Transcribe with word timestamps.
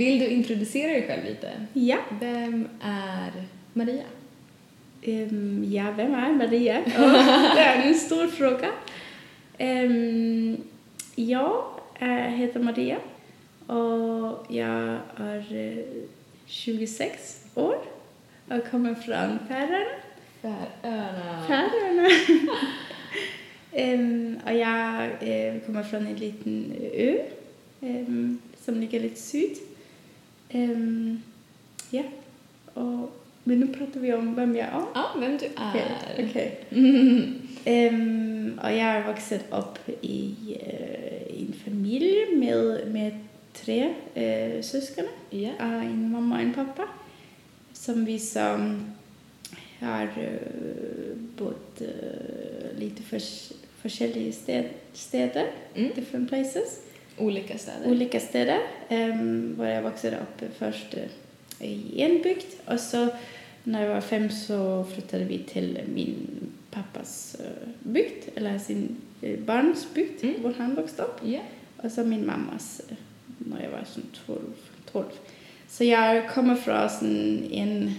Vill 0.00 0.18
du 0.18 0.26
introducera 0.26 0.92
dig 0.92 1.06
själv 1.06 1.24
lite? 1.24 1.66
Ja. 1.72 1.98
Vem 2.20 2.68
är 2.82 3.32
Maria? 3.72 4.04
Um, 5.06 5.64
ja, 5.72 5.90
vem 5.96 6.14
är 6.14 6.32
Maria? 6.32 6.78
Oh, 6.86 7.54
det 7.54 7.60
är 7.60 7.88
en 7.88 7.94
stor 7.94 8.26
fråga. 8.26 8.68
Um, 9.58 10.56
jag 11.14 11.64
heter 12.28 12.60
Maria 12.60 12.96
och 13.66 14.46
jag 14.48 14.98
är 15.16 15.84
26 16.46 17.44
år 17.54 17.78
och 18.48 18.70
kommer 18.70 18.94
från 18.94 19.38
Färöarna. 19.48 19.84
Färöarna. 20.42 21.46
Färöarna. 21.48 22.08
um, 23.94 24.38
och 24.46 24.54
jag 24.54 25.02
uh, 25.04 25.60
kommer 25.66 25.82
från 25.82 26.06
en 26.06 26.16
liten 26.16 26.72
ö 26.94 27.18
um, 27.80 28.38
som 28.64 28.80
ligger 28.80 29.00
lite 29.00 29.20
syd. 29.20 29.56
Um, 30.52 31.22
ja, 31.90 32.02
och, 32.74 33.16
men 33.44 33.60
nu 33.60 33.66
pratar 33.66 34.00
vi 34.00 34.12
om 34.12 34.34
vem 34.34 34.56
jag 34.56 34.66
är. 34.66 34.84
Ja, 34.94 35.10
vem 35.18 35.38
du 35.38 35.46
är. 35.46 35.96
Okej. 36.18 36.58
Okay. 36.70 36.86
Okay. 37.64 37.88
um, 37.88 38.60
och 38.62 38.72
jag 38.72 39.02
har 39.02 39.12
vuxit 39.12 39.44
upp 39.52 39.88
i 40.00 40.34
uh, 40.48 41.40
en 41.40 41.54
familj 41.64 42.36
med, 42.36 42.88
med 42.92 43.18
tre 43.52 43.94
uh, 44.16 44.62
syskon. 44.62 45.04
Ja. 45.30 45.50
Uh, 45.60 45.86
en 45.86 46.10
mamma 46.10 46.34
och 46.34 46.42
en 46.42 46.54
pappa. 46.54 46.88
Som 47.72 48.04
vi 48.04 48.18
som 48.18 48.84
har 49.80 50.04
uh, 50.04 51.16
bott 51.38 51.82
uh, 51.82 52.78
lite 52.78 53.02
för, 53.02 53.20
olika 54.04 54.64
städer, 54.92 55.46
Mm. 55.74 55.90
different 55.94 56.28
places. 56.28 56.80
Olika 57.20 57.58
städer. 57.58 57.90
Olika 57.90 58.20
städer. 58.20 58.58
Um, 58.90 59.54
var 59.58 59.66
jag 59.66 59.82
växte 59.82 60.08
upp 60.22 60.52
först 60.58 60.94
uh, 60.94 61.66
i 61.66 62.02
en 62.02 62.22
bygd 62.22 62.44
och 62.66 62.80
så 62.80 63.08
när 63.64 63.82
jag 63.86 63.94
var 63.94 64.00
fem 64.00 64.30
så 64.30 64.84
flyttade 64.94 65.24
vi 65.24 65.38
till 65.38 65.78
min 65.94 66.16
pappas 66.70 67.36
uh, 67.40 67.68
bygd, 67.80 68.22
eller 68.34 68.58
sin 68.58 68.96
uh, 69.22 69.38
barns 69.38 69.86
bygd, 69.94 70.24
Mm. 70.24 70.42
var 70.42 70.52
han 70.58 70.74
växte 70.74 71.02
upp. 71.02 71.20
Ja. 71.24 71.40
Och 71.76 71.92
så 71.92 72.04
min 72.04 72.26
mammas 72.26 72.80
när 73.38 73.62
jag 73.62 73.70
var 73.70 73.84
som 73.92 74.02
12. 74.26 74.38
12. 74.92 75.04
Så 75.68 75.84
jag 75.84 76.30
kommer 76.30 76.54
från 76.54 77.48
en, 77.52 77.94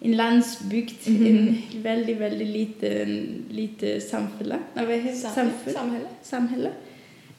en 0.00 0.16
landsbygd, 0.16 0.94
Mhm. 1.08 1.26
en 1.26 1.82
väldigt, 1.82 2.16
väldigt 2.18 2.48
liten, 2.48 3.28
lite 3.50 4.00
samhälle. 4.00 4.58
Nej? 4.74 5.14
Samhälle. 5.16 6.08
Samhälle. 6.22 6.70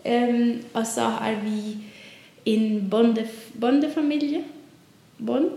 Um, 0.05 0.59
och 0.73 0.87
så 0.87 1.01
har 1.01 1.35
vi 1.43 1.77
en 2.43 2.89
bonde, 2.89 3.27
bondefamilj. 3.53 4.43
Bond? 5.17 5.51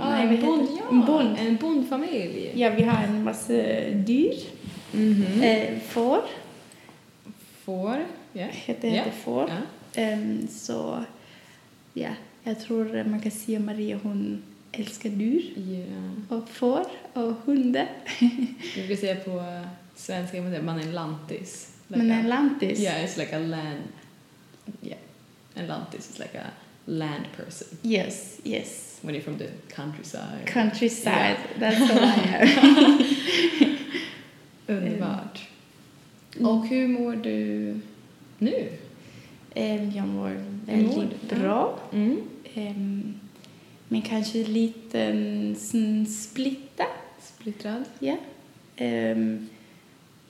Ah, 0.00 0.10
vad 0.10 0.20
en 0.20 0.40
bond, 0.46 0.68
ja. 0.70 0.88
En 0.90 1.00
bond. 1.06 1.36
En 1.38 1.56
bondfamilj. 1.56 2.50
Ja, 2.54 2.70
vi 2.70 2.82
har 2.82 3.04
en 3.04 3.24
massa 3.24 3.52
dyr. 3.92 4.34
Mhm. 4.92 5.42
Eh, 5.42 5.78
får, 5.80 6.20
Får. 7.64 8.04
Ja. 8.32 8.46
heter 8.50 8.90
det 8.90 9.12
får. 9.24 9.48
Ja. 9.50 10.02
Ehm, 10.02 10.48
så 10.48 11.04
ja, 11.92 12.08
jag 12.42 12.60
tror 12.60 13.04
man 13.04 13.20
kan 13.20 13.30
säga 13.30 13.60
Maria 13.60 13.98
hon 14.02 14.42
älskar 14.72 15.10
dyr 15.10 15.52
Ja. 15.56 16.36
och 16.36 16.48
får 16.48 16.84
och 17.12 17.32
hundar. 17.44 17.88
Vi 18.20 18.86
brukar 18.86 18.96
säga 18.96 19.16
på 19.16 19.42
svenska, 19.94 20.42
man 20.42 20.78
är 20.78 20.82
en 20.82 20.92
lantis. 20.92 21.73
Like 21.88 22.02
Men 22.02 22.26
a- 22.26 22.28
lantis. 22.28 22.78
Yeah, 22.78 23.04
it's 23.04 23.16
like 23.16 23.32
a 23.36 23.38
land. 23.38 23.88
Yeah, 24.80 24.98
en 25.54 25.66
lantis 25.66 26.10
is 26.10 26.18
like 26.18 26.34
a 26.38 26.50
land 26.86 27.24
person 27.36 27.68
Yes, 27.82 28.38
yes. 28.44 28.98
when 29.02 29.14
you're 29.14 29.24
from 29.24 29.38
the 29.38 29.48
countryside. 29.68 30.46
Countryside, 30.46 31.36
that's 31.58 31.80
what 31.80 32.02
I 32.02 32.14
am. 32.34 33.74
Underbart. 34.66 35.40
Mm. 36.36 36.46
Och 36.46 36.66
hur 36.66 36.88
mår 36.88 37.16
du 37.16 37.74
nu? 38.38 38.68
Jag 39.94 40.08
mår 40.08 40.28
mår 40.28 40.40
väldigt 40.66 41.30
du? 41.30 41.36
bra. 41.36 41.78
Mm. 41.92 42.22
Ehm, 42.54 43.14
men 43.88 44.02
kanske 44.02 44.44
lite 44.44 45.14
sån 45.58 46.06
splittad. 46.06 46.86
Splittrad? 47.20 47.84
Ja. 47.98 48.16
Ehm, 48.76 49.48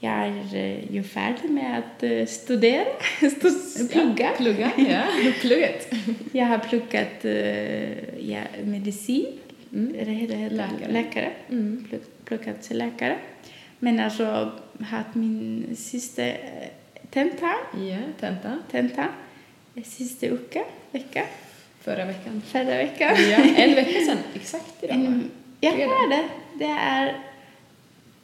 jag 0.05 0.27
är 0.29 0.55
eh, 0.57 0.93
ju 0.95 1.03
färdig 1.03 1.51
med 1.51 1.79
att 1.79 2.03
eh, 2.03 2.27
studera, 2.27 2.85
Stu- 3.21 3.89
plugga. 3.93 4.25
Ja, 4.31 4.31
plugga, 4.37 4.71
ja. 4.77 5.03
Plugget. 5.41 5.93
Jag 6.33 6.47
har 6.47 6.59
pluggat 6.59 7.25
eh, 7.25 8.31
ja, 8.31 8.41
medicin, 8.65 9.27
Mm. 9.73 9.95
eller 9.99 10.13
heter 10.13 10.51
Läkare. 10.51 10.93
läkare. 10.93 11.31
Mm. 11.51 11.87
Plugg, 11.89 12.01
pluggat 12.25 12.63
till 12.63 12.79
läkare. 12.79 13.17
Men 13.79 14.01
alltså 14.01 14.53
haft 14.81 15.15
min 15.15 15.67
sista 15.77 16.23
tenta, 17.11 17.55
Ja, 17.91 17.97
tenta. 18.21 18.59
tenta 18.71 19.05
sista 19.85 20.27
vecka, 20.29 20.65
vecka, 20.91 21.25
Förra 21.81 22.05
veckan. 22.05 22.43
förra 22.47 22.65
veckan. 22.77 23.17
Ja, 23.31 23.37
en 23.57 23.75
vecka 23.75 24.01
sedan. 24.07 24.19
Exakt 24.35 24.83
idag. 24.83 24.97
En, 24.97 25.31
ja, 25.61 25.71
det. 26.11 26.25
Det 26.59 26.71
är 26.71 27.17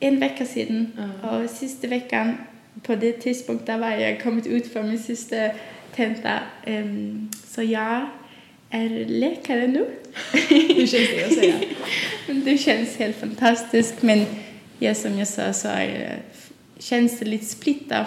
en 0.01 0.21
vecka 0.21 0.47
sedan. 0.47 0.93
Ja. 1.23 1.39
Och 1.39 1.51
sista 1.51 1.87
veckan, 1.89 2.35
på 2.83 2.95
det 2.95 3.13
tidspunkten 3.13 3.81
var 3.81 3.91
jag 3.91 4.23
kommit 4.23 4.47
ut 4.47 4.73
från 4.73 4.89
min 4.89 4.99
sista 4.99 5.37
tenta. 5.97 6.39
Ehm, 6.67 7.29
så 7.47 7.63
jag 7.63 8.07
är 8.71 9.05
läkare 9.07 9.67
nu. 9.67 9.87
Hur 10.49 10.87
känns 10.87 11.09
det 11.11 11.25
att 11.27 11.35
säga? 11.35 11.55
Det 12.45 12.59
känns 12.59 12.97
helt 12.97 13.17
fantastiskt. 13.17 14.03
Men 14.03 14.25
ja, 14.79 14.95
som 14.95 15.19
jag 15.19 15.29
sa 15.29 15.53
så 15.53 15.69
är, 15.69 15.87
det- 15.89 16.17
känns 16.83 17.19
det 17.19 17.25
lite 17.25 17.45
splittrat. 17.45 18.07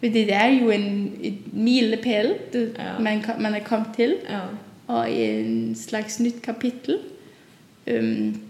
För 0.00 0.08
det 0.08 0.30
är 0.32 0.50
ju 0.50 0.72
en 0.72 1.10
en 1.22 1.38
milepäl 1.52 2.34
Ja. 2.52 2.98
man, 3.02 3.22
man 3.38 3.52
har 3.52 3.60
kommit 3.60 3.94
till. 3.96 4.16
Ja. 4.30 4.40
och 4.94 5.08
en 5.08 5.74
slags 5.74 6.18
nytt 6.18 6.42
kapitel. 6.44 6.98
Um, 7.86 8.40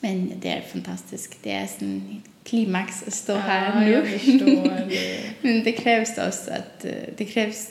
men 0.00 0.32
det 0.40 0.48
är 0.50 0.60
fantastiskt. 0.60 1.38
Det 1.42 1.52
är 1.52 1.68
en 1.78 2.22
klimax 2.44 3.02
att 3.06 3.14
stå 3.14 3.34
här 3.36 3.82
ja, 3.82 3.88
jag 3.90 4.04
nu. 4.04 4.18
förstår 4.18 4.86
det. 4.88 5.20
men 5.42 5.64
det 5.64 5.72
krävs 5.72 6.18
också 6.18 6.50
att 6.50 6.84
eh, 6.84 6.92
det 7.16 7.24
krävs 7.24 7.68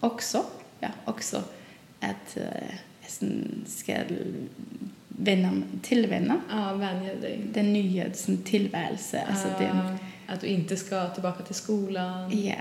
också, 0.00 0.44
ja, 0.80 0.88
också 1.04 1.42
att 2.00 2.36
jag 2.36 3.10
sen 3.10 3.64
ska 3.66 3.94
vänna, 5.08 5.62
tillvänna 5.82 6.40
Ja, 6.50 6.72
vänja 6.74 7.14
dig. 7.14 7.40
den 7.52 7.72
nya 7.72 8.04
tillvärelse. 8.44 9.22
Alltså 9.30 9.48
Ja, 9.48 9.58
den, 9.58 9.98
Att 10.26 10.40
du 10.40 10.46
inte 10.46 10.76
ska 10.76 11.08
tillbaka 11.08 11.44
till 11.44 11.54
skolan. 11.54 12.30
ja, 12.30 12.36
Inga 12.36 12.56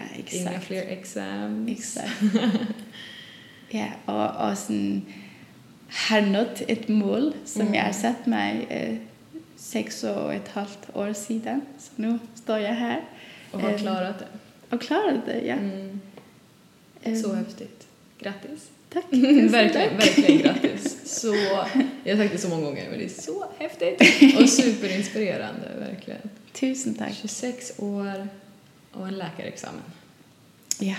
exakt. 0.49 0.65
fler 0.65 0.81
exams. 0.87 1.69
Exakt. 1.71 2.21
ja, 3.69 3.85
och, 4.05 4.49
och 4.51 4.57
sen 4.57 5.01
har 6.09 6.21
nått 6.21 6.61
ett 6.67 6.87
mål 6.87 7.33
som 7.45 7.61
Mm. 7.61 7.73
jag 7.73 7.83
har 7.83 7.93
satt 7.93 8.25
mig 8.25 8.65
eh, 8.69 8.95
sex 9.61 10.03
och 10.03 10.33
ett 10.33 10.47
halvt 10.47 10.79
år 10.93 11.13
sedan. 11.13 11.61
Så 11.79 11.91
nu 11.95 12.19
står 12.35 12.59
jag 12.59 12.73
här 12.73 13.01
Och 13.51 13.61
har 13.61 13.69
Ehm, 13.69 13.77
klarat 13.77 14.19
det. 14.19 14.75
och 14.75 14.81
klarat 14.81 15.25
det. 15.25 15.41
Ja. 15.45 15.53
Mm. 15.53 15.99
Ehm, 17.03 17.21
Så 17.23 17.33
häftigt. 17.33 17.87
Grattis. 18.19 18.69
Tack. 18.93 19.03
verkligen, 19.11 19.97
verkligen 19.97 20.37
grattis. 20.41 20.97
Så, 21.21 21.35
jag 22.03 22.15
har 22.17 22.23
sagt 22.23 22.31
det 22.33 22.37
så 22.37 22.49
många 22.49 22.63
gånger, 22.65 22.89
men 22.89 22.99
det 22.99 23.05
är 23.05 23.09
så 23.21 23.45
häftigt 23.59 24.01
och 24.39 24.49
superinspirerande, 24.49 25.67
verkligen. 25.79 26.19
Tusen 26.53 26.93
tack. 26.95 27.13
26 27.21 27.71
år 27.77 28.27
och 28.91 29.07
en 29.07 29.17
läkarexamen. 29.17 29.81
Ja. 30.79 30.95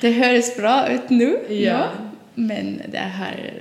det 0.00 0.10
hörs 0.12 0.56
bra 0.56 0.88
ut 0.88 1.10
nu. 1.10 1.46
Ja. 1.54 1.88
Men 2.34 2.82
det 2.92 2.98
har 2.98 3.60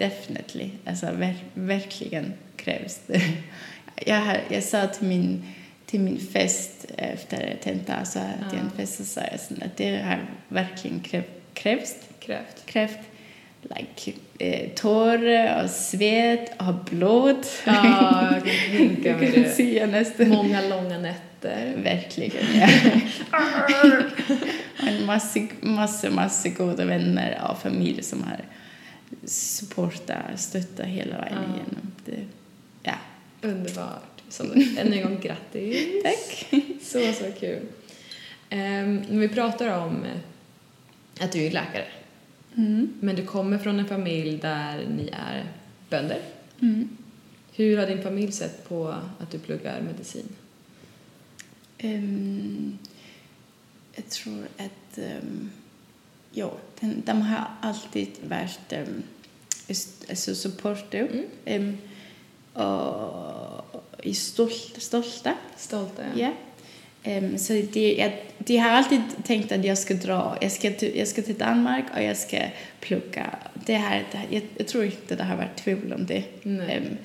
definitivt, 0.00 0.72
alltså 0.86 1.06
ver 1.12 1.34
verkligen 1.54 2.32
krävs 2.56 3.00
det. 3.06 3.22
Jag, 4.06 4.40
jag 4.48 4.62
sa 4.62 4.86
till 4.86 5.06
min, 5.08 5.44
till 5.86 6.00
min 6.00 6.18
fest 6.20 6.86
efter 6.96 7.56
tenta, 7.62 8.04
så 8.04 8.18
att 8.18 8.24
Ja. 8.40 8.46
jag 8.52 8.60
en 8.60 8.70
fest 8.70 8.96
så 8.96 9.04
sa 9.04 9.20
jag 9.20 9.34
att 9.64 9.76
det 9.76 10.02
har 10.02 10.18
verkligen 10.48 11.00
kräv, 11.00 11.22
krävts, 11.54 11.94
Krävt. 12.20 12.66
krävt 12.66 12.98
like, 13.62 14.12
eh, 14.38 14.68
tårar 14.74 15.64
och 15.64 15.70
svett 15.70 16.52
och 16.60 16.74
blod. 16.90 17.46
Ja, 17.66 18.28
jag 18.34 18.44
kan 18.44 18.76
tänka 18.76 19.16
mig 19.16 19.30
det. 19.30 19.50
se 19.50 19.86
nästan. 19.86 20.28
Många 20.28 20.60
långa 20.68 20.98
nätter. 20.98 21.74
Verkligen, 21.76 22.44
ja. 22.60 22.68
en 24.88 25.06
massa, 25.06 25.40
massa, 25.60 26.10
massa 26.10 26.48
goda 26.48 26.84
vänner 26.84 27.40
och 27.50 27.58
familj 27.62 28.02
som 28.02 28.22
har 28.22 28.40
supportat, 29.24 30.40
stöttat 30.40 30.86
hela 30.86 31.18
vägen 31.18 31.38
Ja. 31.48 31.54
igenom. 31.54 31.92
Det, 32.04 32.24
ja, 32.82 32.94
Underbart. 33.42 34.22
Så 34.28 34.44
än 34.78 34.92
en 34.92 35.02
gång 35.02 35.20
grattis. 35.20 36.02
tack. 36.02 36.54
Så, 36.82 37.12
så 37.12 37.32
kul. 37.40 37.62
Ehm, 38.50 38.96
när 39.08 39.18
vi 39.18 39.28
pratar 39.28 39.78
om 39.86 40.04
eh, 40.04 41.24
att 41.24 41.32
du 41.32 41.46
är 41.46 41.50
läkare, 41.50 41.86
Mm. 42.56 42.92
men 43.00 43.16
du 43.16 43.26
kommer 43.26 43.58
från 43.58 43.78
en 43.80 43.88
familj 43.88 44.36
där 44.38 44.86
ni 44.96 45.08
är 45.12 45.44
bönder. 45.90 46.22
Mm. 46.60 46.88
Hur 47.54 47.78
har 47.78 47.86
din 47.86 48.02
familj 48.02 48.32
sett 48.32 48.68
på 48.68 48.88
att 49.18 49.30
du 49.30 49.38
pluggar 49.38 49.80
medicin? 49.80 50.28
Ehm, 51.78 52.78
jag 53.94 54.08
tror 54.08 54.44
att 54.58 54.98
um, 54.98 55.50
ja, 56.32 56.52
den, 56.80 57.02
de 57.06 57.22
har 57.22 57.44
alltid 57.60 58.08
varit 58.28 58.72
um, 58.72 59.02
alltså 60.10 60.34
supportive 60.34 61.08
Mm. 61.46 61.68
um, 61.72 61.78
och 62.64 63.84
är 64.02 64.12
stolt, 64.12 64.74
stolta. 64.78 65.34
Stolta, 65.56 66.02
Ja. 66.16 66.32
Ehm, 67.02 67.38
så 67.38 67.52
det, 67.52 67.94
jag, 67.98 68.12
de 68.38 68.56
har 68.56 68.70
alltid 68.70 69.00
tänkt 69.24 69.52
att 69.52 69.64
jag 69.64 69.78
ska 69.78 69.94
dra, 69.94 70.36
jag 70.40 70.52
ska, 70.52 70.86
jag 70.86 71.08
ska 71.08 71.22
till 71.22 71.38
Danmark 71.38 71.84
och 71.96 72.02
jag 72.02 72.16
ska 72.16 72.38
plugga. 72.80 73.30
Det 73.66 73.74
här, 73.76 74.04
det 74.12 74.18
här, 74.18 74.26
jag, 74.30 74.42
jag 74.56 74.68
tror 74.68 74.84
inte 74.84 75.16
det 75.16 75.24
har 75.24 75.36
varit 75.36 75.56
tvivel 75.56 75.92
om 75.92 76.06
det. 76.06 76.24
Ehm, 76.44 76.96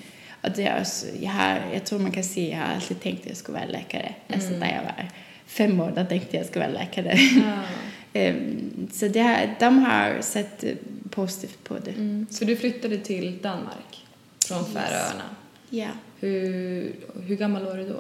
och 0.44 0.51
det 0.56 0.63
är 0.63 0.80
också, 0.81 1.06
jag, 1.22 1.30
har, 1.31 1.60
jag 1.74 1.86
tror 1.86 2.00
man 2.00 2.12
kan 2.12 2.24
se, 2.24 2.50
jag 2.50 2.57
har 2.57 2.74
alltid 2.75 3.01
tänkt 3.01 3.22
att 3.22 3.27
jag 3.27 3.38
skulle 3.38 3.57
vara 3.57 3.68
läkare. 3.69 4.13
Alltså 4.33 4.48
Mm. 4.48 4.60
när 4.60 4.75
jag 4.75 4.83
var 4.83 5.10
fem 5.45 5.80
år, 5.80 5.94
då 5.95 6.06
tänkte 6.06 6.16
jag 6.16 6.24
att 6.25 6.33
jag 6.33 6.45
skulle 6.45 6.66
vara 6.68 6.74
läkare. 6.80 7.18
Ja. 7.45 7.62
Ehm, 8.18 8.88
så 8.92 9.08
här, 9.08 9.56
de 9.60 9.78
har 9.78 10.22
sett 10.22 10.64
positivt 11.10 11.64
på 11.64 11.78
det. 11.80 11.92
Mm. 11.92 12.28
Så 12.30 12.46
du 12.46 12.56
flyttade 12.56 12.98
till 12.98 13.38
Danmark 13.42 14.06
från. 14.48 14.66
Färöarna. 14.66 15.24
Ja, 15.70 15.90
Hur, 16.20 16.96
hur 17.28 17.36
gammal 17.36 17.66
var 17.66 17.78
du 17.78 17.88
då? 17.90 18.00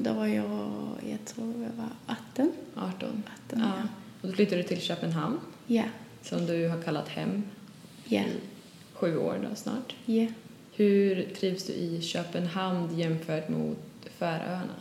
Då 0.00 0.12
var 0.12 0.26
jag, 0.26 0.70
jag 1.10 1.24
tror 1.26 1.52
jag 1.62 1.70
var 1.82 1.88
18. 2.32 2.52
18? 2.76 2.92
18 2.96 3.22
Ja. 3.50 3.58
ja. 3.60 3.88
Och 4.22 4.28
då 4.28 4.34
flyttade 4.34 4.62
du 4.62 4.68
till 4.68 4.80
Köpenhamn, 4.80 5.38
Ja, 5.66 5.84
som 6.22 6.46
du 6.46 6.68
har 6.68 6.82
kallat 6.82 7.08
hem 7.08 7.42
ja, 8.04 8.20
i 8.20 8.26
sju 8.92 9.16
år 9.16 9.48
då 9.50 9.56
snart. 9.56 9.94
ja. 10.06 10.26
Hur 10.74 11.28
trivs 11.40 11.64
du 11.66 11.72
i 11.72 12.00
Köpenhamn 12.02 12.98
jämfört 12.98 13.48
mot 13.48 13.78
Färöarna? 14.18 14.74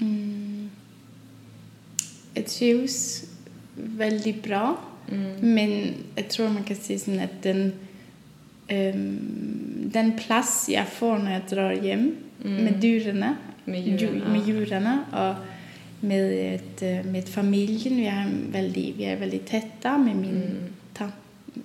Mm. 0.00 0.70
Jag 2.34 2.46
trivs 2.46 3.24
väldigt 3.76 4.42
bra. 4.42 4.76
Mm. 5.12 5.54
Men 5.54 5.84
jag 6.14 6.28
tror 6.28 6.48
man 6.48 6.64
kan 6.64 6.76
säga 6.76 7.22
att 7.24 7.42
den, 7.42 7.72
ehm, 8.68 9.18
den 9.92 10.18
plats 10.18 10.68
jag 10.68 10.88
får 10.88 11.18
när 11.18 11.32
jag 11.32 11.42
drar 11.50 11.74
hem 11.74 12.16
Mm. 12.44 12.64
med 12.64 12.84
djuren, 12.84 13.24
Med 13.64 13.80
djur- 13.82 13.98
djuren? 13.98 14.32
med 14.32 14.48
djuren 14.48 14.88
och 15.12 15.34
med, 16.00 16.54
ett, 16.54 16.82
eh, 16.82 17.04
med 17.12 17.28
familjen. 17.28 17.96
Vi, 17.96 18.06
en 18.06 18.52
väldigt, 18.52 18.96
vi 18.96 19.04
är 19.04 19.16
väldigt 19.16 19.46
täta 19.46 19.98
med 19.98 20.16
min 20.16 20.30
Mm. 20.30 20.72
tant, 20.94 21.14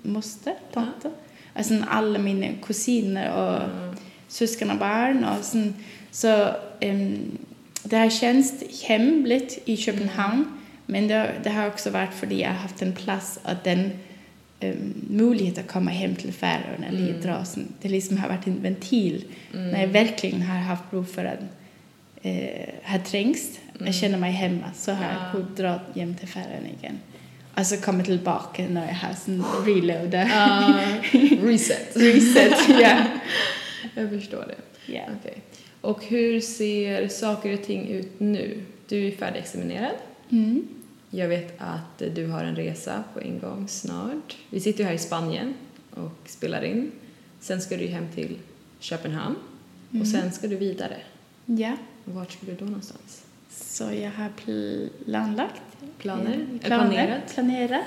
moster, 0.04 0.54
tante. 0.74 1.12
Alltså 1.54 1.74
alla 1.88 2.20
mina 2.20 2.48
kusiner 2.62 3.30
och 3.32 3.54
Ja. 3.54 3.94
syskon 4.28 4.72
och 4.72 4.78
barn. 4.78 5.24
Och 5.24 5.44
sen, 5.46 5.76
så 6.12 6.48
um, 6.82 7.18
det 7.84 7.98
har 7.98 8.10
känts 8.10 8.84
hemligt 8.88 9.62
i 9.66 9.78
Köpenhamn. 9.78 10.46
Men 10.92 11.08
det, 11.08 11.32
det 11.44 11.50
har 11.50 11.68
också 11.68 11.90
varit 11.90 12.14
för 12.14 12.34
jag 12.34 12.48
har 12.48 12.56
haft 12.56 12.82
en 12.82 12.94
plats 12.94 13.40
och 13.44 13.52
den 13.64 13.92
um, 14.62 14.94
möjlighet 15.10 15.58
att 15.58 15.68
komma 15.68 15.92
hem 15.92 16.16
till 16.16 16.34
Färöarna 16.34 16.88
eller 16.88 17.10
Mm. 17.10 17.22
dra. 17.22 17.46
sen. 17.46 17.68
Det 17.82 17.90
liksom 17.90 18.18
har 18.18 18.30
varit 18.30 18.48
en 18.48 18.62
ventil 18.62 19.24
Mm. 19.54 19.70
när 19.72 19.82
jag 19.82 19.88
verkligen 19.88 20.42
har 20.42 20.60
haft 20.60 20.92
behov 20.92 21.04
för 21.06 21.26
att 21.26 21.40
eh, 22.22 22.70
ha 22.92 23.00
trängst. 23.00 23.60
Mm. 23.76 23.86
Jag 23.86 23.96
känner 23.96 24.18
mig 24.18 24.32
hemma 24.32 24.72
så 24.76 24.92
har 24.92 25.04
Ja. 25.04 25.10
jag 25.24 25.32
kunnat 25.32 25.58
dra 25.58 26.00
hem 26.02 26.16
till 26.16 26.28
Färöarna 26.28 26.68
igen. 26.82 27.00
Och 27.58 27.66
så 27.66 27.78
kommer 27.78 28.04
tillbaka 28.04 28.64
när 28.70 28.88
jag 28.88 28.94
har 28.96 29.14
sån 29.26 29.46
reloada. 29.66 30.28
Ja, 30.28 30.74
reset. 31.44 31.92
Reset, 31.98 32.70
ja. 32.82 32.98
Jag 33.96 34.10
förstår 34.10 34.46
det. 34.48 34.92
ja. 34.94 35.02
Okej. 35.20 35.38
Och 35.82 36.04
hur 36.06 36.40
ser 36.42 37.08
saker 37.08 37.54
och 37.54 37.64
ting 37.64 37.88
ut 37.88 38.20
nu? 38.20 38.62
Du 38.88 39.08
är 39.08 39.12
färdigexaminerad. 39.12 39.96
Mm. 40.32 40.68
Jag 41.12 41.28
vet 41.28 41.54
att 41.58 42.16
du 42.16 42.28
har 42.28 42.44
en 42.44 42.56
resa 42.56 43.04
på 43.14 43.22
ingång 43.22 43.68
snart. 43.68 44.38
Vi 44.50 44.60
sitter 44.60 44.80
ju 44.80 44.86
här 44.86 44.94
i 44.94 44.98
Spanien 44.98 45.54
och 45.92 46.18
spelar 46.26 46.62
in. 46.64 46.92
Sen 47.40 47.62
ska 47.62 47.78
du 47.78 47.88
hem 47.88 48.08
till 48.16 48.38
Köpenhamn 48.80 49.36
och 50.02 50.08
sen 50.08 50.32
ska 50.32 50.48
du 50.48 50.56
vidare. 50.56 50.98
Ja, 51.46 51.78
vart 52.06 52.32
ska 52.32 52.46
du 52.46 52.56
då 52.56 52.66
någonstans? 52.66 53.26
så 53.52 53.84
jag 53.84 54.12
har 54.12 54.30
planlagt. 55.06 55.62
Planer? 55.98 56.34
Eller 56.34 56.60
planerat? 56.60 57.34
Planerat. 57.34 57.86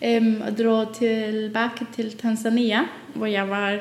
Um, 0.00 0.42
att 0.42 0.56
dra 0.56 0.86
tillbaka 0.86 1.86
till 1.94 2.12
Tanzania, 2.12 2.84
var 3.12 3.26
jag 3.26 3.46
var 3.46 3.72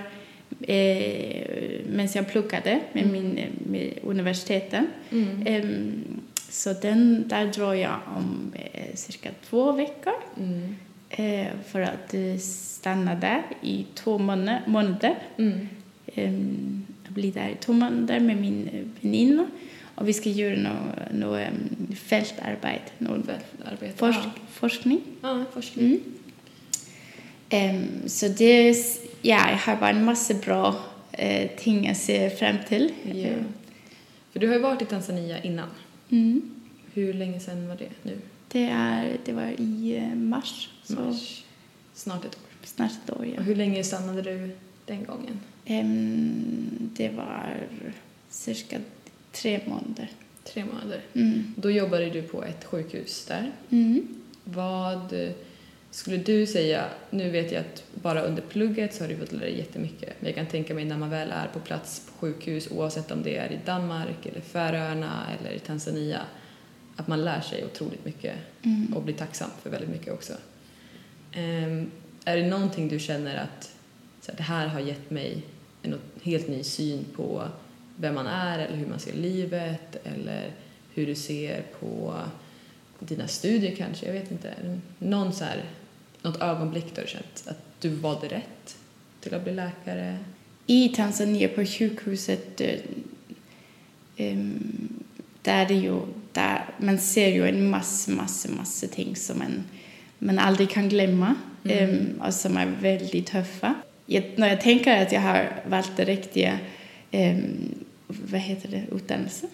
eh, 0.61 1.81
medan 1.85 2.09
jag 2.15 2.31
pluggade 2.31 2.79
med, 2.93 3.11
min, 3.11 3.37
eh, 3.37 3.49
med 3.67 3.99
universiteten. 4.03 4.87
Mm. 5.11 5.43
Em, 5.45 6.21
så 6.53 6.73
den, 6.73 7.27
där 7.27 7.45
drar 7.45 7.73
jag 7.73 7.99
om 8.15 8.51
eh, 8.73 8.95
cirka 8.95 9.29
två 9.49 9.71
veckor 9.71 10.13
Mm. 10.37 10.75
eh, 11.09 11.47
för 11.67 11.81
att 11.81 12.13
eh, 12.13 12.37
stanna 12.39 13.15
där 13.15 13.43
i 13.61 13.85
två 13.95 14.17
månader. 14.17 14.61
månader. 14.67 15.15
Mm. 15.37 15.67
um, 16.15 16.85
bli 17.07 17.31
där 17.31 17.49
i 17.49 17.55
två 17.55 17.73
månader 17.73 18.19
med 18.19 18.37
min 18.37 18.91
väninna 19.01 19.45
och 19.95 20.07
vi 20.07 20.13
ska 20.13 20.29
göra 20.29 20.55
något 20.57 21.11
no, 21.11 21.25
um, 21.25 21.95
fältarbete, 21.95 22.91
någon 22.97 23.29
Arbete. 23.65 23.97
forsk, 23.97 24.19
Ja. 24.23 24.31
forskning. 24.51 25.01
ja, 25.21 25.43
forskning. 25.53 25.85
Mm. 25.85 25.99
Em, 27.49 28.09
så 28.09 28.27
det 28.27 28.69
ja, 29.21 29.49
jag 29.49 29.57
har 29.57 29.75
bara 29.75 29.89
en 29.89 30.05
massa 30.05 30.33
bra 30.33 30.75
eh, 31.11 31.49
ting 31.57 31.87
att 31.89 31.97
se 31.97 32.29
fram 32.29 32.55
till. 32.67 32.91
Ja. 33.13 33.29
För 34.31 34.39
du 34.39 34.47
har 34.47 34.53
ju 34.55 34.61
varit 34.61 34.81
i 34.81 34.85
Tanzania 34.85 35.41
innan. 35.43 35.67
Mm. 36.13 36.41
Hur 36.93 37.13
länge 37.13 37.39
sedan 37.39 37.67
var 37.67 37.75
det 37.75 37.89
nu? 38.03 38.17
Det, 38.47 38.63
är, 38.63 39.17
det 39.25 39.33
var 39.33 39.61
i 39.61 39.97
eh, 39.97 40.15
mars, 40.15 40.69
Mars. 40.87 41.43
Snart 41.93 42.25
ett 42.25 42.35
år. 42.35 42.65
snart 42.67 42.91
ett 43.03 43.17
år. 43.17 43.25
Ja. 43.25 43.37
Och 43.37 43.43
hur 43.43 43.55
länge 43.55 43.83
stannade 43.83 44.21
du 44.21 44.55
den 44.85 45.03
gången? 45.05 45.39
Em, 45.65 46.89
det 46.97 47.09
var 47.09 47.67
cirka 48.29 48.79
tre 49.31 49.59
månader. 49.67 50.09
Tre 50.43 50.65
månader. 50.65 51.01
Mm. 51.13 51.53
Då 51.55 51.71
jobbade 51.71 52.09
du 52.09 52.21
på 52.21 52.43
ett 52.43 52.63
sjukhus 52.63 53.25
där. 53.25 53.51
Mm. 53.69 54.07
Vad 54.43 55.13
skulle 55.91 56.17
du 56.17 56.47
säga, 56.47 56.85
nu 57.09 57.29
vet 57.29 57.51
jag 57.51 57.61
att 57.61 57.83
bara 58.03 58.21
under 58.21 58.41
plugget 58.41 58.93
så 58.93 59.03
har 59.03 59.09
du 59.09 59.17
fått 59.17 59.31
lära 59.31 59.41
dig 59.41 59.57
jättemycket, 59.57 60.13
men 60.19 60.27
jag 60.27 60.35
kan 60.35 60.45
tänka 60.45 60.73
mig 60.73 60.85
när 60.85 60.97
man 60.97 61.09
väl 61.09 61.31
är 61.31 61.47
på 61.47 61.59
plats 61.59 62.01
på 62.05 62.19
sjukhus, 62.19 62.67
oavsett 62.71 63.11
om 63.11 63.23
det 63.23 63.37
är 63.37 63.51
i 63.51 63.59
Danmark 63.65 64.25
eller 64.25 64.41
Färöarna 64.41 65.27
eller 65.39 65.51
i 65.51 65.59
Tanzania, 65.59 66.21
att 66.95 67.07
man 67.07 67.25
lär 67.25 67.41
sig 67.41 67.65
otroligt 67.65 68.05
mycket 68.05 68.35
Mm. 68.65 68.93
och 68.93 69.03
blir 69.03 69.15
tacksam 69.15 69.49
för 69.61 69.69
väldigt 69.69 69.89
mycket 69.89 70.13
också. 70.13 70.33
Ehm, 71.31 71.91
är 72.25 72.37
det 72.37 72.47
någonting 72.47 72.87
du 72.87 72.99
känner 72.99 73.35
att 73.35 73.71
så 74.21 74.31
här, 74.31 74.37
det 74.37 74.43
här 74.43 74.67
har 74.67 74.79
gett 74.79 75.09
mig 75.09 75.43
en 75.81 75.99
helt 76.21 76.47
ny 76.47 76.63
syn 76.63 77.05
på 77.15 77.47
vem 77.97 78.15
man 78.15 78.27
är 78.27 78.59
eller 78.59 78.77
hur 78.77 78.87
man 78.87 78.99
ser 78.99 79.13
livet 79.13 79.97
eller 80.03 80.51
hur 80.93 81.05
du 81.05 81.15
ser 81.15 81.63
på 81.79 82.15
dina 82.99 83.27
studier 83.27 83.75
kanske, 83.75 84.05
jag 84.05 84.13
vet 84.13 84.31
inte. 84.31 84.53
Någon 84.99 85.33
så 85.33 85.43
här, 85.43 85.63
något 86.21 86.41
ögonblick 86.41 86.95
du 86.95 87.07
känt 87.07 87.43
att 87.47 87.72
du 87.83 87.89
valde 87.89 88.27
rätt 88.27 88.77
till 89.19 89.33
att 89.33 89.43
bli 89.43 89.53
läkare? 89.53 90.17
I 90.67 90.89
Tanzania 90.89 91.47
på 91.47 91.65
sjukhuset 91.65 92.61
eh, 92.61 92.79
em, 94.17 94.63
där 95.41 95.61
är 95.61 95.67
det 95.67 95.73
ju, 95.73 96.01
där, 96.31 96.65
man 96.77 96.99
ser 96.99 97.27
ju 97.27 97.47
en 97.49 97.69
massa, 97.69 98.11
massa, 98.11 98.51
massa 98.51 98.87
ting 98.87 99.15
som 99.15 99.39
man, 99.39 99.63
man 100.19 100.39
aldrig 100.39 100.69
kan 100.69 100.89
glömma 100.89 101.35
Mm. 101.65 101.89
em, 101.89 102.21
och 102.21 102.33
som 102.33 102.57
är 102.57 102.65
väldigt 102.65 103.27
tuffa. 103.27 103.75
Jag, 104.05 104.23
när 104.35 104.49
jag 104.49 104.61
tänker 104.61 105.01
att 105.01 105.11
jag 105.11 105.21
har 105.21 105.61
valt 105.67 105.97
det 105.97 106.03
riktiga, 106.05 106.59
em, 107.11 107.75
vad 108.07 108.41
heter 108.41 108.69
det, 108.69 108.83
utdannelse? 108.95 109.47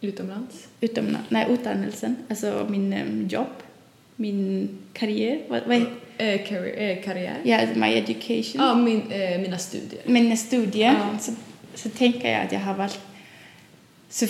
Utomlands? 0.00 0.68
Utom, 0.80 1.16
nej, 1.28 1.46
utdannelsen, 1.50 2.16
alltså 2.30 2.66
min 2.70 3.28
jobb, 3.28 3.46
min 4.16 4.68
karriär, 4.92 5.40
vad, 5.48 5.62
vad 5.66 5.76
heter 5.78 6.02
Eh, 6.22 6.46
karriär, 6.48 6.96
eh, 6.96 7.02
karriär? 7.04 7.36
Ja, 7.44 7.66
my 7.74 7.94
education. 7.94 8.62
Ja, 8.62 8.74
min, 8.74 9.12
eh, 9.12 9.40
mina 9.40 9.58
studier. 9.58 10.02
Mina 10.06 10.36
studier, 10.36 10.92
Ja. 10.92 11.18
så, 11.18 11.32
så 11.74 11.88
tänker 11.88 12.32
jag 12.32 12.44
att 12.44 12.52
jag 12.52 12.60
har 12.60 12.74
valt, 12.74 13.00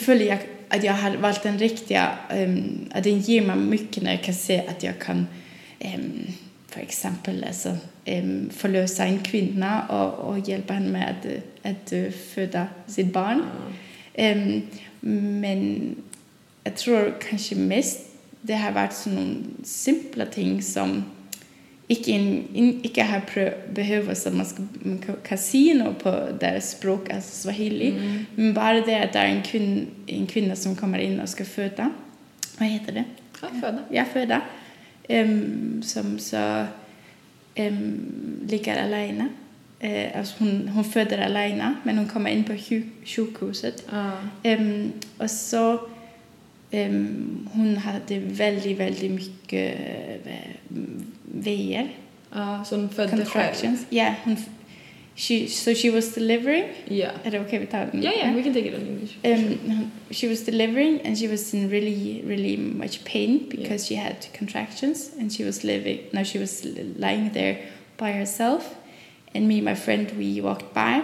jag, 0.06 0.38
att 0.68 0.84
jag 0.84 0.92
har 0.92 1.16
valt 1.16 1.42
den 1.42 1.58
riktiga, 1.58 2.18
um, 2.34 2.88
att 2.90 3.04
den 3.04 3.20
ger 3.20 3.42
mig 3.42 3.56
mycket 3.56 4.02
när 4.02 4.10
jag 4.10 4.22
kan 4.22 4.34
se 4.34 4.62
att 4.68 4.82
jag 4.82 4.98
kan, 4.98 5.26
um, 5.80 6.26
för 6.68 6.80
exempel, 6.80 7.44
alltså, 7.44 7.76
um, 8.06 8.50
förlösa 8.52 9.04
en 9.04 9.18
kvinna 9.18 9.86
och, 9.88 10.28
och 10.28 10.48
hjälpa 10.48 10.74
henne 10.74 10.88
med 10.88 11.10
att, 11.10 11.26
att 11.72 11.92
uh, 11.92 12.10
föda 12.10 12.66
sitt 12.86 13.12
barn. 13.12 13.42
Ja. 14.14 14.22
Em, 14.22 14.62
men 15.40 15.96
jag 16.64 16.76
tror 16.76 17.14
kanske 17.30 17.54
mest 17.54 18.11
det 18.42 18.54
har 18.56 18.72
varit 18.72 18.94
sådana 18.94 19.34
simpla 19.64 20.24
ting 20.24 20.62
som 20.62 21.04
ikke, 21.88 22.12
en, 22.12 22.44
en, 22.54 22.80
ikke 22.84 23.02
har 23.02 23.20
behøver 23.74 24.14
som 24.14 24.36
man 24.36 24.46
skal 24.46 24.64
noe 25.78 25.94
på 25.98 26.12
deres 26.40 26.72
språk, 26.76 27.08
altså 27.10 27.42
swahili. 27.42 27.90
Mm. 27.90 28.26
Men 28.36 28.54
bare 28.54 28.84
det 28.86 28.96
at 28.96 29.12
det 29.12 29.20
er 29.20 29.32
en 29.34 29.42
kvinne, 29.44 29.86
en 30.08 30.26
kvinne 30.26 30.56
som 30.56 30.76
kommer 30.76 30.98
inn 30.98 31.20
og 31.20 31.28
skal 31.28 31.46
føde. 31.46 31.90
Hva 32.58 32.68
heter 32.70 32.92
det? 33.00 33.04
Ja, 33.42 33.48
föda. 33.60 33.78
Ja, 33.92 34.04
föda. 34.12 34.40
Ehm, 35.08 35.82
som 35.82 36.18
så 36.18 36.66
um, 37.58 38.40
ligger 38.48 38.74
alene. 38.74 39.28
Eh, 39.80 40.18
altså 40.18 40.34
hun, 40.38 40.68
hun 40.68 40.84
føder 40.84 41.24
alene, 41.26 41.76
men 41.84 41.98
hun 41.98 42.08
kommer 42.08 42.30
inn 42.30 42.44
på 42.44 42.52
sjuk- 42.52 43.04
sjukhuset. 43.04 43.84
Ja. 43.92 44.10
Ehm, 44.44 44.92
och 45.18 45.30
så 45.30 45.78
hon 47.52 47.76
hade 47.76 48.18
väldigt, 48.18 48.78
väldigt 48.78 49.10
mycket 49.10 49.78
eh, 50.26 50.32
vejer. 51.24 51.88
Ja, 52.32 52.64
så 52.64 52.76
hon 52.76 52.88
födde 52.88 53.24
själv. 53.24 53.76
Yeah, 53.90 54.14
hon, 54.24 54.36
she, 55.16 55.48
so 55.48 55.74
she 55.74 55.90
was 55.90 56.14
delivering. 56.14 56.64
Ja. 56.88 57.08
Är 57.24 57.30
det 57.30 57.40
okej 57.40 57.58
vi 57.58 57.66
tar 57.66 57.88
den? 57.92 58.02
Ja, 58.02 58.12
ja, 58.20 58.32
we 58.32 58.42
can 58.42 58.54
take 58.54 58.66
it 58.66 58.74
in 58.74 58.86
English. 58.86 59.14
Um, 59.22 59.90
she 60.10 60.28
was 60.28 60.44
delivering 60.44 61.00
and 61.06 61.18
she 61.18 61.28
was 61.28 61.54
in 61.54 61.70
really, 61.70 62.22
really 62.26 62.56
much 62.56 63.04
pain 63.04 63.46
because 63.50 63.86
she 63.86 63.96
had 63.96 64.16
contractions 64.38 65.10
and 65.20 65.32
she 65.32 65.44
was 65.44 65.64
living, 65.64 65.98
no, 66.12 66.24
she 66.24 66.38
was 66.38 66.64
lying 66.98 67.30
there 67.32 67.56
by 67.98 68.12
herself. 68.12 68.74
And 69.34 69.48
me 69.48 69.54
and 69.56 69.64
my 69.64 69.74
friend, 69.74 70.10
we 70.18 70.40
walked 70.40 70.74
by. 70.74 71.02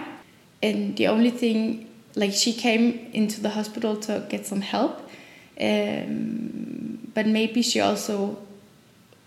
And 0.61 0.95
the 0.97 1.07
only 1.07 1.31
thing, 1.31 1.87
like, 2.15 2.33
she 2.33 2.53
came 2.53 2.99
into 3.13 3.41
the 3.41 3.49
hospital 3.49 3.95
to 3.95 4.25
get 4.29 4.45
some 4.45 4.61
help. 4.61 5.08
Um, 5.59 7.11
but 7.13 7.27
maybe 7.27 7.61
she 7.61 7.79
also 7.79 8.37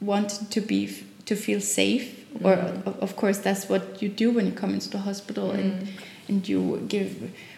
wanted 0.00 0.50
to 0.50 0.60
be, 0.60 0.88
to 1.26 1.34
feel 1.36 1.60
safe. 1.60 2.18
Or, 2.42 2.56
Mm. 2.56 2.86
of, 2.86 2.98
of 3.02 3.16
course, 3.16 3.38
that's 3.38 3.68
what 3.68 4.00
you 4.02 4.08
do 4.08 4.30
when 4.30 4.46
you 4.46 4.52
come 4.52 4.72
into 4.74 4.88
the 4.88 4.98
hospital 4.98 5.50
and 5.50 5.72
Mm. 5.72 5.88
and 6.28 6.48
you 6.48 6.80
give 6.88 7.10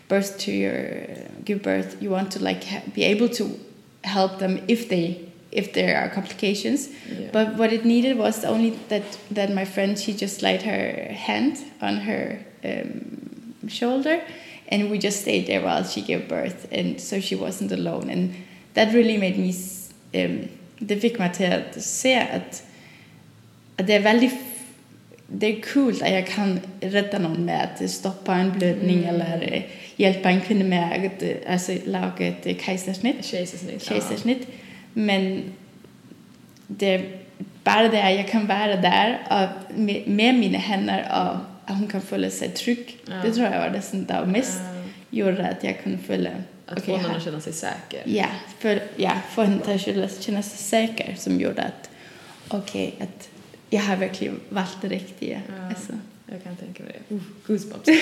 birth 0.09 0.37
to 0.39 0.51
your 0.51 0.97
give 1.45 1.61
birth 1.63 1.97
you 2.03 2.11
want 2.11 2.31
to 2.33 2.39
like 2.43 2.65
ha- 2.65 2.83
be 2.95 3.05
able 3.05 3.29
to 3.29 3.45
help 4.03 4.39
them 4.39 4.59
if 4.69 4.89
they 4.89 5.17
if 5.53 5.73
there 5.73 5.97
are 6.01 6.09
complications 6.09 6.89
Yeah. 6.89 7.31
but 7.33 7.57
what 7.59 7.73
it 7.73 7.85
needed 7.85 8.17
was 8.19 8.45
only 8.45 8.71
that 8.89 9.03
that 9.35 9.51
my 9.55 9.65
friend 9.65 9.99
she 9.99 10.13
just 10.13 10.43
laid 10.43 10.63
her 10.63 11.13
hand 11.29 11.57
on 11.81 11.95
her 12.09 12.39
um, 12.65 13.55
shoulder 13.69 14.21
and 14.73 14.91
we 14.91 14.99
just 14.99 15.21
stayed 15.21 15.47
there 15.47 15.61
while 15.63 15.85
she 15.85 16.01
gave 16.03 16.27
birth 16.29 16.67
and 16.73 17.01
so 17.01 17.21
she 17.21 17.37
wasn't 17.37 17.73
alone 17.73 18.11
and 18.11 18.35
that 18.75 18.95
really 18.95 19.19
made 19.19 19.37
me 19.39 19.53
um, 20.25 20.39
det 20.79 20.97
fick 20.97 21.19
mig 21.19 21.33
till 21.33 21.53
att 21.53 21.83
se 21.83 22.19
att, 22.19 22.63
att 23.77 23.87
det 23.87 23.95
är 23.95 24.01
väldigt 24.01 24.35
det 25.27 25.47
är 25.47 25.61
kul 25.63 26.03
att 26.03 26.11
jag 26.13 26.27
kan 26.27 26.61
rädda 26.81 27.19
någon 27.19 27.45
med 27.45 27.65
att 27.65 27.91
stoppa 27.91 28.35
en 28.35 28.53
blödning 28.53 28.99
Mm. 28.99 29.15
eller 29.15 29.53
eh, 29.55 29.63
hjälpa 29.97 30.31
en 30.31 30.41
kvinna 30.41 30.65
med 30.65 31.07
att 31.07 31.23
eh, 31.23 31.53
alltså, 31.53 31.73
laga 31.87 32.27
ett 32.27 32.47
eh, 32.47 32.57
kejsarsnitt. 32.57 33.25
Kejsarsnitt. 33.25 33.83
kejsarsnitt. 33.85 34.49
Men 34.93 35.43
det 36.67 37.03
bara 37.65 37.89
det 37.89 38.03
att 38.03 38.15
jag 38.15 38.29
kan 38.29 38.47
vara 38.47 38.77
där 38.77 39.19
och 39.31 39.79
med, 39.81 40.03
med 40.09 40.35
mina 40.35 40.59
händer 40.59 41.01
och 41.11 41.37
att 41.71 41.79
hon 41.79 41.87
kan 41.87 42.01
följa 42.03 42.31
sig 42.31 42.49
trygg. 42.49 42.97
Ja. 43.07 43.15
Det 43.25 43.33
tror 43.33 43.47
jag 43.47 43.61
var 43.61 43.71
det 43.71 43.83
som 43.83 44.05
det 44.05 44.27
mest 44.27 44.61
Ja. 44.61 44.85
gjorde 45.11 45.49
att 45.49 45.65
jag 45.65 45.83
kunde 45.83 45.99
följa. 45.99 46.33
Att 46.67 46.79
okej, 46.79 46.97
få 47.01 47.03
någon 47.03 47.17
att 47.17 47.23
känna 47.23 47.41
sig 47.41 47.53
säker. 47.53 48.03
Ja, 48.05 48.27
för, 48.59 48.83
ja, 48.97 49.13
få 49.35 49.43
henne 49.43 49.75
att 49.75 49.81
känna, 50.23 50.43
sig 50.43 50.59
säker 50.59 51.15
som 51.19 51.41
gjorde 51.41 51.63
att 51.63 51.91
okej, 52.49 52.95
att 53.01 53.29
jag 53.71 53.83
har 53.83 53.97
verkligen 53.97 54.41
valt 54.49 54.77
det 54.83 54.89
riktiga. 54.89 55.41
Ja. 55.49 55.69
Alltså. 55.69 55.93
Jag 56.31 56.43
kan 56.45 56.57
tänka 56.57 56.83
mig 56.83 56.93
det. 57.09 57.15
Uh, 57.15 57.21
goosebumps. 57.47 57.89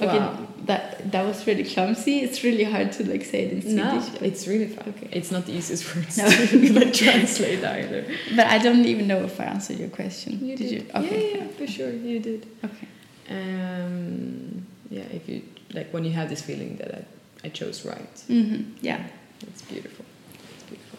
Okay, 0.00 0.18
Wow. 0.18 0.36
that 0.66 1.12
that 1.12 1.24
was 1.26 1.46
really 1.46 1.64
clumsy. 1.64 2.22
It's 2.22 2.42
really 2.42 2.64
hard 2.64 2.92
to 2.92 3.04
like 3.04 3.24
say 3.24 3.42
it 3.44 3.64
in 3.64 3.76
No, 3.76 3.82
Swedish. 3.82 4.10
but, 4.18 4.22
it's 4.22 4.46
really 4.48 4.66
fun. 4.66 4.84
Okay. 4.96 5.18
It's 5.18 5.30
not 5.30 5.46
the 5.46 5.52
easiest 5.52 5.94
words 5.94 6.16
No. 6.18 6.28
to 6.28 6.72
like, 6.80 6.92
translate 6.92 7.62
either. 7.64 8.04
but 8.36 8.46
I 8.46 8.58
don't 8.58 8.84
even 8.86 9.06
know 9.06 9.22
if 9.24 9.38
I 9.40 9.44
answered 9.44 9.78
your 9.78 9.90
question. 9.90 10.38
You 10.44 10.56
did, 10.56 10.68
did. 10.68 10.72
you? 10.72 10.82
Okay. 10.94 11.30
Yeah, 11.30 11.36
yeah, 11.36 11.44
for 11.58 11.66
sure, 11.66 11.90
you 11.90 12.18
did. 12.20 12.46
Okay. 12.64 12.88
Um, 13.30 14.66
yeah, 14.90 15.04
if 15.12 15.28
you 15.28 15.42
like 15.72 15.88
when 15.92 16.04
you 16.06 16.14
have 16.14 16.28
this 16.28 16.42
feeling 16.42 16.76
that 16.76 16.88
I, 16.90 17.46
I 17.46 17.50
chose 17.50 17.88
right, 17.88 18.24
Mhm. 18.26 18.64
Yeah. 18.80 19.00
it's 19.40 19.68
beautiful. 19.70 20.04
It's 20.32 20.68
beautiful. 20.70 20.98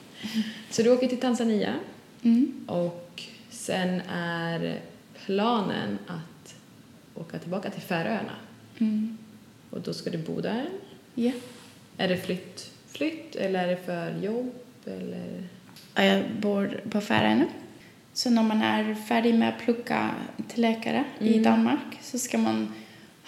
Så 0.69 0.83
du 0.83 0.89
åker 0.91 1.07
till 1.07 1.19
Tanzania 1.19 1.75
Mm. 2.23 2.63
och 2.67 3.23
sen 3.49 4.01
är 4.13 4.79
planen 5.25 5.97
att 6.07 6.55
åka 7.15 7.39
tillbaka 7.39 7.69
till 7.69 7.81
Färöarna 7.81 8.35
Mm. 8.79 9.17
och 9.69 9.81
då 9.81 9.93
ska 9.93 10.09
du 10.09 10.17
bo 10.17 10.41
där. 10.41 10.65
Yeah. 11.15 11.35
Är 11.97 12.07
det 12.07 12.17
flytt, 12.17 12.71
flytt 12.87 13.35
eller 13.35 13.63
är 13.63 13.67
det 13.67 13.77
för 13.85 14.19
jobb 14.23 14.51
eller? 14.85 15.43
Jag 15.95 16.23
bor 16.41 16.81
på 16.89 17.01
Färöarna. 17.01 17.45
Så 18.13 18.29
när 18.29 18.43
man 18.43 18.61
är 18.61 18.95
färdig 18.95 19.35
med 19.35 19.49
att 19.49 19.59
plugga 19.59 20.09
till 20.47 20.61
läkare 20.61 21.03
i 21.19 21.27
Mm. 21.31 21.43
Danmark 21.43 21.99
så 22.01 22.19
ska 22.19 22.37
man 22.37 22.73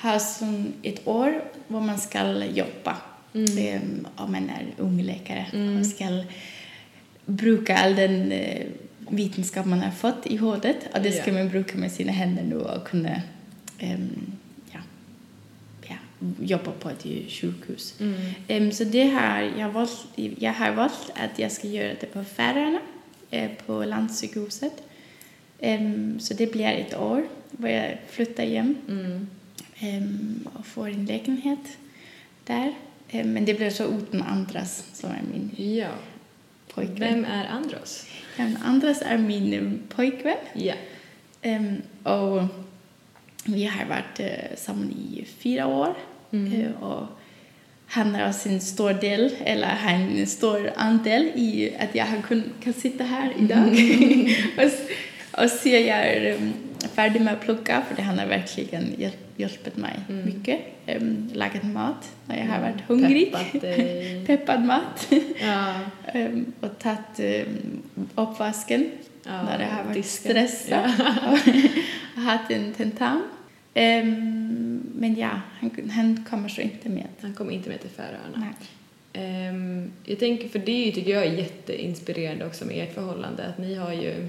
ha 0.02 0.20
som 0.20 0.74
ett 0.84 1.08
år 1.08 1.42
hvor 1.68 1.82
man 1.82 1.98
ska 2.00 2.44
jobba. 2.46 2.98
Um, 3.34 4.08
om 4.16 4.32
man 4.32 4.50
är 4.50 4.66
ung 4.78 5.02
läkare 5.02 5.46
Mm. 5.54 5.80
och 5.80 5.86
ska 5.86 6.24
bruka 7.26 7.76
all 7.78 7.96
den 7.96 8.32
eh, 8.32 8.66
vetenskap 9.10 9.66
man 9.66 9.80
har 9.80 9.92
fått 9.92 10.28
i 10.28 10.38
huvudet 10.38 10.78
och 10.94 11.02
det 11.02 11.12
ska 11.12 11.28
Ja. 11.32 11.34
man 11.38 11.50
bruka 11.50 11.78
med 11.78 11.92
sina 11.92 12.12
händer 12.12 12.44
nu 12.44 12.56
och 12.56 12.88
kunna 12.88 13.22
ehm, 13.80 14.32
ja, 14.72 14.80
ja, 15.90 15.96
jobba 16.42 16.72
på 16.72 16.90
ett 16.90 17.04
sjukhus. 17.32 17.96
Em, 18.48 18.72
så 18.72 18.84
det 18.84 19.04
har 19.04 19.52
jag 19.58 19.70
valt, 19.70 20.08
jag 20.16 20.54
har 20.54 20.72
valt 20.72 21.12
att 21.16 21.40
jag 21.40 21.52
ska 21.52 21.68
göra 21.68 21.94
det 22.02 22.06
på 22.14 22.24
Färöarna, 22.24 22.80
eh, 23.32 23.52
på 23.66 23.84
landsjukhuset. 23.84 24.74
Em, 25.60 26.20
så 26.20 26.34
det 26.34 26.52
blir 26.52 26.68
ett 26.68 26.98
år 26.98 27.26
hvor 27.52 27.70
jag 27.70 27.98
flyttar 28.10 28.46
hem 28.46 28.76
Mm. 28.90 29.28
Em, 29.80 30.48
och 30.54 30.66
får 30.66 30.88
en 30.90 31.06
lägenhet 31.06 31.78
där. 32.44 32.74
Em, 33.10 33.34
men 33.34 33.46
det 33.46 33.54
blir 33.54 33.70
så 33.70 33.84
utan 33.84 34.22
Andras 34.22 34.84
som 34.94 35.10
är 35.10 35.22
min 35.34 35.76
Ja. 35.78 35.88
pojkvän. 36.74 36.98
Vem 37.00 37.26
är 37.26 37.46
Andros? 37.46 38.06
Em, 38.38 38.58
Andras 38.66 39.02
är 39.02 39.18
min 39.18 39.54
em, 39.54 39.80
pojkvän. 39.96 40.38
Ja. 40.54 40.74
Och 42.04 42.42
vi 43.46 43.66
har 43.66 43.86
varit 43.86 44.20
eh, 44.20 44.58
samman 44.58 44.92
i 44.92 45.26
fyra 45.40 45.68
år. 45.68 45.96
Mm. 46.32 46.54
Eh, 46.62 46.84
och 46.84 47.08
han 47.88 48.16
har 48.16 48.22
en 48.48 48.62
stor 48.62 48.94
del, 48.94 49.36
eller 49.44 49.68
en 49.88 50.28
stor 50.28 50.72
andel 50.76 51.24
i 51.36 51.76
att 51.80 51.96
jag 51.96 52.06
har 52.06 52.22
kun, 52.22 52.44
kan 52.64 52.74
sitta 52.74 53.04
här 53.04 53.34
idag. 53.40 53.68
och, 54.58 54.64
s- 54.64 54.88
och 55.38 55.50
se 55.50 55.88
jag 55.88 55.98
är 56.08 56.36
um, 56.36 56.54
färdig 56.96 57.22
med 57.22 57.34
att 57.34 57.42
plugga, 57.42 57.82
för 57.88 57.96
det 57.96 58.02
han 58.02 58.20
har 58.20 58.26
verkligen 58.26 58.94
hjälp, 58.98 59.18
hjälpt 59.38 59.78
mig 59.78 60.00
Mm. 60.10 60.26
mycket. 60.26 60.60
Um, 60.88 61.30
lagat 61.34 61.64
mat 61.64 62.12
när 62.26 62.38
jag 62.38 62.46
har 62.46 62.62
varit 62.62 62.82
hungrig. 62.88 63.32
Peppat 63.32 63.62
dig. 63.62 64.24
Peppad 64.28 64.66
mat. 64.66 65.08
ja. 65.42 65.74
um, 66.14 66.54
och 66.60 66.80
tagit 66.80 67.46
um, 67.48 67.82
uppvasken 68.16 68.92
ja. 69.24 69.44
när 69.44 69.58
det 69.58 69.66
har 69.66 69.84
varit 69.84 69.96
disken. 69.96 70.32
stressat. 70.32 70.92
Ja. 70.98 71.32
och 72.16 72.22
haft 72.22 72.52
en 72.52 72.74
tentam. 72.74 73.22
Um, 73.76 74.82
men 74.96 75.16
ja, 75.16 75.42
han, 75.60 75.90
han 75.90 76.26
kommer 76.30 76.50
så 76.50 76.62
inte 76.62 76.90
med. 76.90 77.08
Han 77.22 77.34
kom 77.34 77.52
inte 77.52 77.70
med 77.70 77.82
till 77.82 77.90
Färöarna. 77.90 78.54
Ehm, 79.14 79.92
jag 80.06 80.20
tänker, 80.20 80.50
för 80.50 80.60
det 80.60 80.92
tycker 80.92 81.12
jag 81.12 81.26
är 81.26 81.32
jätteinspirerande 81.32 82.46
också 82.46 82.66
med 82.66 82.84
ert 82.84 82.94
förhållande, 82.94 83.46
att 83.46 83.58
ni 83.58 83.76
har 83.76 83.94
ju... 83.94 84.28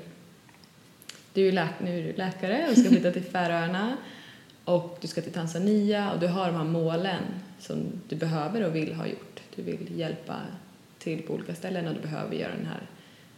Du 1.37 1.49
är 1.49 1.53
läk, 1.53 1.71
nu 1.81 1.99
är 1.99 2.03
du 2.03 2.13
läkare 2.13 2.67
och 2.71 2.79
ska 2.79 2.89
flytta 2.91 3.13
till 3.13 3.23
Färöarna 3.23 3.97
och 4.65 4.99
du 5.01 5.09
ska 5.09 5.23
till 5.23 5.33
Tanzania 5.33 6.13
och 6.13 6.21
du 6.21 6.27
har 6.27 6.47
de 6.47 6.57
här 6.57 6.65
målen 6.65 7.23
som 7.61 7.87
du 8.09 8.17
behöver 8.17 8.65
och 8.67 8.75
vill 8.75 8.93
ha 8.95 9.07
gjort. 9.07 9.41
Du 9.57 9.63
vill 9.63 9.99
hjälpa 9.99 10.37
till 10.99 11.23
på 11.23 11.35
olika 11.35 11.55
ställen 11.55 11.89
och 11.89 11.95
du 11.95 12.01
behöver 12.01 12.35
göra 12.35 12.53
den 12.57 12.67
här, 12.67 12.81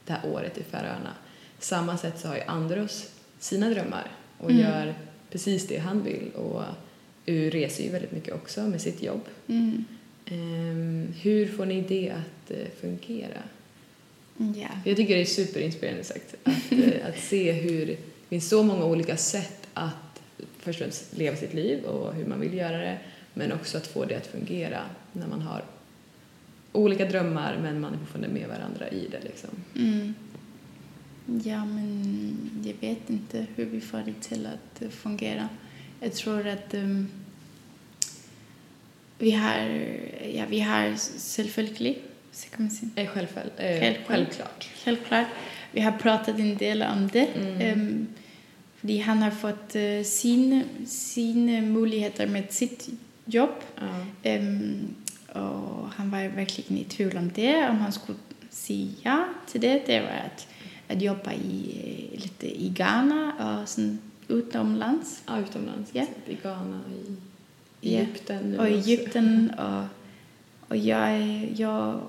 det 0.04 0.12
här 0.12 0.30
året 0.32 0.58
i 0.58 0.62
Färöarna. 0.62 1.10
Samma 1.58 1.96
sätt 1.96 2.18
så 2.18 2.28
har 2.28 2.34
ju 2.36 2.42
Andros 2.42 3.10
sina 3.38 3.68
drömmar 3.70 4.10
och 4.38 4.50
Mm. 4.50 4.62
gör 4.62 4.94
precis 5.30 5.66
det 5.66 5.78
han 5.78 6.02
vill 6.02 6.30
och 6.34 6.62
U 7.26 7.50
reser 7.50 7.84
ju 7.84 7.90
väldigt 7.90 8.12
mycket 8.12 8.34
också 8.34 8.60
med 8.62 8.80
sitt 8.80 9.02
jobb. 9.02 9.22
Mm. 9.46 9.84
Ehm, 10.26 11.14
hur 11.22 11.46
får 11.48 11.66
ni 11.66 11.80
det 11.80 12.10
att 12.10 12.50
eh, 12.50 12.66
fungera? 12.80 13.42
För 14.82 14.90
jag 14.90 14.96
tycker 14.96 15.14
det 15.14 15.20
är 15.20 15.24
superinspirerande 15.24 16.04
sagt, 16.04 16.34
att, 16.44 16.72
eh, 16.72 17.06
att 17.08 17.18
se 17.18 17.52
hur 17.52 17.86
det 17.86 17.96
finns 18.28 18.48
så 18.48 18.62
många 18.62 18.84
olika 18.84 19.16
sätt 19.16 19.68
att 19.74 19.94
först 20.58 20.80
och 20.80 20.84
främst 20.84 21.16
leva 21.16 21.36
sitt 21.36 21.54
liv 21.54 21.84
och 21.84 22.14
hur 22.14 22.26
man 22.26 22.40
vill 22.40 22.54
göra 22.54 22.78
det 22.78 22.98
men 23.34 23.52
också 23.52 23.78
att 23.78 23.86
få 23.86 24.04
det 24.04 24.14
att 24.14 24.26
fungera 24.26 24.80
när 25.12 25.26
man 25.26 25.40
har 25.40 25.64
olika 26.72 27.04
drömmar 27.04 27.58
men 27.62 27.80
man 27.80 27.94
är 27.94 27.98
fortfarande 27.98 28.28
med 28.28 28.48
varandra 28.48 28.88
i 28.88 29.08
det 29.10 29.20
liksom. 29.20 29.50
Mm. 29.76 30.14
Ja, 31.44 31.64
men 31.64 32.62
jag 32.64 32.88
vet 32.88 33.10
inte 33.10 33.46
hur 33.56 33.64
vi 33.64 33.80
får 33.80 33.98
det 33.98 34.20
till 34.20 34.46
att 34.46 34.92
fungera. 34.92 35.48
Jag 36.00 36.12
tror 36.12 36.46
att 36.46 36.74
um, 36.74 37.08
vi 39.18 39.30
har, 39.30 39.58
ja, 40.34 40.44
vi 40.48 40.60
har 40.60 40.96
självföljdligt, 41.36 42.00
Eh, 42.94 43.06
självfäll, 43.06 43.50
eh, 43.56 43.80
Självklart. 43.80 44.06
självklart. 44.06 44.68
Självklart. 44.84 45.26
Vi 45.72 45.80
har 45.80 45.92
pratat 45.92 46.38
en 46.38 46.56
del 46.56 46.82
om 46.82 47.08
det. 47.12 47.26
Mm. 47.26 48.06
Um, 48.82 49.00
han 49.00 49.22
har 49.22 49.30
fått 49.30 49.76
uh, 49.76 50.02
sina, 50.02 50.62
sina 50.86 51.60
möjligheter 51.60 52.26
med 52.26 52.52
sitt 52.52 52.88
jobb. 53.24 53.54
Ja. 54.22 54.36
Um, 54.36 54.94
och 55.32 55.88
han 55.96 56.10
var 56.10 56.28
verkligen 56.28 56.78
i 56.78 56.84
tvivl 56.84 57.16
om 57.16 57.30
det, 57.34 57.68
om 57.68 57.76
han 57.76 57.92
skulle 57.92 58.18
säga 58.50 58.88
ja 59.02 59.24
till 59.46 59.60
det. 59.60 59.82
Det 59.86 60.00
var 60.00 60.08
att, 60.08 60.46
att 60.88 61.02
jobba 61.02 61.32
i, 61.32 61.80
eh, 61.84 62.22
lite 62.22 62.62
i 62.62 62.68
Ghana 62.68 63.32
och 63.60 63.68
sen 63.68 63.98
utomlands. 64.28 65.22
ja, 65.26 65.38
utomlands. 65.38 65.90
Ja. 65.92 66.06
I 66.26 66.34
Ghana, 66.42 66.80
i. 67.80 67.96
Egypten. 67.96 68.50
nu 68.50 68.58
Och. 68.58 68.66
Egypten 68.66 69.52
och, 69.58 69.84
och 70.68 70.76
jag, 70.76 71.20
jag, 71.56 72.00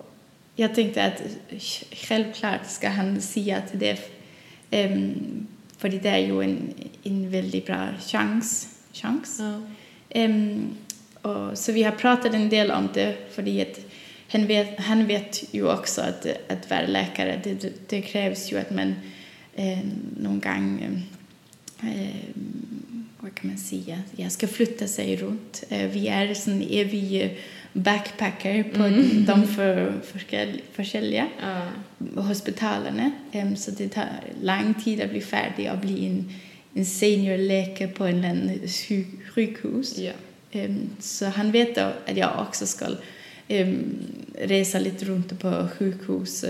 jag 0.59 0.75
tänkte 0.75 1.05
att 1.05 1.21
självklart 1.91 2.65
ska 2.65 2.89
han 2.89 3.21
säga 3.21 3.61
till 3.61 3.79
det. 3.79 3.97
Um, 4.71 5.47
för 5.77 5.89
det 5.89 6.09
är 6.09 6.17
ju 6.17 6.41
en, 6.41 6.73
en 7.03 7.31
väldigt 7.31 7.65
bra 7.65 7.87
chans. 8.07 8.67
chans. 8.93 9.39
Ja. 9.39 9.61
Ehm, 10.09 10.67
och, 11.21 11.57
så 11.57 11.71
vi 11.71 11.83
har 11.83 11.91
pratat 11.91 12.33
en 12.33 12.49
del 12.49 12.71
om 12.71 12.89
det 12.93 13.15
för 13.31 13.61
att 13.61 13.79
han 14.31 14.47
vet, 14.47 14.79
han 14.79 15.07
vet 15.07 15.43
ju 15.51 15.71
också 15.71 16.01
att, 16.01 16.25
att 16.49 16.69
vara 16.69 16.87
läkare, 16.87 17.41
det, 17.43 17.53
det, 17.53 17.89
det 17.89 18.01
krävs 18.01 18.51
ju 18.51 18.57
att 18.57 18.71
man 18.71 18.95
eh, 19.55 19.79
någon 20.17 20.39
gång, 20.39 21.01
eh, 21.81 22.35
vad 23.19 23.35
kan 23.35 23.49
man 23.49 23.57
säga, 23.57 24.01
jag 24.15 24.31
ska 24.31 24.47
flytta 24.47 24.87
sig 24.87 25.15
runt. 25.15 25.63
Eh, 25.69 25.89
vi 25.89 26.07
är 26.07 26.33
sån 26.33 26.61
evig 26.61 27.37
backpacker 27.73 28.63
på 28.63 28.83
Mm. 28.83 29.25
de 29.27 29.47
för, 29.47 29.93
för, 30.03 30.19
försäljare 30.71 31.27
Ja. 31.41 32.21
hospitalen. 32.21 33.11
Um, 33.33 33.55
så 33.55 33.71
det 33.71 33.89
tar 33.89 34.05
lång 34.41 34.73
tid 34.73 35.01
att 35.01 35.09
bli 35.09 35.21
färdig 35.21 35.71
och 35.71 35.77
bli 35.77 36.05
en, 36.07 36.33
en 36.73 36.85
seniorläkare 36.85 37.87
på 37.87 38.03
en 38.05 38.59
sjukhus. 39.35 39.97
Ja. 39.97 40.11
Så 40.99 41.25
han 41.25 41.51
vet 41.51 41.75
då 41.75 41.91
att 42.07 42.17
jag 42.17 42.45
också 42.47 42.65
ska 42.67 42.85
resa 44.41 44.79
lite 44.79 45.05
runt 45.05 45.39
på 45.39 45.67
sjukhus. 45.77 46.45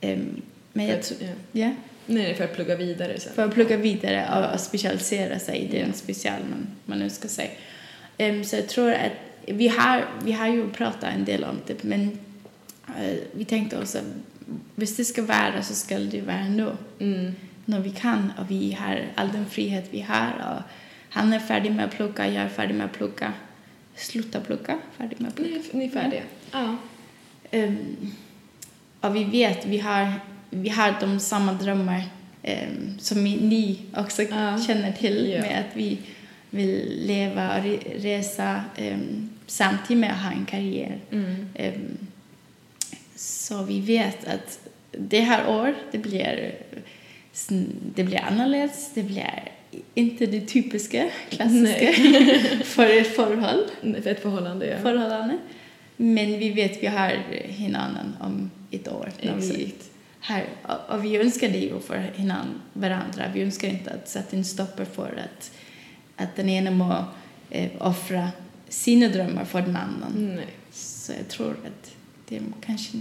um, 0.00 0.42
men 0.72 0.86
jag 0.86 1.02
tror, 1.02 1.18
ja. 1.22 1.60
ja, 1.62 1.74
Nej, 2.06 2.34
för 2.34 2.44
att 2.44 2.54
plugga 2.54 2.76
vidare 2.76 3.20
sen. 3.20 3.32
för 3.34 3.44
att 3.44 3.54
plugga 3.54 3.76
vidare 3.76 4.28
och, 4.48 4.54
och 4.54 4.60
specialisera 4.60 5.38
sig 5.38 5.58
i 5.58 5.78
den 5.78 5.92
special 5.92 6.40
man, 6.50 6.66
man 6.84 6.98
nu 6.98 7.10
ska 7.10 7.28
säga. 7.28 7.50
Um, 8.18 8.44
så 8.44 8.56
jag 8.56 8.68
tror 8.68 8.92
att 8.92 9.12
vi 9.52 9.68
har, 9.68 10.04
vi 10.24 10.32
har 10.32 10.48
ju 10.48 10.68
pratat 10.70 11.04
en 11.14 11.24
del 11.24 11.44
om 11.44 11.56
det, 11.66 11.84
men 11.84 12.18
eh, 12.98 13.16
vi 13.32 13.44
tänkte 13.44 13.78
också 13.78 13.98
om 13.98 14.04
det 14.76 14.86
ska 14.86 15.22
vara 15.22 15.62
så 15.62 15.74
ska 15.74 15.98
det 15.98 16.20
vara 16.22 16.44
nu, 16.48 16.70
Mm. 17.00 17.32
när 17.64 17.80
vi 17.80 17.90
kan 17.90 18.32
och 18.38 18.50
vi 18.50 18.72
har 18.72 19.02
all 19.14 19.32
den 19.32 19.46
frihet 19.46 19.88
vi 19.90 20.00
har 20.00 20.32
och 20.56 20.62
han 21.10 21.32
är 21.32 21.38
färdig 21.40 21.72
med 21.72 21.84
att 21.84 21.90
plugga, 21.96 22.26
jag 22.28 22.44
är 22.44 22.48
färdig 22.48 22.74
med 22.74 22.84
att 22.86 22.92
plugga, 22.92 23.32
sluta 23.96 24.40
plugga, 24.40 24.78
färdig 24.96 25.20
med 25.20 25.28
att 25.28 25.34
plugga. 25.36 25.54
Ni, 25.72 25.78
ni 25.78 25.84
är 25.84 25.90
färdiga? 25.90 26.22
Ja. 26.52 26.76
Um, 27.52 27.76
och 29.00 29.16
vi 29.16 29.24
vet, 29.24 29.66
vi 29.66 29.78
har, 29.78 30.12
vi 30.50 30.68
har 30.68 30.94
de 31.00 31.20
samma 31.20 31.52
drömmar 31.52 32.02
um, 32.42 32.98
som 32.98 33.24
ni- 33.24 33.80
också 33.96 34.22
Ja. 34.22 34.58
känner 34.66 34.92
till 34.92 35.30
Ja. 35.30 35.40
med 35.40 35.58
att 35.60 35.76
vi 35.76 35.98
vill 36.50 37.02
leva 37.06 37.58
och 37.58 37.64
re, 37.64 37.76
resa 37.96 38.60
um, 38.78 39.30
samtidigt 39.50 40.00
med 40.00 40.12
att 40.12 40.22
ha 40.22 40.32
en 40.32 40.46
karriär. 40.46 40.98
Mm. 41.10 41.46
Um, 41.58 42.06
så 43.16 43.62
vi 43.62 43.80
vet 43.80 44.28
att 44.28 44.68
det 44.92 45.20
här 45.20 45.48
år 45.48 45.74
det 45.92 45.98
blir, 45.98 46.54
det 47.94 48.04
blir 48.04 48.20
annorlunda, 48.20 48.74
det 48.94 49.02
blir 49.02 49.52
inte 49.94 50.26
det 50.26 50.40
typiska, 50.40 51.10
klassiska 51.28 51.92
för 52.64 52.86
ett 52.86 53.16
förhåll, 53.16 53.64
För 54.02 54.10
ett 54.10 54.22
förhållande, 54.22 54.66
ja. 54.66 54.78
förhållande. 54.78 55.38
Men 55.96 56.38
vi 56.38 56.50
vet 56.50 56.82
vi 56.82 56.86
har 56.86 57.22
hinanden 57.44 58.16
om 58.20 58.50
ett 58.70 58.88
år. 58.88 59.10
När 59.22 59.36
vi 59.36 59.74
här, 60.20 60.44
och, 60.88 61.04
vi 61.04 61.16
önskar 61.16 61.48
det 61.48 61.58
ju 61.58 61.80
för 61.80 61.98
hinan, 62.14 62.62
varandra. 62.72 63.24
Vi 63.34 63.42
önskar 63.42 63.68
inte 63.68 63.90
att 63.90 64.08
sätta 64.08 64.36
en 64.36 64.44
stoppar 64.44 64.84
för 64.84 65.24
att, 65.24 65.50
att 66.16 66.36
den 66.36 66.48
ena 66.48 66.70
må 66.70 67.04
eh, 67.50 67.70
offra 67.78 68.30
sina 68.68 69.08
drömmar 69.08 69.44
för 69.44 69.60
den 69.62 69.76
annan. 69.76 70.12
Nej. 70.36 70.46
Så 70.72 71.12
jag 71.12 71.28
tror 71.28 71.50
att 71.50 71.90
det 72.28 72.36
är 72.36 72.42
kanske 72.66 72.98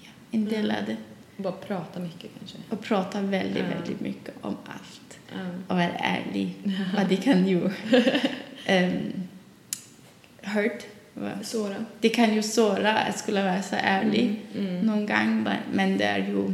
ja, 0.00 0.08
en 0.30 0.44
del 0.44 0.70
av 0.70 0.76
det. 0.86 0.96
Bara 1.36 1.52
prata 1.52 2.00
mycket 2.00 2.30
kanske. 2.38 2.56
Och 2.70 2.80
prata 2.82 3.20
väldigt, 3.20 3.62
Ja. 3.70 3.76
väldigt 3.78 4.00
mycket 4.00 4.34
om 4.40 4.56
allt. 4.66 5.18
Ja. 5.34 5.46
Och 5.68 5.76
vara 5.76 5.90
ärlig. 5.90 6.54
Och 7.02 7.08
det 7.08 7.16
kan 7.16 7.48
ju 7.48 7.60
um, 8.68 9.12
hurt. 10.42 10.82
Såra. 11.42 11.76
Det 12.00 12.08
kan 12.08 12.34
ju 12.34 12.42
såra 12.42 12.98
att 12.98 13.18
skulle 13.18 13.42
vara 13.42 13.62
så 13.62 13.76
ärlig 13.78 14.40
Mm. 14.54 14.66
Mm. 14.68 14.86
någon 14.86 15.06
gång. 15.06 15.48
men- 15.72 15.98
det 15.98 16.04
är 16.04 16.18
ju, 16.18 16.52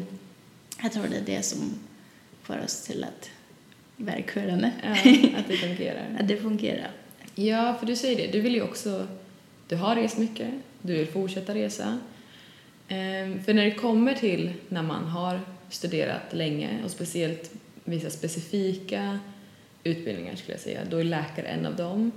jag 0.82 0.92
tror 0.92 1.06
det 1.10 1.16
är 1.16 1.36
det 1.36 1.42
som 1.42 1.58
får 2.42 2.64
oss 2.64 2.82
till 2.86 3.04
att 3.04 3.30
vara 3.96 4.22
kurande. 4.22 4.72
Ja, 4.84 4.90
att 5.38 5.48
det 5.48 5.56
fungerar. 5.66 6.16
Att 6.20 6.28
det 6.28 6.36
fungerar. 6.36 6.90
Ja, 7.46 7.74
för 7.78 7.86
du 7.86 7.96
säger 7.96 8.16
det. 8.16 8.32
Du 8.32 8.40
vill 8.40 8.54
ju 8.54 8.62
också... 8.62 9.06
Du 9.68 9.76
har 9.76 9.96
rest 9.96 10.18
mycket. 10.18 10.50
Du 10.82 10.92
vill 10.92 11.06
fortsätta 11.06 11.54
resa. 11.54 11.98
Ehm, 12.88 13.42
för 13.42 13.54
när 13.54 13.64
det 13.64 13.70
kommer 13.70 14.14
till 14.14 14.52
när 14.68 14.82
man 14.82 15.04
har 15.04 15.40
studerat 15.68 16.22
länge 16.32 16.78
och 16.84 16.90
speciellt 16.90 17.50
vissa 17.84 18.10
specifika 18.10 19.18
utbildningar 19.84 20.36
skulle 20.36 20.52
jag 20.54 20.60
säga, 20.60 20.80
då 20.90 20.96
är 20.96 21.04
läkare 21.04 21.46
en 21.46 21.66
av 21.66 21.76
dem. 21.76 22.12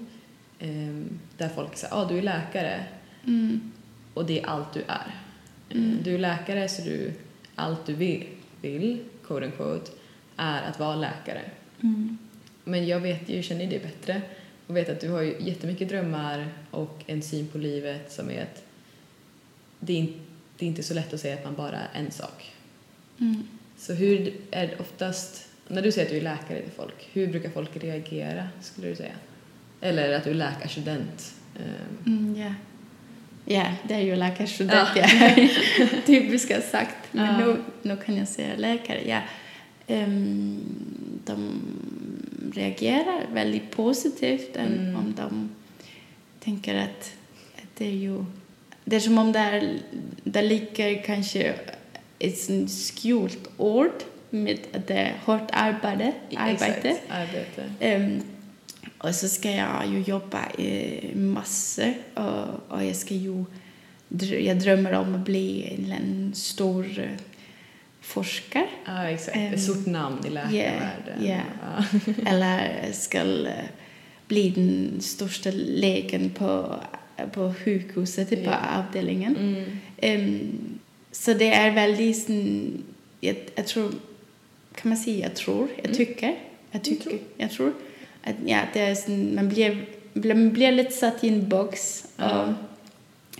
Ehm, 0.59 1.19
där 1.37 1.49
folk 1.49 1.75
säger 1.77 1.95
ah, 1.95 2.05
du 2.09 2.17
är 2.17 2.21
läkare 2.21 2.83
Mm. 3.25 3.71
och 4.13 4.25
det 4.25 4.39
är 4.39 4.45
allt 4.45 4.73
du 4.73 4.81
är. 4.87 5.11
Mm. 5.69 5.89
Ehm, 5.91 5.99
Du 6.03 6.15
är 6.15 6.19
läkare 6.19 6.69
så 6.69 6.81
du, 6.81 7.11
allt 7.55 7.85
du 7.85 7.93
vill, 7.93 8.25
vill 8.61 8.99
quote 9.27 9.45
unquote, 9.45 9.91
är 10.37 10.61
att 10.61 10.79
vara 10.79 10.95
läkare. 10.95 11.41
Mm. 11.83 12.17
Men 12.63 12.87
jag 12.87 12.99
vet 12.99 13.29
ju, 13.29 13.43
känner 13.43 13.65
det 13.67 13.83
bättre 13.83 14.21
och 14.67 14.77
vet 14.77 14.89
att 14.89 14.99
du 15.01 15.09
har 15.09 15.21
ju 15.21 15.35
jättemycket 15.39 15.89
drömmar 15.89 16.47
och 16.71 17.03
en 17.07 17.21
syn 17.21 17.47
på 17.47 17.57
livet 17.57 18.11
som 18.11 18.29
är 18.31 18.41
att 18.41 18.63
det 19.79 19.99
är, 20.01 20.07
det 20.57 20.65
är 20.65 20.69
inte 20.69 20.83
så 20.83 20.93
lätt 20.93 21.13
att 21.13 21.19
säga 21.19 21.33
att 21.35 21.43
man 21.43 21.55
bara 21.55 21.77
är 21.79 21.99
en 21.99 22.11
sak. 22.11 22.51
Mm. 23.19 23.43
Så 23.77 23.93
hur 23.93 24.33
är 24.51 24.67
det 24.67 24.75
oftast, 24.79 25.47
när 25.67 25.81
du 25.81 25.91
säger 25.91 26.05
att 26.05 26.11
du 26.11 26.17
är 26.17 26.21
läkare 26.21 26.61
till 26.61 26.71
folk, 26.71 27.09
hur 27.13 27.27
brukar 27.27 27.49
folk 27.49 27.77
reagera 27.83 28.47
skulle 28.61 28.87
du 28.87 28.95
säga? 28.95 29.13
Eller 29.81 30.13
att 30.13 30.23
du 30.23 30.29
är 30.29 30.33
läkarstudent? 30.33 31.33
Ehm, 31.55 31.97
Mm, 32.17 32.41
ja. 32.41 32.53
ja, 33.55 33.73
det 33.87 33.93
är 33.93 33.99
ju 33.99 34.15
läkarstudent. 34.15 34.89
Ja. 34.95 35.07
Ja. 35.17 35.47
Typiska 36.05 36.61
sagt. 36.61 36.95
Men 37.11 37.39
Ja. 37.39 37.45
nu, 37.47 37.57
nu 37.81 37.97
kan 38.05 38.15
jag 38.17 38.27
säga 38.27 38.55
läkare. 38.57 39.07
Ja. 39.09 39.21
De 41.25 41.61
reagerar 42.51 43.25
väldigt 43.33 43.71
positivt 43.71 44.55
än 44.55 44.79
Mm. 44.79 44.95
om 44.95 45.13
de 45.17 45.49
tänker 46.39 46.75
att, 46.75 47.13
att 47.55 47.75
det 47.77 47.85
är 47.85 47.91
ju... 47.91 48.25
Det 48.85 48.95
är 48.95 48.99
som 48.99 49.17
om 49.17 49.31
det, 49.31 49.39
är, 49.39 49.79
det 50.23 50.41
ligger 50.41 51.03
kanske 51.03 51.53
ett 52.19 52.49
skjult 53.01 53.49
ord 53.57 54.03
med 54.29 54.59
att 54.73 54.87
det 54.87 54.93
är 54.93 55.13
hårt 55.25 55.49
arbete. 55.51 56.13
arbete. 56.35 56.97
Arbete. 57.09 57.73
Ehm, 57.79 58.21
och 58.97 59.15
så 59.15 59.27
ska 59.27 59.51
jag 59.51 59.87
ju 59.87 60.01
jobba 60.01 60.51
i 60.51 61.01
massor 61.15 61.93
och, 62.13 62.71
och 62.73 62.83
jag 62.83 62.95
ska 62.95 63.13
ju 63.13 63.45
jag 64.39 64.59
drömmer 64.59 64.93
om 64.93 65.15
att 65.15 65.25
bli 65.25 65.77
en 65.91 66.31
stor 66.35 66.85
forskare 68.03 68.67
Ja, 68.85 69.03
exakt. 69.09 69.37
Ett 69.37 69.61
stort 69.63 69.85
namn 69.85 70.25
i 70.25 70.29
läkarvärlden. 70.29 71.23
yeah. 71.23 71.41
Ja. 71.77 71.99
eller 72.29 72.91
ska 72.93 73.19
eh, 73.19 73.65
bli 74.27 74.49
den 74.49 75.01
största 75.01 75.49
läkaren 75.53 76.29
på, 76.29 76.75
på 77.33 77.53
sjukhuset, 77.65 78.29
på 78.29 78.35
Ja. 78.35 78.57
avdelningen. 78.87 79.35
Mm. 79.37 79.63
Ehm, 79.97 80.51
så 81.11 81.33
det 81.33 81.53
är 81.53 81.71
väldigt, 81.71 82.29
jag, 83.19 83.35
jag 83.55 83.67
tror, 83.67 83.91
kan 84.75 84.89
man 84.89 84.97
säga 84.97 85.27
jag 85.27 85.35
tror, 85.35 85.67
jag 85.75 85.85
Mm. 85.85 85.97
tycker, 85.97 86.35
jag 86.71 86.83
tycker, 86.83 87.03
tror. 87.09 87.19
jag 87.37 87.51
tror 87.51 87.73
att 88.23 88.35
ja, 88.45 88.59
det 88.73 88.79
är 88.79 88.95
sån, 88.95 89.35
man 89.35 89.49
blir, 89.49 89.85
man 90.13 90.53
blir 90.53 90.71
lite 90.71 90.91
satt 90.91 91.23
i 91.23 91.29
en 91.29 91.49
box 91.49 92.05
och 92.15 92.53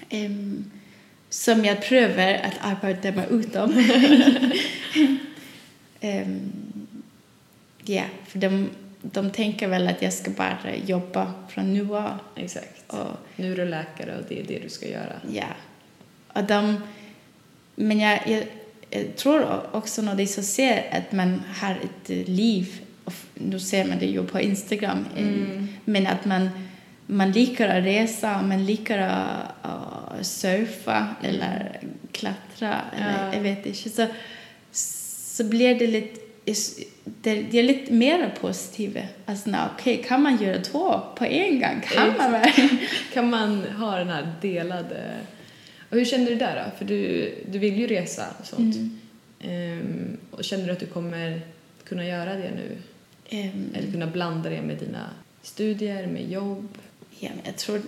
ehm, 0.09 0.65
som 1.33 1.65
jag 1.65 1.81
prövar 1.81 2.33
att 2.33 2.57
arbeta 2.61 3.11
mig 3.11 3.27
utom. 3.29 3.71
um, 6.01 6.51
ja, 7.85 8.03
för 8.27 8.39
de, 8.39 8.69
de 9.01 9.29
tänker 9.31 9.67
väl 9.67 9.87
att 9.87 10.01
jag 10.01 10.13
ska 10.13 10.31
bara 10.31 10.57
jobba 10.85 11.33
från 11.49 11.73
nu 11.73 11.95
av. 11.95 12.17
Exakt. 12.35 12.83
Och, 12.93 13.17
Nu 13.35 13.51
är 13.51 13.55
du 13.55 13.65
läkare 13.65 14.17
och 14.17 14.23
det 14.29 14.39
är 14.39 14.43
det 14.47 14.59
du 14.59 14.69
ska 14.69 14.87
göra. 14.87 15.13
ja. 15.31 15.47
Och 16.33 16.43
de, 16.43 16.77
men 17.75 17.99
jag, 17.99 18.19
jag, 18.27 18.43
jag 18.89 19.15
tror 19.15 19.61
också 19.71 20.01
när 20.01 20.15
de 20.15 20.27
så 20.27 20.43
ser 20.43 20.83
att 20.91 21.11
man 21.11 21.41
har 21.61 21.71
ett 21.83 22.27
liv, 22.29 22.81
och 23.03 23.13
nu 23.33 23.59
ser 23.59 23.85
man 23.85 23.99
det 23.99 24.05
ju 24.05 24.23
på 24.27 24.39
Instagram, 24.41 25.05
eh, 25.17 25.23
Mm. 25.27 25.67
men 25.85 26.07
att 26.07 26.25
man, 26.25 26.49
man 27.13 27.31
liker 27.31 27.69
att 27.69 27.83
resa, 27.83 28.41
man 28.41 28.65
liker 28.65 28.97
att, 28.99 29.51
att 29.61 30.25
surfa 30.25 31.07
eller 31.21 31.79
klättra, 32.11 32.81
eller 32.97 33.23
Ja. 33.23 33.33
jag 33.33 33.41
vet 33.41 33.65
inte, 33.65 33.89
så, 33.89 34.07
så 35.37 35.43
blir 35.43 35.75
det 35.75 35.87
lite 35.87 36.19
det, 37.21 37.59
är 37.59 37.63
lite 37.63 37.93
mer 37.93 38.35
positiva. 38.41 39.01
Alltså, 39.25 39.49
nej, 39.49 39.61
okej, 39.73 40.03
kan 40.07 40.21
man 40.21 40.43
göra 40.43 40.61
två 40.61 41.01
på 41.15 41.25
en 41.25 41.59
gång? 41.59 41.81
Kan 41.87 42.17
man 42.17 42.31
verkligen? 42.31 42.77
Kan 43.13 43.29
man 43.29 43.63
ha 43.63 43.97
den 43.97 44.09
här 44.09 44.33
delade... 44.41 45.15
Och 45.89 45.97
hur 45.97 46.05
känner 46.05 46.25
du 46.25 46.35
där 46.35 46.55
då? 46.65 46.77
För 46.77 46.85
du, 46.85 47.33
du 47.51 47.59
vill 47.59 47.79
ju 47.79 47.87
resa 47.87 48.25
och 48.39 48.45
sånt. 48.45 48.75
Mm. 48.75 48.99
Ehm, 49.39 50.17
och 50.31 50.43
känner 50.43 50.65
du 50.65 50.71
att 50.71 50.79
du 50.79 50.85
kommer 50.85 51.41
kunna 51.83 52.05
göra 52.05 52.33
det 52.35 52.51
nu? 52.55 52.77
Ehm, 53.29 53.69
Eller 53.75 53.91
kunna 53.91 54.07
blanda 54.07 54.49
det 54.49 54.61
med 54.61 54.77
dina 54.77 55.09
studier, 55.41 56.07
med 56.07 56.31
jobb? 56.31 56.77
Ja, 57.19 57.29
men 57.35 57.41
jag 57.45 57.57
tror 57.57 57.81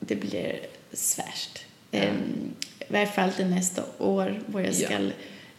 det 0.00 0.16
blir 0.16 0.58
svårt. 0.92 1.58
Ja. 1.90 2.00
Um, 2.08 2.54
I 2.88 2.92
varje 2.92 3.06
fall 3.06 3.30
det 3.36 3.44
nästa 3.44 3.82
år 3.98 4.40
hvor 4.46 4.60
jag 4.62 4.74
Ja. 4.74 4.86
ska 4.86 4.98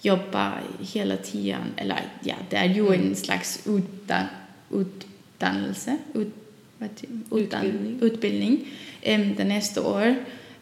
jobba 0.02 0.54
hela 0.94 1.18
tiden. 1.18 1.62
Eller 1.78 2.02
ja, 2.24 2.36
det 2.50 2.56
är 2.56 2.66
ju 2.70 2.88
Mm. 2.88 3.02
en 3.10 3.16
slags 3.16 3.60
utdan 3.68 4.26
utdannelse. 4.72 5.98
Ut, 6.14 6.34
vad? 6.78 6.90
Utdan- 6.90 7.64
Utbildning. 7.66 8.00
utbildning 8.02 8.68
um, 9.06 9.36
det 9.36 9.44
nästa 9.44 9.82
år. 9.88 10.16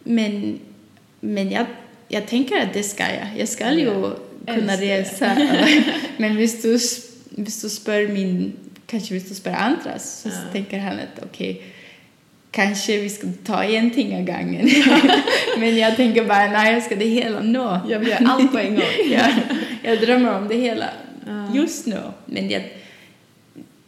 Men, 0.04 0.60
men 1.20 1.52
jag, 1.52 1.66
jag 2.08 2.28
tänker 2.28 2.58
att 2.62 2.74
det 2.74 2.84
ska 2.84 3.04
jag. 3.04 3.28
Jag 3.38 3.50
ska 3.50 3.74
ju 3.74 3.86
Ja. 3.86 4.16
kunna 4.46 4.74
Älskar 4.74 5.36
resa. 5.36 5.38
men 6.18 6.36
hvis 6.36 6.62
du, 6.62 6.72
hvis 7.30 7.62
du 7.62 7.70
spör 7.70 8.08
min, 8.08 8.54
kanske 8.86 9.14
hvis 9.14 9.30
du 9.30 9.36
spör 9.36 9.52
andras, 9.52 10.22
så 10.22 10.30
Ja. 10.30 10.52
tänker 10.52 10.80
han 10.80 10.94
att 11.00 11.24
okej, 11.24 11.62
kanske 12.52 12.98
vi 13.02 13.10
ska 13.10 13.28
ta 13.46 13.64
en 13.64 13.92
ting 13.92 14.16
av 14.16 14.24
gången. 14.26 14.70
men 15.60 15.78
jag 15.78 15.96
tänker 15.96 16.26
bara, 16.26 16.52
nej, 16.52 16.74
jag 16.74 16.84
ska 16.84 16.96
det 16.96 17.06
hela 17.06 17.40
nu. 17.40 17.80
Jag 17.90 18.00
vill 18.00 18.08
göra 18.08 18.28
allt 18.28 18.52
på 18.52 18.58
en 18.58 18.76
gång. 18.76 18.84
jag, 19.12 19.32
jag 19.84 20.00
drömmer 20.02 20.38
om 20.38 20.48
det 20.48 20.56
hela 20.56 20.90
Ja. 21.28 21.56
just 21.56 21.86
nu. 21.86 22.00
Men 22.26 22.50
jag, 22.50 22.64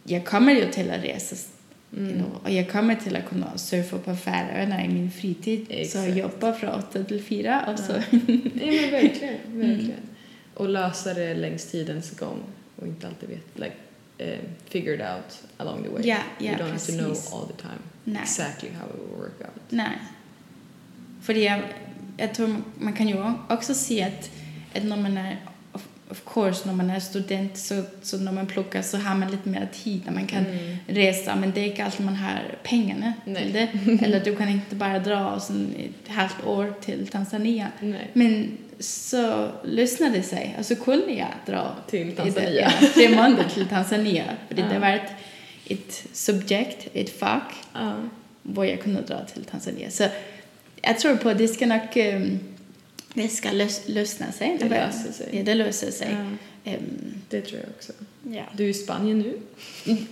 jag 0.04 0.24
kommer 0.24 0.52
ju 0.52 0.64
till 0.70 0.90
att 0.90 1.04
resa 1.04 1.36
Mm. 1.96 2.08
you 2.08 2.16
know, 2.18 2.40
och 2.44 2.50
jag 2.50 2.70
kommer 2.70 2.94
till 2.94 3.16
att 3.16 3.28
kunna 3.28 3.58
surfa 3.58 3.98
på 3.98 4.16
Färöarna 4.16 4.84
i 4.84 4.88
min 4.88 5.10
fritid. 5.10 5.66
Så 5.68 5.72
Exakt. 5.74 6.16
jobba 6.16 6.52
från 6.52 6.70
åtta 6.70 7.04
till 7.04 7.22
fyra 7.22 7.64
och 7.72 7.78
så. 7.78 7.92
Nej, 7.92 8.10
men 8.80 8.90
verkligen. 8.90 9.34
Mm. 9.46 9.68
verkligen. 9.70 10.00
Och 10.54 10.68
lösa 10.68 11.14
det 11.14 11.34
längs 11.34 11.66
tidens 11.70 12.10
gång 12.10 12.38
och 12.76 12.86
inte 12.86 13.06
alltid 13.06 13.28
vet, 13.28 13.58
like, 13.58 13.72
eh, 14.22 14.38
figure 14.68 14.94
it 14.94 15.00
out 15.00 15.38
along 15.58 15.82
the 15.82 15.90
way. 15.90 16.02
Ja, 16.04 16.18
ja, 16.38 16.50
you 16.50 16.58
don't 16.58 16.70
have 16.70 16.86
to 16.86 16.92
know 16.92 17.10
all 17.10 17.46
the 17.46 17.62
time 17.62 17.82
Nej. 18.04 18.22
exactly 18.22 18.70
how 18.70 18.86
it 18.86 18.94
will 18.94 19.18
work 19.18 19.40
out. 19.40 19.62
Nej. 19.68 19.98
För 21.22 21.34
jag, 21.34 21.60
jag 22.16 22.34
tror 22.34 22.56
man 22.78 22.92
kan 22.92 23.08
ju 23.08 23.32
också 23.48 23.74
se 23.74 24.02
att, 24.02 24.30
att 24.74 24.84
när 24.84 24.96
man 24.96 25.16
är 25.16 25.40
of, 26.12 26.22
course, 26.34 26.62
när 26.66 26.74
man 26.74 26.90
är 26.90 27.00
student 27.00 27.56
så, 27.58 27.82
så 28.02 28.16
när 28.18 28.32
man 28.32 28.46
pluggar 28.46 28.82
så 28.82 28.96
har 28.98 29.14
man 29.14 29.30
lite 29.30 29.48
mer 29.48 29.68
tid 29.84 30.02
när 30.06 30.12
man 30.12 30.26
kan 30.26 30.46
Mm. 30.46 30.76
resa 30.86 31.36
men 31.36 31.52
det 31.52 31.60
är 31.60 31.64
inte 31.66 31.84
alltid 31.84 32.06
man 32.06 32.16
har 32.16 32.40
pengarna 32.62 33.12
Nej. 33.24 33.42
till 33.42 33.52
det. 33.52 33.68
Eller 34.04 34.20
du 34.24 34.36
kan 34.36 34.48
inte 34.48 34.74
bara 34.74 34.98
dra 34.98 35.30
och 35.30 35.42
sen 35.42 35.74
ett 36.04 36.08
halvt 36.14 36.46
år 36.46 36.74
till 36.80 37.06
Tanzania. 37.06 37.68
Nej. 37.80 38.10
Men 38.12 38.58
så 38.80 39.48
lyssnade 39.64 40.16
det 40.16 40.22
sig 40.22 40.56
och 40.58 40.66
så 40.66 40.76
kunde 40.76 41.12
jag 41.12 41.28
dra 41.46 41.74
Till 41.90 42.16
Tanzania. 42.16 42.50
Det, 42.50 42.60
ja, 42.86 42.88
tre 42.94 43.08
månader 43.08 43.44
till 43.54 43.66
Tanzania. 43.66 44.24
För 44.48 44.54
det, 44.54 44.62
Ja. 44.62 44.68
det 44.68 44.78
var 44.78 44.88
ett, 44.88 45.10
ett 45.68 46.04
subjekt, 46.12 46.88
ett 46.94 47.18
fack 47.18 47.54
Ja. 47.72 47.92
var 48.42 48.64
jag 48.64 48.82
kunde 48.82 49.00
dra 49.00 49.24
till 49.24 49.44
Tanzania. 49.44 49.90
Så 49.90 50.04
jag 50.82 50.98
tror 50.98 51.16
på 51.16 51.28
att 51.28 51.38
det 51.38 51.48
ska 51.48 51.66
nog 51.66 51.80
um, 51.96 52.38
det 53.14 53.28
ska 53.28 53.52
lös, 53.52 53.82
lösna 53.88 54.32
sig. 54.32 54.56
Det 54.60 54.68
löser 54.68 55.12
sig. 55.12 55.28
Ja, 55.32 55.42
det 55.42 55.54
löser 55.54 55.90
sig. 55.90 56.08
Ja, 56.12 56.26
Ehm, 56.64 57.14
det 57.28 57.40
tror 57.40 57.60
jag 57.60 57.70
också. 57.76 57.92
ja. 58.22 58.42
Du 58.56 58.64
är 58.64 58.68
i 58.68 58.74
Spanien 58.74 59.18
nu. 59.18 59.38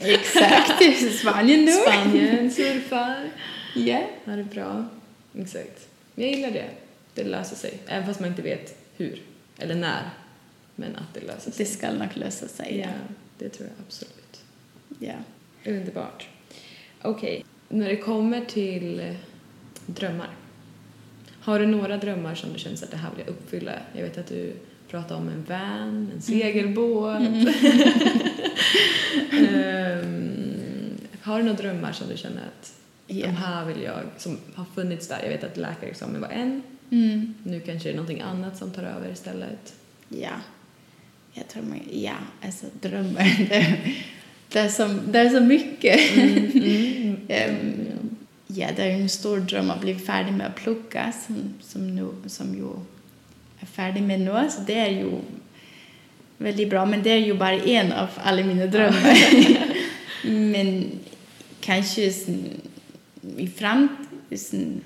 Exakt, 0.00 0.82
Spanien 1.20 1.64
nu. 1.64 1.72
Spanien, 1.72 2.50
surfar. 2.50 3.28
Ja. 3.74 4.02
Ha 4.24 4.32
det 4.36 4.44
bra. 4.44 4.88
Exakt. 5.38 5.88
Jag 6.14 6.28
gillar 6.30 6.50
det. 6.50 6.70
Det 7.14 7.24
löser 7.24 7.56
sig. 7.56 7.78
Även 7.86 8.06
fast 8.06 8.20
man 8.20 8.28
inte 8.28 8.42
vet 8.42 8.78
hur 8.96 9.22
eller 9.58 9.74
när. 9.74 10.10
Men 10.76 10.96
att 10.96 11.14
det 11.14 11.20
löser 11.20 11.50
sig. 11.50 11.64
Det 11.64 11.70
ska 11.70 11.92
nog 11.92 12.08
lösa 12.14 12.48
sig. 12.48 12.78
Ja, 12.78 12.86
Ja. 12.86 13.14
det 13.38 13.48
tror 13.48 13.68
jag 13.68 13.84
absolut. 13.86 14.40
ja. 14.98 15.14
Underbart. 15.72 16.28
Okej, 17.02 17.44
när 17.68 17.88
det 17.88 17.96
kommer 17.96 18.44
till 18.44 19.14
drömmar. 19.86 20.30
Har 21.50 21.58
du 21.58 21.66
några 21.66 21.96
drömmar 21.96 22.34
som 22.34 22.52
du 22.52 22.58
känner 22.58 22.76
att 22.84 22.90
det 22.90 22.96
här 22.96 23.10
vill 23.16 23.24
jag 23.26 23.28
uppfylla? 23.28 23.72
Jag 23.92 24.02
vet 24.02 24.18
att 24.18 24.26
du 24.26 24.52
pratar 24.90 25.16
om 25.16 25.28
en 25.28 25.44
van, 25.48 26.10
en 26.14 26.22
segelbåt. 26.22 27.18
Ehm, 29.32 30.98
har 31.22 31.38
du 31.38 31.44
några 31.44 31.58
drömmar 31.62 31.92
som 31.92 32.08
du 32.08 32.16
känner 32.16 32.40
att 32.42 32.72
Ja. 33.06 33.26
de 33.26 33.32
här 33.32 33.64
vill 33.64 33.82
jag, 33.82 34.00
som 34.16 34.38
har 34.54 34.64
funnits 34.74 35.08
där? 35.08 35.18
Jag 35.22 35.28
vet 35.28 35.44
att 35.44 35.56
läkarexamen 35.56 36.20
var 36.20 36.28
en. 36.28 36.62
Mm. 36.90 37.34
Nu 37.42 37.60
kanske 37.60 37.88
det 37.88 37.92
är 37.92 37.96
någonting 37.96 38.20
annat 38.20 38.58
som 38.58 38.70
tar 38.70 38.82
över 38.82 39.12
istället. 39.12 39.74
Ja. 40.08 40.30
Jag 41.32 41.48
tror 41.48 41.62
man, 41.62 41.80
ja, 41.92 42.16
alltså 42.44 42.66
drömmar. 42.80 43.36
Det, 43.48 44.58
det, 44.58 44.58
är, 44.58 44.68
så, 44.68 44.88
det 45.06 45.18
är 45.18 45.28
så 45.30 45.40
mycket. 45.40 46.16
Mm. 46.16 47.16
Ehm, 47.28 47.86
ja, 48.54 48.68
det 48.76 48.82
är 48.82 48.90
en 48.90 49.08
stor 49.08 49.38
dröm 49.40 49.70
att 49.70 49.80
bli 49.80 49.94
färdig 49.94 50.32
med 50.32 50.46
att 50.46 50.56
plugga 50.56 51.12
som, 51.26 51.54
som, 51.60 51.94
nu, 51.94 52.08
som 52.26 52.54
ju 52.54 52.68
är 53.60 53.66
färdig 53.66 54.02
med 54.02 54.20
nu. 54.20 54.48
Så 54.50 54.60
det 54.66 54.78
är 54.78 54.90
ju 54.90 55.10
väldigt 56.38 56.70
bra, 56.70 56.86
men 56.86 57.02
det 57.02 57.10
är 57.10 57.16
ju 57.16 57.34
bara 57.34 57.52
en 57.52 57.92
av 57.92 58.08
alla 58.16 58.44
mina 58.44 58.66
drömmar. 58.66 59.16
men 60.52 60.84
kanske 61.60 62.12
i 63.36 63.48
framtiden, 63.56 64.80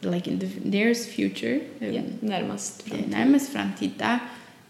like 0.00 0.30
in 0.30 0.40
the 0.40 0.48
nearest 0.64 1.08
future, 1.10 1.60
Ja, 1.78 1.86
um, 1.86 2.02
närmast 2.20 2.82
framtid. 2.82 3.10
närmast 3.10 3.52
framtid, 3.52 3.90
där 3.98 4.18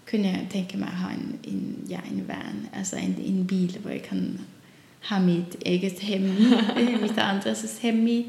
kunde 0.05 0.28
jag 0.28 0.50
tänka 0.50 0.78
mig 0.78 0.88
att 0.92 1.00
ha 1.00 1.11
en, 1.11 1.38
en, 1.52 1.76
ja, 1.88 1.98
en 2.11 2.26
van, 2.26 2.68
alltså 2.78 2.96
en, 2.96 3.16
en 3.26 3.44
bil 3.46 3.78
där 3.85 3.90
jag 3.90 4.05
kan 4.05 4.38
ha 5.08 5.18
mitt 5.20 5.56
eget 5.62 6.00
hem 6.00 6.24
eh, 6.78 7.00
mitt 7.02 7.18
andras 7.18 7.78
hem 7.80 8.08
i, 8.08 8.26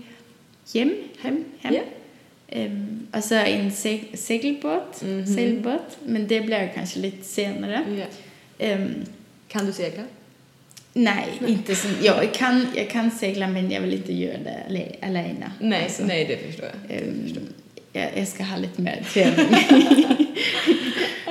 hem, 0.73 0.93
hem, 1.21 1.43
hem. 1.61 1.73
Ja. 1.73 1.81
Ehm, 2.47 3.07
alltså 3.11 3.35
en 3.35 3.71
seg 3.71 4.03
segelbåt, 4.13 5.01
Mhm. 5.01 5.25
segelbåt, 5.35 5.97
men 6.05 6.27
det 6.27 6.41
blir 6.41 6.71
kanske 6.75 6.99
lite 6.99 7.23
senare. 7.23 7.83
Ja. 7.99 8.05
Ehm, 8.65 8.89
Kan 9.47 9.65
du 9.65 9.73
segla? 9.73 10.03
nej, 10.93 11.27
inte 11.47 11.75
som, 11.75 11.91
ja, 12.01 12.23
jag, 12.23 12.33
kan, 12.33 12.67
jag 12.75 12.89
kan 12.89 13.11
segla 13.11 13.47
men 13.47 13.71
jag 13.71 13.81
vill 13.81 13.93
inte 13.93 14.13
göra 14.13 14.37
det 14.37 14.63
ale- 14.69 14.95
alena. 15.01 15.51
Nej, 15.59 15.83
Alltså, 15.83 16.03
nej 16.05 16.25
det 16.25 16.37
förstår 16.47 16.65
jag. 16.89 17.01
Jag, 17.93 18.17
jag 18.17 18.27
ska 18.27 18.43
ha 18.43 18.57
lite 18.57 18.81
mer 18.81 19.03
träning. 19.13 20.27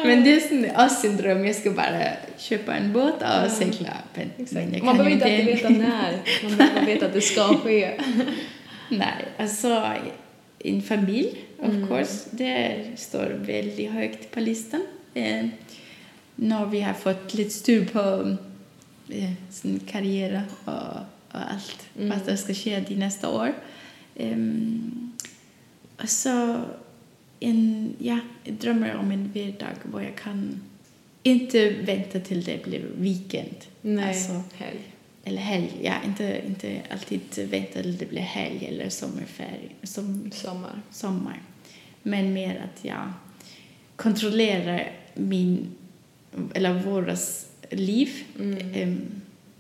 men 0.05 0.25
det 0.25 0.35
är 0.35 0.89
sån, 0.89 1.17
dröm, 1.17 1.45
jag 1.47 1.57
ska 1.57 1.71
bara 1.71 2.03
köpa 2.39 2.75
en 2.75 2.93
båt 2.93 3.15
och 3.45 3.51
segla. 3.51 3.97
Men, 4.15 4.31
men 4.51 4.73
jag 4.75 4.83
Man 4.83 4.97
behöver 4.97 5.11
inte 5.15 5.25
alltid 5.25 5.47
veta 5.47 5.69
när. 5.69 6.23
Man 6.43 6.57
behöver 6.57 6.87
veta 6.87 7.07
att 7.07 7.13
det 7.13 7.21
ska 7.21 7.43
ske. 7.65 8.01
Nej, 8.89 9.25
alltså 9.39 9.93
en 10.59 10.83
familj, 10.83 11.45
of 11.59 11.69
Mm. 11.69 11.89
course, 11.89 12.29
det 12.31 12.85
står 12.97 13.27
väldigt 13.41 13.91
högt 13.91 14.31
på 14.31 14.41
listan. 14.41 14.83
Eh, 15.15 15.47
när 16.35 16.67
vi 16.67 16.81
har 16.81 16.95
fått 16.95 17.35
lite 17.35 17.51
styr 17.51 17.85
på 17.85 18.37
eh, 19.09 19.31
sin 19.51 19.81
karriär 19.91 20.43
och, 20.65 20.73
och 20.73 21.41
allt 21.51 21.87
Mm. 21.99 22.11
vad 22.11 22.27
som 22.27 22.37
ska 22.37 22.55
ske 22.55 22.81
de 22.89 22.95
nästa 22.95 23.29
år. 23.29 23.53
Um, 24.17 25.13
och 26.03 26.09
så 26.09 26.61
en, 27.45 27.95
ja, 27.99 28.19
jag 28.45 28.55
drömmer 28.55 28.97
om 28.97 29.11
en 29.11 29.33
vardag 29.35 29.77
där 29.93 30.01
jag 30.01 30.17
kan 30.17 30.63
inte 31.23 31.71
vänta 31.71 32.21
till 32.21 32.45
det 32.45 32.65
blir 32.65 32.85
weekend. 32.97 33.57
Nej, 33.81 34.09
Alltså, 34.09 34.43
helg. 34.57 34.79
eller 35.25 35.43
helg, 35.43 35.71
ja, 35.83 35.95
inte, 36.07 36.41
inte 36.47 36.81
alltid 36.91 37.21
vänta 37.51 37.83
till 37.83 37.97
det 37.97 38.07
blir 38.09 38.21
helg 38.21 38.67
eller 38.67 38.89
sommarfärg, 38.89 39.75
som, 39.83 40.31
Sommar. 40.35 40.81
sommar. 40.91 41.41
Men 42.03 42.33
mer 42.33 42.61
att 42.75 42.85
jag 42.85 43.13
kontrollerar 43.97 44.93
min, 45.15 45.71
eller 46.55 46.83
våras 46.83 47.47
liv. 47.71 48.11
Mm. 48.39 48.75
Ehm, 48.75 49.01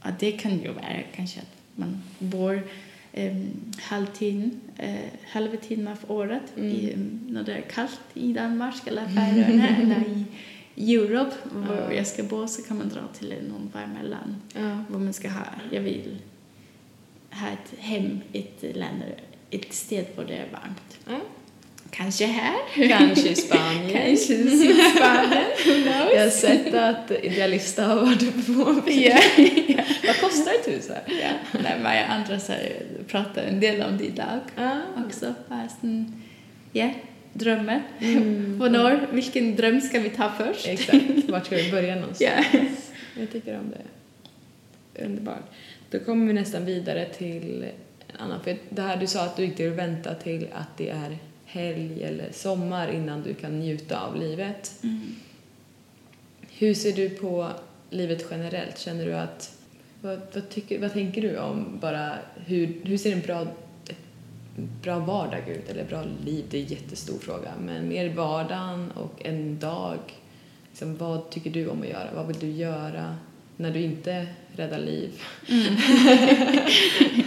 att 0.00 0.20
det 0.20 0.32
kan 0.32 0.52
ju 0.62 0.68
vara 0.72 1.02
kanske 1.14 1.40
att 1.40 1.78
man 1.78 2.02
bor 2.18 2.62
um, 3.16 3.50
halvtid, 3.80 4.50
uh, 4.82 4.94
halva 5.32 5.56
tiden 5.56 5.88
av 5.88 5.98
året 6.08 6.42
Mm. 6.56 6.70
i, 6.70 6.96
när 7.28 7.42
det 7.42 7.52
är 7.52 7.60
kallt 7.60 8.00
i 8.14 8.32
Danmark 8.32 8.86
eller 8.86 9.06
Färöarna 9.06 9.68
eller 9.82 10.04
i 10.74 10.94
Europa 10.94 11.36
var 11.52 11.76
Ja. 11.76 11.92
jag 11.92 12.06
ska 12.06 12.22
bo 12.22 12.48
så 12.48 12.62
kan 12.62 12.78
man 12.78 12.88
dra 12.88 13.00
till 13.18 13.34
någon 13.48 13.70
varmare 13.74 14.08
land 14.08 14.34
Ja. 14.54 14.84
vad 14.88 15.00
man 15.00 15.12
ska 15.12 15.28
ha. 15.28 15.46
Jag 15.70 15.80
vill 15.80 16.18
ha 17.30 17.48
ett 17.48 17.74
hem, 17.78 18.20
ett 18.32 18.76
land, 18.76 19.02
ett 19.50 19.72
ställe 19.72 20.06
där 20.16 20.24
det 20.24 20.36
är 20.36 20.48
varmt. 20.52 20.98
Ja. 21.08 21.20
Kanske 21.96 22.26
här. 22.26 22.88
Kanske 22.88 23.28
i 23.28 23.34
Spanien. 23.46 23.90
Kanske 23.90 24.34
i 24.34 24.74
Spanien. 24.96 25.44
Jag 26.14 26.22
har 26.22 26.30
sett 26.30 26.74
att 26.74 27.10
Idealista 27.10 27.84
har 27.84 27.96
varit 27.96 28.22
uppe 28.22 28.42
på 28.52 28.90
Ja, 28.90 29.18
ja. 29.68 29.84
Vad 30.06 30.20
kostar 30.20 30.52
ett 30.52 30.68
hus 30.68 30.88
här? 30.88 31.02
ja. 31.06 31.60
Nej, 31.62 31.76
men 31.82 31.96
jag 31.96 32.06
andra 32.08 32.38
så 32.40 32.52
pratar 33.06 33.42
en 33.42 33.60
del 33.60 33.82
om 33.82 33.98
det 33.98 34.04
idag 34.04 34.40
Ja. 34.56 34.78
också. 35.06 35.34
Sån, 35.80 36.22
ja, 36.72 36.90
drömmar. 37.32 37.82
Mm. 38.00 38.58
När, 38.58 39.06
vilken 39.12 39.56
dröm 39.56 39.80
ska 39.80 40.00
vi 40.00 40.10
ta 40.10 40.32
först? 40.38 40.66
Exakt. 40.68 41.04
Vart 41.28 41.46
ska 41.46 41.56
vi 41.56 41.70
börja 41.70 41.94
någonstans? 42.00 42.40
Ja. 42.52 42.60
Jag 43.20 43.32
tycker 43.32 43.58
om 43.58 43.70
det. 43.70 45.04
Underbart. 45.04 45.50
Då 45.90 45.98
kommer 45.98 46.26
vi 46.26 46.32
nästan 46.32 46.64
vidare 46.64 47.04
till 47.04 47.64
en 48.08 48.20
annan. 48.20 48.44
För 48.44 48.56
det 48.68 48.82
här 48.82 48.96
du 48.96 49.06
sa 49.06 49.22
att 49.24 49.36
du 49.36 49.44
inte 49.44 49.62
vill 49.62 49.72
vänta 49.72 50.14
till 50.14 50.46
att 50.52 50.78
det 50.78 50.88
är 50.90 51.18
helg 51.52 52.02
eller 52.02 52.32
sommar 52.32 52.88
innan 52.88 53.22
du 53.22 53.34
kan 53.34 53.60
njuta 53.60 54.00
av 54.00 54.16
livet. 54.16 54.72
Mm. 54.82 55.14
Hur 56.48 56.74
ser 56.74 56.92
du 56.92 57.08
på 57.08 57.48
livet 57.90 58.26
generellt? 58.30 58.78
Känner 58.78 59.06
du 59.06 59.12
att... 59.12 59.58
Vad, 60.00 60.20
vad, 60.34 60.48
tycker, 60.48 60.78
vad 60.78 60.92
tänker 60.92 61.22
du 61.22 61.38
om 61.38 61.78
bara 61.80 62.12
hur, 62.46 62.80
hur 62.84 62.98
ser 62.98 63.12
en 63.12 63.20
bra, 63.20 63.46
bra 64.82 64.98
vardag 64.98 65.48
ut? 65.48 65.70
Eller 65.70 65.84
bra 65.84 66.04
liv, 66.24 66.44
det 66.50 66.58
är 66.58 66.62
en 66.62 66.68
jättestor 66.68 67.18
fråga. 67.18 67.52
Men 67.60 67.88
mer 67.88 68.08
vardagen 68.08 68.90
och 68.90 69.26
en 69.26 69.58
dag. 69.58 69.98
Liksom, 70.68 70.96
vad 70.96 71.30
tycker 71.30 71.50
du 71.50 71.68
om 71.68 71.82
att 71.82 71.88
göra? 71.88 72.08
Vad 72.14 72.26
vill 72.26 72.38
du 72.38 72.50
göra 72.50 73.16
när 73.56 73.70
du 73.70 73.80
inte 73.80 74.26
räddar 74.56 74.78
liv? 74.78 75.10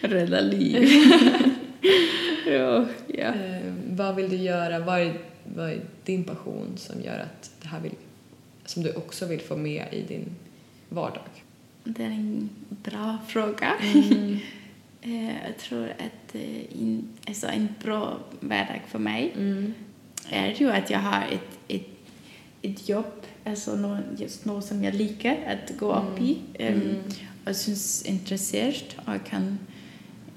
Rädda 0.00 0.40
liv. 0.40 0.88
ja, 2.46 2.86
ja. 3.06 3.34
Eh, 3.34 3.72
vad 3.90 4.14
vill 4.16 4.30
du 4.30 4.36
göra? 4.36 4.78
Vad 4.78 5.00
är, 5.00 5.18
vad 5.54 5.70
är 5.70 5.80
din 6.04 6.24
passion 6.24 6.72
som 6.76 7.00
gör 7.02 7.18
att 7.18 7.50
det 7.62 7.68
här 7.68 7.80
vill, 7.80 7.94
som 8.64 8.82
du 8.82 8.92
också 8.92 9.26
vill 9.26 9.40
få 9.40 9.56
med 9.56 9.86
i 9.92 10.02
din 10.02 10.24
vardag? 10.88 11.22
Det 11.84 12.02
är 12.02 12.06
en 12.10 12.50
bra 12.68 13.18
fråga. 13.28 13.72
Mm. 13.94 14.38
Eh, 15.04 15.24
jag 15.46 15.58
tror 15.58 15.84
att 15.84 16.34
eh, 16.34 16.80
in, 16.82 17.08
alltså 17.28 17.46
en 17.46 17.68
bra 17.84 18.18
vardag 18.40 18.82
för 18.88 18.98
mig 18.98 19.32
Mm. 19.36 19.74
är 20.30 20.54
ju 20.54 20.70
att 20.70 20.90
jag 20.90 20.98
har 20.98 21.22
ett, 21.32 21.58
ett, 21.68 21.86
ett 22.62 22.88
jobb, 22.88 23.12
alltså 23.44 23.76
nå, 23.76 23.98
just 24.18 24.44
något 24.44 24.64
som 24.64 24.84
jag 24.84 24.94
liker 24.94 25.36
att 25.46 25.78
gå 25.78 25.94
upp 25.94 26.20
i 26.20 26.38
um, 26.58 26.66
Mm. 26.66 26.96
och 27.46 27.56
syns 27.56 28.02
intresserad 28.02 28.94
och 29.06 29.26
kan 29.26 29.58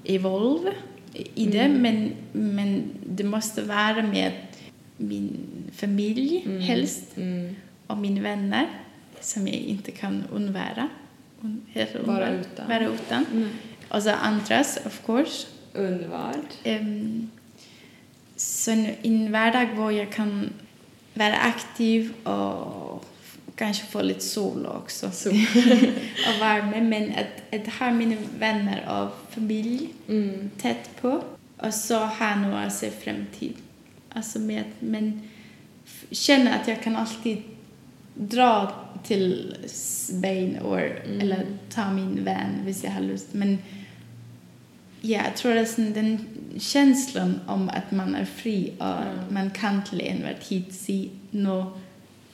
evolve 0.04 0.72
i 1.34 1.46
det. 1.46 1.60
Mm. 1.60 1.82
Men, 1.82 2.12
men 2.32 2.82
det 3.06 3.24
måste 3.24 3.62
vara 3.62 4.02
med 4.02 4.32
min 4.96 5.36
familj 5.72 6.42
Mm. 6.46 6.60
helst 6.60 7.16
Mm. 7.16 7.56
och 7.86 7.98
mina 7.98 8.20
vänner 8.20 8.66
som 9.20 9.46
jag 9.46 9.56
inte 9.56 9.90
kan 9.90 10.24
undvara. 10.32 10.88
Vara 12.04 12.30
utan. 12.30 12.68
Vara 12.68 12.86
utan. 12.86 13.24
Mm. 13.32 13.48
Och 13.88 14.02
så 14.02 14.10
andras, 14.10 14.78
of 14.86 15.06
course. 15.06 15.46
Underbart. 15.74 16.52
Um, 16.64 17.30
så 18.36 18.70
en, 18.70 18.86
en 19.02 19.32
vardag 19.32 19.68
där 19.76 19.90
jag 19.90 20.12
kan 20.12 20.50
vara 21.14 21.34
aktiv 21.36 22.12
och 22.24 23.04
kanske 23.56 23.86
få 23.86 24.02
lite 24.02 24.20
sol 24.20 24.66
också. 24.66 25.10
Så. 25.10 25.28
och 26.28 26.40
värme. 26.40 26.80
Men 26.80 27.10
att, 27.10 27.54
att 27.60 27.74
ha 27.74 27.90
mina 27.90 28.16
vänner 28.38 28.88
och 29.02 29.32
familj 29.34 29.88
Mm. 30.08 30.50
tätt 30.60 30.90
på. 31.00 31.22
Och 31.56 31.74
så 31.74 31.98
ha 31.98 32.36
något 32.36 32.66
att 32.66 32.74
se 32.74 32.90
fram 32.90 33.26
till. 33.38 33.52
Alltså 34.12 34.38
med, 34.38 34.64
men 34.78 35.22
f- 35.86 36.04
känna 36.10 36.54
att 36.54 36.68
jag 36.68 36.82
kan 36.82 36.96
alltid 36.96 37.42
dra 38.14 38.72
till 39.04 39.56
or, 40.62 41.02
Mm. 41.04 41.20
eller 41.20 41.46
ta 41.70 41.90
min 41.92 42.24
vän 42.24 42.50
om 42.64 42.84
jag 42.84 42.90
har 42.90 43.00
lust. 43.00 43.26
Men 43.32 43.58
ja, 45.00 45.20
jag 45.24 45.36
tror 45.36 45.56
att 45.56 45.76
den 45.76 46.26
känslan 46.58 47.40
om 47.46 47.68
att 47.68 47.90
man 47.90 48.14
är 48.14 48.24
fri 48.24 48.72
och 48.78 48.86
Mm. 48.86 49.34
man 49.34 49.50
kan 49.50 49.84
till 49.84 50.00
enhver 50.00 50.36
tid 50.48 50.64
se 50.74 51.08
nu, 51.30 51.64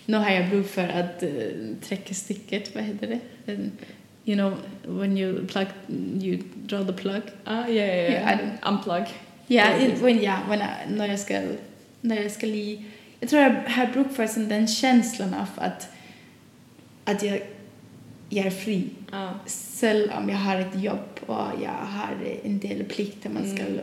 nu 0.07 0.17
har 0.17 0.31
jag 0.31 0.51
behov 0.51 0.63
för 0.63 0.89
att 0.89 1.23
uh, 1.23 1.77
träcka 1.81 2.15
sticket, 2.15 2.75
vad 2.75 2.85
heter 2.85 3.07
det? 3.07 3.53
And, 3.53 3.71
you 4.25 4.37
know, 4.37 4.57
when 4.99 5.19
you 5.19 5.47
plug, 5.47 5.67
you 6.23 6.39
draw 6.55 6.87
the 6.87 7.03
plug. 7.03 7.23
Ah, 7.45 7.69
ja, 7.69 7.85
ja, 7.85 8.03
Ja, 8.13 8.39
Unplug. 8.71 9.07
Ja, 9.47 9.65
when, 10.49 10.63
I, 10.63 10.67
när 10.91 11.07
jag 11.07 11.21
ska, 11.21 11.43
när 12.01 12.23
jag 12.23 12.33
ska 12.33 12.47
li, 12.47 12.85
jag 13.21 13.31
tror 13.31 13.43
jag 13.43 13.51
har 13.51 13.87
bruk 13.87 14.13
för 14.13 14.49
den 14.49 14.69
känslan 14.69 15.35
av 15.35 15.47
att, 15.57 15.89
att 17.05 17.23
jag, 17.23 17.43
jag 18.29 18.47
är 18.47 18.51
fri. 18.51 18.89
Ja. 19.13 19.35
Selv 19.47 20.13
om 20.19 20.29
jag 20.29 20.37
har 20.37 20.57
ett 20.57 20.83
jobb 20.83 21.21
och 21.27 21.63
jag 21.63 21.87
har 21.87 22.17
en 22.45 22.59
del 22.59 22.85
plikter 22.85 23.31
man 23.31 23.57
ska 23.57 23.63
Mm. 23.63 23.81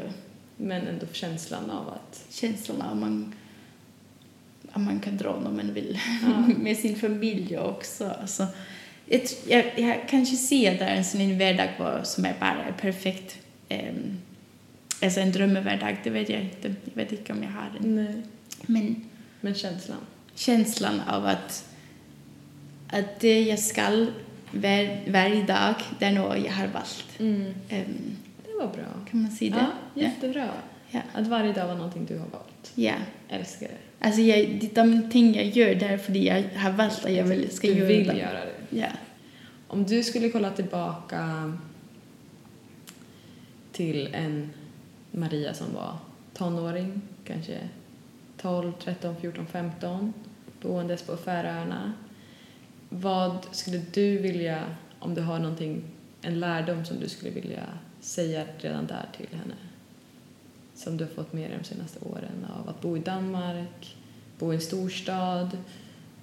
Men 0.62 0.88
ändå 0.88 1.06
känslan 1.12 1.70
av 1.70 1.90
att... 1.90 2.26
känslan 2.30 2.82
av 2.82 2.98
man, 2.98 3.36
man 4.76 5.00
kan 5.00 5.18
dra 5.18 5.40
när 5.44 5.52
man 5.52 5.74
vill 5.74 6.00
Ja. 6.24 6.54
med 6.58 6.78
sin 6.78 6.96
familj 6.96 7.58
också. 7.58 8.14
Alltså, 8.22 8.48
jag, 9.06 9.22
jag, 9.48 9.66
jag 9.80 10.10
kanske 10.10 10.36
ser 10.36 10.78
där 10.80 10.88
en 10.88 11.06
sån 11.06 11.38
vardag 11.40 11.70
var- 11.80 12.04
som 12.04 12.26
är 12.26 12.34
bara 12.40 12.74
perfekt. 12.82 13.38
Um, 13.70 14.18
alltså 15.04 15.20
en 15.20 15.32
drömmevardag, 15.32 15.98
det 16.04 16.10
vet 16.10 16.30
jag 16.30 16.42
inte. 16.42 16.76
Jag 16.86 16.96
vet 16.96 17.12
inte 17.12 17.34
om 17.34 17.44
jag 17.44 17.50
har 17.52 17.70
en. 17.80 17.96
Nej. 17.96 18.22
Men 18.62 19.06
Men 19.42 19.56
känslan. 19.56 19.98
känslan 20.36 21.02
av 21.08 21.26
att, 21.26 21.66
att 22.90 23.20
det 23.20 23.42
jag 23.42 23.60
ska 23.60 23.90
var, 24.52 25.12
varje 25.12 25.44
dag, 25.44 25.76
det 26.00 26.06
är 26.06 26.12
något 26.12 26.38
jag 26.46 26.52
har 26.54 26.68
valt. 26.68 27.06
Mm. 27.20 27.54
Ehm, 27.70 28.16
Det 28.46 28.54
var 28.60 28.68
bra. 28.74 29.06
kan 29.12 29.22
man 29.22 29.32
säga 29.32 29.56
det? 29.56 29.66
Ja, 30.02 30.02
jättebra. 30.08 30.50
Ja. 30.92 31.00
Att 31.14 31.28
varje 31.28 31.54
dag 31.54 31.68
var 31.68 31.76
någonting 31.76 32.06
du 32.06 32.18
har 32.18 32.28
valt. 32.28 32.72
Ja. 32.76 32.94
Älskar 33.30 33.68
det. 33.68 33.78
Alltså 34.00 34.22
jag, 34.22 34.58
det- 34.62 34.76
de 34.76 35.10
ting 35.10 35.36
jag 35.36 35.46
gör 35.46 35.76
där 35.76 35.98
för 35.98 36.14
jag 36.18 36.44
har 36.56 36.72
valt 36.72 37.06
att 37.06 37.14
jag 37.14 37.24
vill, 37.24 37.52
ska 37.52 37.68
du 37.68 37.74
göra 37.74 37.88
vill 37.88 38.08
dem. 38.08 38.18
göra 38.18 38.40
det. 38.46 38.78
Ja. 38.78 38.88
Om 39.68 39.84
du 39.84 40.04
skulle 40.04 40.30
kolla 40.30 40.52
tillbaka 40.52 41.54
till 43.72 44.10
en 44.14 44.50
Maria 45.12 45.54
som 45.54 45.74
var 45.74 45.98
tonåring, 46.34 47.02
kanske 47.26 47.58
12, 48.42 48.72
13, 48.84 49.16
14, 49.22 49.46
15, 49.48 50.14
boendes 50.62 51.02
på 51.04 51.18
Färöarna. 51.18 51.94
Vad 52.90 53.38
skulle 53.52 53.82
du 53.94 54.18
vilja, 54.18 54.64
om 55.00 55.16
du 55.16 55.22
har 55.22 55.40
någonting, 55.40 55.82
en 56.22 56.40
lärdom 56.40 56.86
som 56.86 57.00
du 57.00 57.10
skulle 57.10 57.32
vilja 57.32 57.64
säga 58.02 58.44
redan 58.58 58.88
där 58.88 59.06
till 59.18 59.28
henne? 59.38 59.54
Som 60.80 60.98
du 60.98 61.04
har 61.04 61.12
fått 61.12 61.34
med 61.34 61.50
dig 61.50 61.58
de 61.58 61.64
senaste 61.64 62.00
åren 62.00 62.48
av 62.60 62.70
att 62.70 62.82
bo 62.82 62.98
i 62.98 63.00
Danmark, 63.00 63.98
bo 64.40 64.54
i 64.54 64.56
en 64.56 64.62
storstad, 64.62 65.58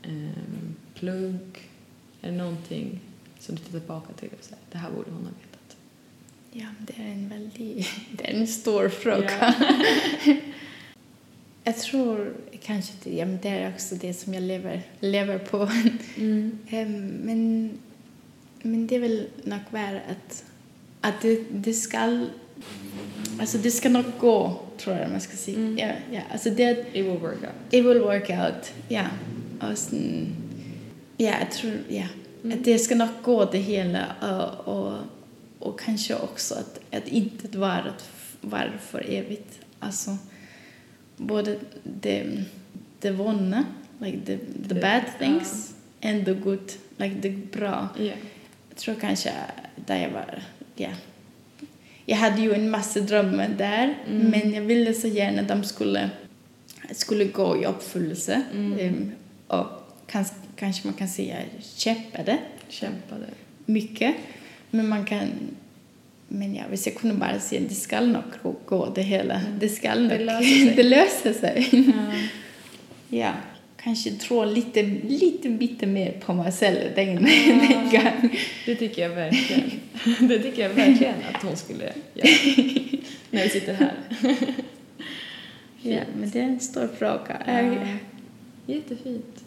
ehm, 0.02 0.74
plugg. 0.94 1.70
Är 2.20 2.30
det 2.30 2.36
någonting 2.36 3.00
som 3.38 3.54
du 3.54 3.62
tittar 3.62 3.78
tillbaka 3.78 4.12
till 4.12 4.28
och 4.38 4.44
säger 4.44 4.62
det 4.72 4.78
här 4.78 4.90
borde 4.90 5.10
hon 5.10 5.24
ha 5.24 5.30
vetat? 5.30 5.56
ja, 6.58 6.66
det 6.86 7.02
är 7.02 7.06
en 7.06 7.28
väldigt, 7.28 7.88
det 8.12 8.30
är 8.30 8.34
en 8.34 8.46
stor 8.46 8.88
fråga. 8.88 9.54
jag 11.64 11.78
tror 11.78 12.34
kanske 12.62 12.92
det, 13.04 13.16
ja, 13.16 13.26
men 13.26 13.38
det 13.42 13.48
är 13.48 13.72
också 13.74 13.94
det 13.94 14.14
som 14.14 14.34
jag 14.34 14.42
lever, 14.42 14.82
lever 15.00 15.38
på. 15.38 15.70
Mm. 16.16 16.58
Ehm, 16.68 17.06
men, 17.08 17.70
men 18.62 18.86
det 18.86 18.98
vill 18.98 19.28
nog 19.44 19.60
vara 19.70 20.00
att, 20.00 20.44
att 21.00 21.22
det, 21.22 21.44
det 21.50 21.72
ska 21.72 22.26
Alltså 23.40 23.58
det 23.58 23.70
ska 23.70 23.88
nog 23.88 24.04
gå, 24.20 24.60
tror 24.78 24.96
jag 24.96 25.10
man 25.10 25.20
ska 25.20 25.36
säga. 25.36 25.56
Mm. 25.56 25.78
Ja, 25.78 25.92
ja, 26.12 26.20
alltså 26.32 26.50
det, 26.50 26.70
It 26.92 27.04
will 27.04 27.18
work 27.18 27.42
out. 27.42 27.52
it 27.70 27.84
will 27.84 28.00
work 28.00 28.30
out. 28.30 28.72
Ja. 28.88 29.04
Och 29.60 29.78
sen, 29.78 30.26
ja, 31.16 31.34
jag 31.40 31.50
tror, 31.50 31.72
ja. 31.88 32.04
Mm. 32.44 32.58
Att 32.58 32.64
det 32.64 32.78
ska 32.78 32.94
nog 32.94 33.08
gå 33.22 33.44
det 33.44 33.58
hela 33.58 34.06
och, 34.22 34.74
och, 34.76 34.92
och 35.58 35.80
kanske 35.80 36.14
också 36.14 36.54
att, 36.54 36.80
att 36.94 37.08
inte 37.08 37.58
vara, 37.58 37.84
vara 38.40 38.72
för 38.78 39.10
evigt. 39.10 39.58
Alltså, 39.78 40.16
både 41.16 41.58
the 42.02 42.24
the 43.00 43.10
vunna, 43.10 43.64
like 43.98 44.18
the 44.26 44.36
the 44.38 44.74
Det- 44.74 44.80
bad 44.80 45.02
things 45.18 45.74
and 46.02 46.24
the 46.24 46.32
good, 46.34 46.72
like 46.96 47.22
the 47.22 47.30
bra. 47.30 47.88
Ja. 47.98 48.04
Jag 48.68 48.76
tror 48.76 48.94
kanske 48.94 49.32
där 49.86 50.02
jag 50.02 50.10
var, 50.10 50.42
ja. 50.76 50.88
Jag 52.06 52.16
hade 52.16 52.40
ju 52.42 52.52
en 52.54 52.70
massa 52.70 53.00
drömmar 53.00 53.48
där, 53.58 53.94
Mm. 54.10 54.26
men 54.30 54.52
jag 54.54 54.62
ville 54.62 54.94
så 54.94 55.08
gärna 55.08 55.42
att 55.42 55.48
de 55.48 55.64
skulle, 55.64 56.10
skulle 56.90 57.24
gå 57.24 57.62
i 57.62 57.66
uppfyllelse. 57.66 58.42
Mm. 58.54 58.78
Ehm, 58.78 59.12
och 59.46 59.66
kanske, 60.06 60.34
kanske 60.56 60.86
man 60.86 60.94
kan 60.94 61.08
säga 61.08 61.36
kämpade 61.76 62.38
Kämpade. 62.68 63.26
mycket. 63.66 64.14
Men 64.70 64.88
man 64.88 65.04
kan, 65.04 65.28
men 66.28 66.54
ja, 66.54 66.62
jag 66.84 66.94
kunde 66.94 67.16
bara 67.16 67.40
säga 67.40 67.60
det 67.68 67.74
ska 67.74 68.00
nog 68.00 68.22
gå- 68.66 68.92
det 68.94 69.02
hela. 69.02 69.40
Det 69.60 69.68
ska 69.68 69.94
nog, 69.94 70.08
Det 70.10 70.18
löser 70.18 70.42
sig. 70.66 70.72
det 70.76 70.82
löser 70.82 71.32
sig. 71.32 71.68
Ja. 71.72 72.12
Ja, 73.08 73.32
kanske 73.82 74.10
tro 74.10 74.44
lite, 74.44 74.82
lite 75.08 75.48
bitte 75.48 75.86
mer 75.86 76.12
på 76.12 76.32
mig 76.34 76.52
själv 76.52 76.78
den, 76.94 77.06
den 77.06 77.24
gången. 77.90 78.30
Det 78.66 78.74
tycker 78.74 79.02
jag 79.02 79.08
verkligen. 79.10 79.70
Det 80.20 80.38
tycker 80.38 80.62
jag 80.62 80.68
verkligen 80.68 81.14
att 81.34 81.42
hon 81.42 81.56
skulle 81.56 81.84
göra. 81.84 81.94
När 83.30 83.42
vi 83.42 83.48
sitter 83.48 83.74
här. 83.74 83.94
Ja, 85.82 86.00
men 86.16 86.30
det 86.30 86.40
är 86.40 86.44
en 86.44 86.60
stor 86.60 86.88
fråga. 86.88 87.42
Ja. 87.46 87.86
Jättefint. 88.74 89.44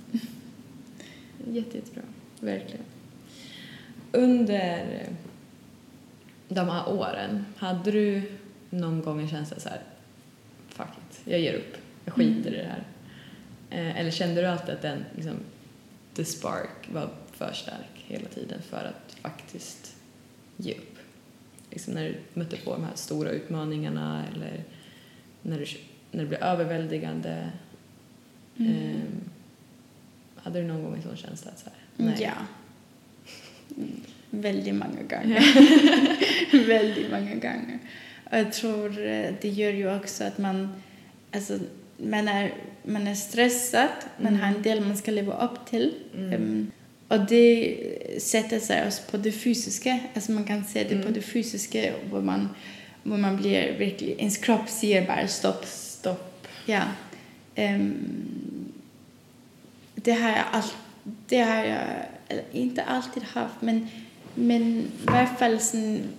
Jätte, 1.47 1.77
jättebra. 1.77 2.03
Verkligen. 2.39 2.85
Under 4.12 5.07
de 6.47 6.69
här 6.69 6.89
åren, 6.89 7.45
hade 7.57 7.91
du 7.91 8.21
någon 8.69 9.01
gång 9.01 9.21
en 9.21 9.29
känsla 9.29 9.59
så 9.59 9.69
här, 9.69 9.81
fuck 10.69 10.88
it, 10.88 11.21
jag 11.25 11.39
ger 11.39 11.53
upp, 11.53 11.77
jag 12.05 12.13
skiter 12.13 12.53
i 12.53 12.57
det 12.57 12.69
här? 12.69 12.83
Eh, 13.69 13.99
Eller 13.99 14.12
kände 14.12 14.41
du 14.41 14.47
alltid 14.47 14.75
att 14.75 14.81
den, 14.81 15.05
liksom, 15.15 15.35
the 16.13 16.25
spark 16.25 16.89
var 16.93 17.09
för 17.31 17.53
stark 17.53 18.05
hela 18.07 18.27
tiden 18.27 18.62
för 18.62 18.85
att 18.85 19.15
faktiskt 19.21 19.95
ge 20.59 20.73
upp? 20.73 20.97
Liksom 21.71 21.93
när 21.93 22.03
du 22.03 22.15
mötte 22.33 22.57
på 22.57 22.71
de 22.73 22.83
här 22.83 22.95
stora 22.95 23.31
utmaningarna 23.31 24.25
eller 24.33 24.63
när, 25.41 25.59
du, 25.59 25.65
när 26.11 26.23
det 26.23 26.29
blev 26.29 26.43
överväldigande? 26.43 27.49
Mm. 28.57 28.71
Ehm, 28.71 29.29
hade 30.35 30.61
du 30.61 30.67
någon 30.67 30.83
gång 30.83 30.95
en 30.95 31.01
sån 31.01 31.17
känsla? 31.17 31.51
Att 31.51 31.59
så 31.59 31.65
här, 31.65 32.15
Ja. 32.21 32.31
Mm, 33.77 34.01
Väldigt 34.29 34.75
många 34.75 35.03
gånger. 35.09 35.43
Väldigt 36.67 37.11
många 37.11 37.35
gånger. 37.35 37.79
Och 38.31 38.37
jag 38.37 38.53
tror 38.53 38.89
eh, 39.07 39.33
det 39.41 39.49
gör 39.49 39.71
ju 39.71 39.95
också 39.95 40.23
att 40.23 40.37
man, 40.37 40.81
alltså, 41.31 41.59
man, 41.97 42.27
är, 42.27 42.53
man 42.83 43.07
är 43.07 43.15
stressad, 43.15 43.89
man 44.17 44.35
har 44.35 44.47
en 44.47 44.61
del 44.61 44.81
man 44.81 44.97
ska 44.97 45.11
leva 45.11 45.45
upp 45.45 45.65
till. 45.65 45.93
Mm. 46.15 46.33
Ehm, 46.33 46.71
och 47.09 47.19
det 47.19 47.77
sätter 48.21 48.59
sig 48.59 48.87
också 48.87 49.01
på 49.11 49.17
det 49.17 49.31
fysiska, 49.31 49.99
alltså 50.13 50.31
man 50.31 50.43
kan 50.43 50.65
se 50.65 50.83
det 50.83 50.89
på 50.89 51.01
Mm. 51.01 51.13
det 51.13 51.21
fysiska 51.21 51.93
hvor 52.09 52.21
man, 52.21 52.49
hvor 53.03 53.17
man 53.17 53.37
blir 53.37 53.77
verkligen, 53.79 54.19
ens 54.19 54.37
kropp 54.37 54.69
säger 54.69 55.07
bara 55.07 55.27
stopp. 55.27 55.65
Stopp. 55.65 56.47
Ja. 56.65 56.81
Ehm, 57.55 57.93
det 59.95 60.11
har 60.11 60.29
jag 60.29 60.43
all, 60.51 60.63
det 61.27 61.37
har 61.41 61.63
jag 61.63 61.79
eller, 62.27 62.43
inte 62.51 62.83
alltid 62.83 63.23
haft 63.23 63.61
men 63.61 63.87
men 64.35 64.79
i 64.79 64.85
alla 65.05 65.27
fall 65.27 65.59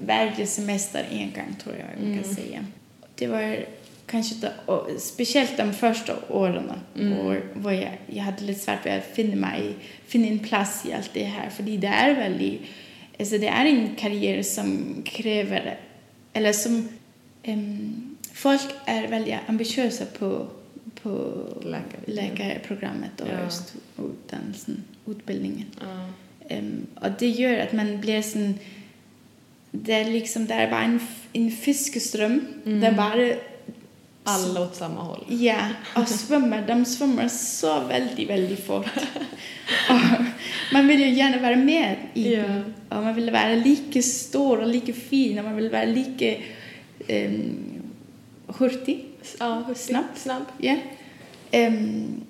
varje 0.07 0.47
semester 0.47 1.07
en 1.11 1.19
gång 1.33 1.57
tror 1.63 1.75
jag 1.77 1.87
man 2.07 2.19
kan 2.21 2.25
Mm. 2.31 2.35
säga. 2.37 2.67
Det 3.15 3.27
var 3.27 3.65
kanske 4.11 4.35
och 4.67 4.89
speciellt 4.99 5.57
de 5.57 5.73
första 5.73 6.13
åren 6.29 6.73
Mm. 6.99 7.13
och 7.19 7.35
var 7.55 7.73
jag, 7.73 7.99
jag 8.07 8.23
hade 8.23 8.45
lite 8.45 8.61
svårt 8.61 8.87
att 8.87 9.05
finna 9.15 9.37
mig, 9.37 9.75
finna 10.07 10.27
en 10.27 10.39
plats 10.39 10.87
i 10.87 10.93
allt 10.93 11.11
det 11.15 11.25
här 11.25 11.51
för 11.51 11.63
det 11.63 11.87
är 11.87 12.15
väldigt, 12.15 12.61
alltså 13.19 13.39
det 13.39 13.49
är 13.49 13.65
en 13.67 13.95
karriär 13.97 14.43
som 14.43 14.95
kräver, 15.05 15.79
eller 16.33 16.53
som 16.53 16.89
Ehm, 17.43 18.17
folk 18.33 18.61
är 18.85 19.09
väldigt 19.09 19.35
ambitiösa 19.47 20.05
på, 20.19 20.47
på 21.03 21.33
läkarprogrammet 22.07 23.21
och 23.21 23.29
Ja. 23.29 23.45
just 23.45 23.75
utdannelsen, 23.99 24.85
utbildningen. 25.07 25.67
Ja. 25.81 26.09
Ehm, 26.49 26.87
och 26.95 27.09
det 27.19 27.27
gör 27.29 27.59
att 27.59 27.73
man 27.73 28.01
blir 28.01 28.23
sån, 28.23 28.59
det 29.71 29.93
är 29.93 30.05
liksom, 30.05 30.47
det 30.47 30.55
är 30.55 30.71
bara 30.71 30.83
en, 30.83 31.01
en 31.33 31.51
fiskeström. 31.51 32.41
Mm. 32.67 32.81
Det 32.81 32.87
är 32.87 32.93
bara, 32.93 33.35
Alla 34.25 34.61
åt 34.61 34.75
samma 34.75 35.01
håll. 35.03 35.25
ja, 35.29 35.69
och 35.97 36.09
svimmar, 36.09 36.65
de 36.67 36.85
svimmar 36.85 37.29
så 37.29 37.81
väldigt, 37.81 38.31
väldigt 38.31 38.67
fort. 38.67 38.87
och 39.91 40.25
man 40.73 40.87
vill 40.89 41.01
ju 41.01 41.09
gärna 41.11 41.43
vara 41.43 41.57
med 41.57 41.97
i 42.15 42.35
Ja. 42.35 42.43
den. 42.43 42.75
Och 42.89 43.03
man 43.05 43.15
vill 43.15 43.31
vara 43.31 43.55
lika 43.55 44.03
stor 44.03 44.61
och 44.61 44.69
lika 44.69 44.93
fin 44.93 45.39
och 45.39 45.45
man 45.45 45.57
vill 45.57 45.71
vara 45.71 45.85
lika 45.85 46.35
um, 47.09 47.55
hurtig. 48.47 49.05
Ja, 49.39 49.65
Snabb. 49.77 50.05
Snabb. 50.17 50.43
Ja. 50.59 50.77
Ehm, 51.51 52.21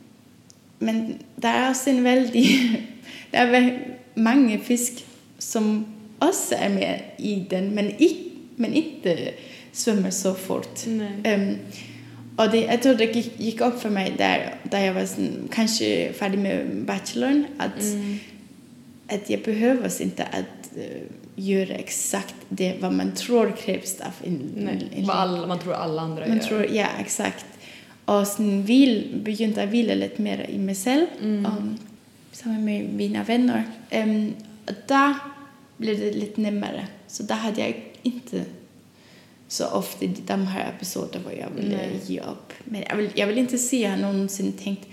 men 0.78 1.14
det 1.36 1.48
är 1.48 1.70
också 1.70 1.90
en 1.90 2.04
väldigt... 2.04 2.60
det 3.30 3.36
är 3.36 3.80
många 4.14 4.58
fisk 4.58 5.04
som 5.38 5.84
också 6.18 6.54
är 6.54 6.68
med 6.68 7.00
i 7.16 7.34
den, 7.50 7.74
men, 7.74 7.84
i, 7.90 8.30
men 8.56 8.74
inte 8.74 9.32
svimmar 9.72 10.10
så 10.10 10.34
fort. 10.34 10.80
Ehm, 11.24 11.56
och 12.36 12.50
det, 12.50 12.60
jag 12.60 12.82
tror 12.82 12.94
det 12.94 13.04
gick, 13.16 13.40
gick 13.40 13.60
upp 13.60 13.80
för 13.80 13.90
mig 13.90 14.14
där, 14.18 14.54
där 14.62 14.80
jag 14.84 14.94
var 14.94 15.06
kanske 15.52 16.12
färdig 16.12 16.38
med 16.38 16.66
bachelorn 16.86 17.44
att, 17.58 17.82
Mm. 17.82 18.18
att 19.08 19.30
jag 19.30 19.40
behöver 19.42 20.02
inte 20.02 20.24
att 20.24 20.76
eh, 20.76 21.02
göra 21.36 21.74
exakt 21.74 22.34
det 22.48 22.74
vad 22.80 22.92
man 22.92 23.12
tror 23.12 23.52
krävs 23.64 24.00
av 24.00 24.12
en, 24.26 24.40
Nej. 24.56 24.88
en 24.96 25.06
Vad 25.06 25.16
alla, 25.16 25.46
man 25.46 25.58
tror 25.58 25.72
alla 25.74 26.02
andra 26.02 26.26
man 26.28 26.36
gör. 26.36 26.44
tror, 26.44 26.66
ja, 26.72 26.86
exakt. 27.00 27.46
Och 28.04 28.26
sen 28.26 28.62
vill, 28.62 29.20
begynte 29.24 29.60
jag 29.60 29.66
vila 29.66 29.94
lite 29.94 30.22
mer 30.22 30.46
i 30.50 30.58
mig 30.58 30.74
själv, 30.74 31.06
Mm. 31.22 31.46
um, 31.46 32.64
med 32.64 32.94
mina 32.94 33.22
vänner. 33.24 33.62
Um, 33.92 34.34
där 34.86 35.14
blev 35.76 36.00
det 36.00 36.12
lite 36.12 36.40
närmare. 36.40 36.86
Så 37.06 37.22
där 37.22 37.34
hade 37.34 37.60
jag 37.60 37.82
inte 38.02 38.44
så 39.50 39.66
ofta 39.70 40.06
de 40.26 40.46
här 40.46 40.72
episoder 40.76 41.20
var 41.24 41.32
jag 41.32 41.50
ville 41.50 41.76
Nej. 41.76 42.00
ge 42.06 42.20
upp. 42.20 42.52
Men 42.64 42.84
jag 42.88 42.96
vill, 42.96 43.10
jag 43.14 43.26
vill 43.26 43.38
inte 43.38 43.58
säga 43.58 43.92
att 43.92 44.00
jag 44.00 44.12
någonsin 44.12 44.52
tänkt 44.52 44.86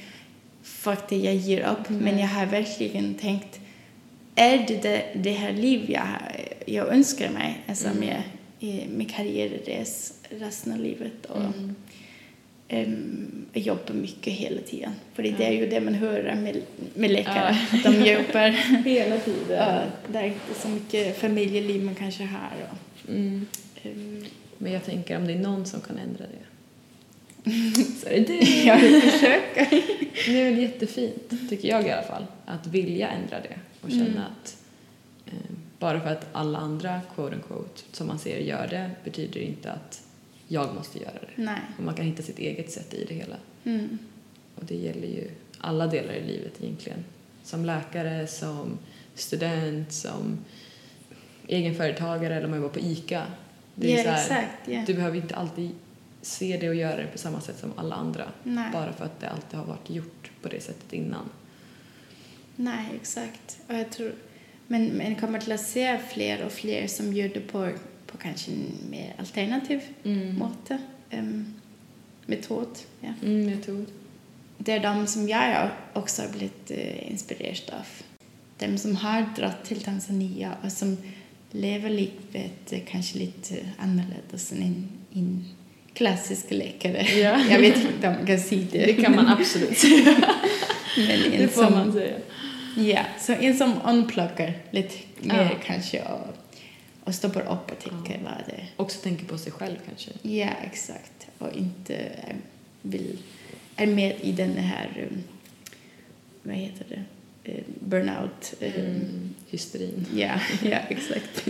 faktiskt 0.64 1.26
jag 1.26 1.36
ger 1.36 1.62
upp. 1.68 1.90
Men 1.90 2.00
Nej. 2.04 2.20
jag 2.20 2.28
har 2.28 2.46
verkligen 2.46 3.14
tänkt 3.14 3.60
är 4.36 4.66
det 4.68 4.82
det, 4.82 5.04
det 5.16 5.32
här 5.32 5.54
liv 5.54 5.86
jag, 5.92 6.08
jag 6.66 6.88
önskar 6.88 7.30
mig 7.30 7.62
alltså 7.68 7.88
Mm. 7.88 8.00
med, 8.00 8.22
i- 8.60 8.88
med 8.88 9.12
karriärres 9.12 10.14
resten 10.30 10.74
av 10.74 10.80
livet 10.80 11.26
och 11.26 11.42
Mm. 11.42 11.76
um, 12.70 13.46
jobba 13.54 13.94
mycket 13.94 14.34
hela 14.34 14.62
tiden. 14.62 14.92
För 15.14 15.24
det 15.24 15.44
är 15.46 15.52
ju 15.52 15.68
det 15.70 15.80
man 15.82 15.94
hör 15.94 16.36
med, 16.36 16.62
med 16.94 17.12
läkare, 17.12 17.58
Ja. 17.72 17.78
att 17.78 17.84
de 17.84 18.12
jobbar. 18.12 18.50
Hela 18.86 19.18
tiden. 19.20 19.58
ja, 19.58 19.82
det 20.12 20.18
är 20.20 20.26
inte 20.26 20.60
så 20.62 20.68
mycket 20.70 21.18
familjeliv 21.20 21.84
man 21.84 21.96
kanske 21.96 22.24
har. 22.24 22.52
Och, 22.72 23.10
Mm. 23.10 23.46
um, 23.86 24.26
Men 24.58 24.72
jag 24.72 24.84
tänker 24.86 25.18
om 25.18 25.28
det 25.28 25.34
är 25.34 25.40
någon 25.40 25.66
som 25.66 25.82
kan 25.82 25.98
ändra 25.98 26.26
det. 26.26 26.44
Så 28.02 28.08
är 28.08 28.20
det 28.20 28.26
du. 28.26 28.64
jag 28.66 28.80
försöka. 29.12 29.68
Det 30.26 30.42
är 30.42 30.50
väl 30.52 30.60
jättefint, 30.60 31.50
tycker 31.50 31.68
jag 31.68 31.88
i 31.88 31.92
alla 31.92 32.04
fall, 32.08 32.26
att 32.46 32.68
vilja 32.68 33.08
ändra 33.08 33.40
det 33.40 33.60
och 33.82 33.90
känna 33.90 34.06
Mm. 34.06 34.18
att 34.24 34.58
eh, 35.26 35.34
bara 35.80 36.02
för 36.02 36.10
att 36.10 36.28
alla 36.32 36.58
andra, 36.60 37.02
quote 37.16 37.36
unquote, 37.36 37.82
som 37.92 38.08
man 38.08 38.20
ser 38.20 38.40
gör 38.40 38.68
det 38.68 38.92
betyder 39.04 39.40
inte 39.42 39.72
att 39.72 40.04
jag 40.48 40.76
måste 40.76 41.00
göra 41.00 41.14
det. 41.14 41.44
Nej. 41.44 41.60
Och 41.78 41.84
man 41.84 41.94
kan 41.96 42.06
hitta 42.06 42.24
sitt 42.24 42.40
eget 42.40 42.72
sätt 42.72 42.94
i 42.94 43.06
det 43.06 43.14
hela. 43.16 43.36
Mm. 43.64 43.98
Och 44.56 44.66
det 44.66 44.76
gäller 44.76 45.08
ju 45.08 45.30
alla 45.58 45.88
delar 45.88 46.14
i 46.14 46.24
livet 46.28 46.54
egentligen. 46.62 47.06
Som 47.44 47.66
läkare, 47.66 48.28
som 48.28 48.78
student, 49.16 49.92
som 49.94 50.38
egenföretagare 51.48 52.36
eller 52.36 52.46
om 52.46 52.52
man 52.52 52.60
jobbar 52.62 52.74
på 52.74 52.80
ICA. 52.80 53.24
Det 53.80 54.00
är 54.00 54.04
så 54.04 54.10
här, 54.10 54.22
exakt. 54.42 54.68
Ja. 54.68 54.84
Du 54.88 54.94
behöver 54.94 55.18
inte 55.18 55.36
alltid 55.36 55.72
se 56.22 56.58
det 56.58 56.70
och 56.70 56.76
göra 56.76 56.96
det 56.96 57.08
på 57.08 57.18
samma 57.18 57.42
sätt 57.42 57.60
som 57.60 57.74
alla 57.76 57.96
andra. 57.96 58.26
Nej. 58.44 58.70
Bara 58.74 58.94
för 58.94 59.06
att 59.06 59.20
det 59.20 59.30
alltid 59.30 59.60
har 59.60 59.66
varit 59.66 59.90
gjort 59.90 60.32
på 60.42 60.48
det 60.50 60.62
sättet 60.64 60.94
innan. 60.94 61.30
Nej, 62.56 62.86
exakt. 62.96 63.60
Och 63.68 63.74
jag 63.74 63.90
tror, 63.92 64.14
men 64.68 64.86
men 64.88 65.16
kommer 65.16 65.40
till 65.40 65.52
att 65.52 65.62
se 65.62 65.98
fler 66.14 66.46
och 66.46 66.52
fler 66.52 66.88
som 66.88 67.14
gör 67.14 67.30
det 67.30 67.40
på, 67.40 67.70
på 68.06 68.18
kanske 68.18 68.52
en 68.52 68.90
mer 68.90 69.14
alternativ 69.20 69.82
Mm. 70.04 70.36
måte, 70.36 70.78
um, 71.12 71.54
metod. 72.26 72.80
Ja. 73.02 73.14
Mm, 73.24 73.46
metod. 73.46 73.86
Det 74.58 74.72
är 74.72 74.80
de 74.80 75.08
som 75.08 75.30
jag 75.30 75.70
också 75.94 76.22
har 76.22 76.30
blivit 76.30 76.72
uh, 76.72 77.12
inspirerad 77.12 77.74
av. 77.74 77.86
De 78.58 78.78
som 78.78 78.96
har 78.96 79.26
dratt 79.36 79.66
till 79.66 79.82
Tanzania 79.82 80.52
och 80.64 80.72
som 80.72 80.98
lever 81.58 81.90
livet 81.90 82.74
eh, 82.74 82.80
kanske 82.90 83.18
lite 83.18 83.56
annorlunda 83.78 84.16
än 84.52 84.90
en, 85.14 85.46
klassisk 85.94 86.46
läkare. 86.52 87.02
Ja. 87.02 87.40
Jag 87.50 87.60
vet 87.60 87.78
inte 87.78 88.08
om 88.08 88.14
man 88.14 88.26
kan 88.26 88.40
säga 88.40 88.68
det. 88.72 88.86
Det 88.86 88.94
kan 88.94 89.16
man 89.16 89.28
absolut. 89.28 89.84
Men 90.98 91.24
en 91.24 91.42
Det 91.42 91.48
får 91.48 91.64
som, 91.64 91.74
man 91.74 91.94
säga. 91.94 92.18
Ja, 92.76 93.06
så 93.20 93.34
en 93.34 93.58
som 93.58 93.74
unpluggar 93.86 94.54
lite 94.72 94.96
mer 95.22 95.44
Ja. 95.44 95.58
kanske 95.66 96.02
och, 96.02 96.28
och 97.04 97.16
stoppar 97.16 97.42
upp 97.42 97.72
och 97.72 97.80
tänker 97.80 98.14
Ja. 98.14 98.20
vad 98.24 98.56
det 98.56 98.64
Också 98.76 99.00
tänker 99.02 99.26
på 99.26 99.38
sig 99.38 99.52
själv 99.52 99.76
kanske. 99.88 100.12
Ja, 100.22 100.50
exakt. 100.64 101.28
Och 101.38 101.56
inte 101.58 101.96
är, 101.96 102.36
vill, 102.82 103.18
är 103.76 103.88
med 103.88 104.16
i 104.22 104.32
den 104.32 104.58
här, 104.58 105.08
um, 105.12 105.24
vad 106.44 106.56
heter 106.56 106.86
det, 106.90 106.96
Eh, 106.96 107.02
burnout. 107.80 108.54
um, 108.62 108.68
Mm. 108.68 109.34
Hysterin. 109.50 110.06
Ja, 110.14 110.40
ja, 110.64 110.78
exakt. 110.90 111.50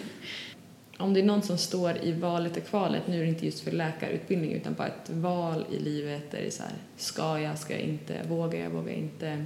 Om 0.97 1.13
det 1.13 1.19
är 1.19 1.23
någon 1.23 1.41
som 1.41 1.57
står 1.57 1.97
i 1.97 2.11
valet 2.11 2.57
och 2.57 2.65
kvalet, 2.65 3.07
nu 3.07 3.19
är 3.19 3.23
det 3.23 3.29
inte 3.29 3.45
just 3.45 3.59
för 3.59 3.71
läkarutbildning 3.71 4.51
utan 4.51 4.73
bara 4.73 4.87
ett 4.87 5.09
val 5.09 5.65
i 5.71 5.79
livet 5.79 6.31
där 6.31 6.37
det 6.37 6.47
är 6.47 6.51
så 6.51 6.63
här, 6.63 6.73
ska 6.97 7.39
jag, 7.39 7.57
ska 7.59 7.73
jag 7.73 7.81
inte, 7.81 8.21
vågar 8.29 8.59
jag, 8.59 8.69
vågar 8.69 8.89
jag 8.89 8.97
inte, 8.97 9.45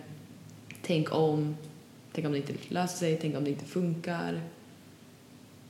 tänk 0.81 1.15
om, 1.15 1.57
tänk 2.13 2.25
om 2.27 2.31
det 2.31 2.37
inte 2.37 2.53
löser 2.67 2.97
sig, 2.97 3.17
tänk 3.21 3.37
om 3.37 3.43
det 3.43 3.49
inte 3.49 3.65
funkar. 3.65 4.41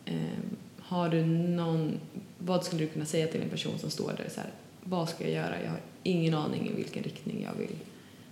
Ehm, 0.05 0.57
har 0.77 1.09
du 1.09 1.25
någon, 1.25 1.99
vad 2.37 2.65
skulle 2.65 2.81
du 2.81 2.87
kunna 2.87 3.05
säga 3.05 3.27
till 3.27 3.41
en 3.41 3.49
person 3.49 3.79
som 3.79 3.89
står 3.89 4.13
där 4.17 4.29
så 4.29 4.41
här, 4.41 4.49
vad 4.83 5.09
ska 5.09 5.23
jag 5.23 5.33
göra, 5.33 5.63
jag 5.63 5.69
har 5.69 5.79
ingen 6.03 6.33
aning 6.33 6.69
i 6.69 6.73
vilken 6.73 7.03
riktning 7.03 7.43
jag 7.43 7.59
vill 7.59 7.75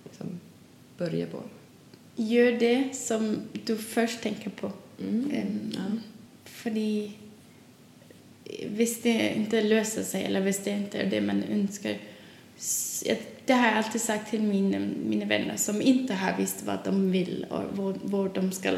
liksom, 0.03 0.27
börja 0.97 1.25
på. 1.27 1.41
Gör 2.21 2.51
det 2.51 2.95
som 2.95 3.37
du 3.65 3.77
först 3.77 4.21
tänker 4.21 4.49
på. 4.49 4.71
Mm. 5.01 5.31
Ehm, 5.33 5.71
Ja. 5.73 5.79
Fordi 6.45 7.11
hvis 8.69 9.01
det 9.01 9.33
inte 9.35 9.61
löser 9.61 10.03
sig 10.03 10.23
eller 10.25 10.41
hvis 10.41 10.59
det 10.63 10.71
inte 10.71 10.97
är 10.97 11.05
det 11.09 11.21
man 11.21 11.43
önskar. 11.43 11.97
Det 13.45 13.53
har 13.53 13.67
jag 13.67 13.77
alltid 13.77 14.01
sagt 14.01 14.29
till 14.29 14.41
mina, 14.41 14.79
mina 15.05 15.25
vänner 15.25 15.57
som 15.57 15.81
inte 15.81 16.13
har 16.13 16.37
visst 16.37 16.63
vad 16.65 16.77
de 16.85 17.11
vill 17.11 17.45
och 17.49 17.77
var, 17.77 17.95
var 18.03 18.29
de 18.29 18.51
ska 18.51 18.77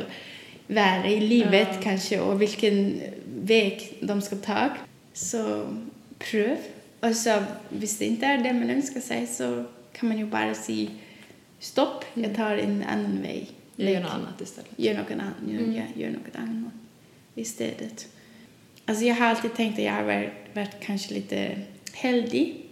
vara 0.67 1.07
i 1.07 1.19
livet 1.19 1.67
Ja. 1.73 1.81
kanske 1.83 2.19
och 2.19 2.41
vilken 2.41 3.01
väg 3.41 3.93
de 3.99 4.21
ska 4.21 4.35
ta. 4.35 4.69
Så 5.13 5.67
pröv. 6.19 6.57
Och 6.99 7.15
så 7.15 7.43
hvis 7.69 7.97
det 7.97 8.05
inte 8.05 8.25
är 8.25 8.37
det 8.37 8.53
man 8.53 8.69
önskar 8.69 9.01
sig 9.01 9.27
så 9.27 9.63
kan 9.93 10.09
man 10.09 10.17
ju 10.17 10.25
bara 10.25 10.53
säga 10.55 10.89
stopp, 11.61 12.05
jag 12.13 12.35
tar 12.35 12.57
en 12.57 12.83
annan 12.83 13.21
väg. 13.21 13.51
Jag 13.75 13.91
gör 13.91 14.01
något 14.01 14.11
annat 14.11 14.41
istället. 14.41 14.71
Gör 14.75 14.97
något 14.97 15.11
annat. 15.11 15.33
Mm. 15.47 15.73
gör, 15.73 15.87
gör 15.95 16.09
något 16.09 16.35
annat 16.35 16.73
istället. 17.35 18.07
Alltså 18.85 19.05
jag 19.05 19.15
har 19.15 19.25
alltid 19.25 19.53
tänkt 19.53 19.73
att 19.73 19.85
jag 19.85 19.93
har 19.93 20.03
varit, 20.03 20.29
varit 20.53 20.79
kanske 20.79 21.13
lite 21.13 21.61
heldig. 21.93 22.65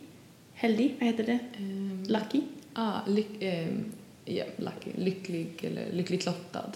Heldig, 0.53 0.95
vad 0.99 1.07
heter 1.09 1.23
det? 1.23 1.39
Ehm, 1.57 2.03
Lucky. 2.07 2.41
Ah, 2.73 2.99
lyck, 3.07 3.27
ehm, 3.39 3.91
ja, 4.25 4.43
lucky, 4.57 4.91
lycklig 4.95 5.49
eller 5.61 5.91
lyckligt 5.91 6.25
lottad. 6.25 6.71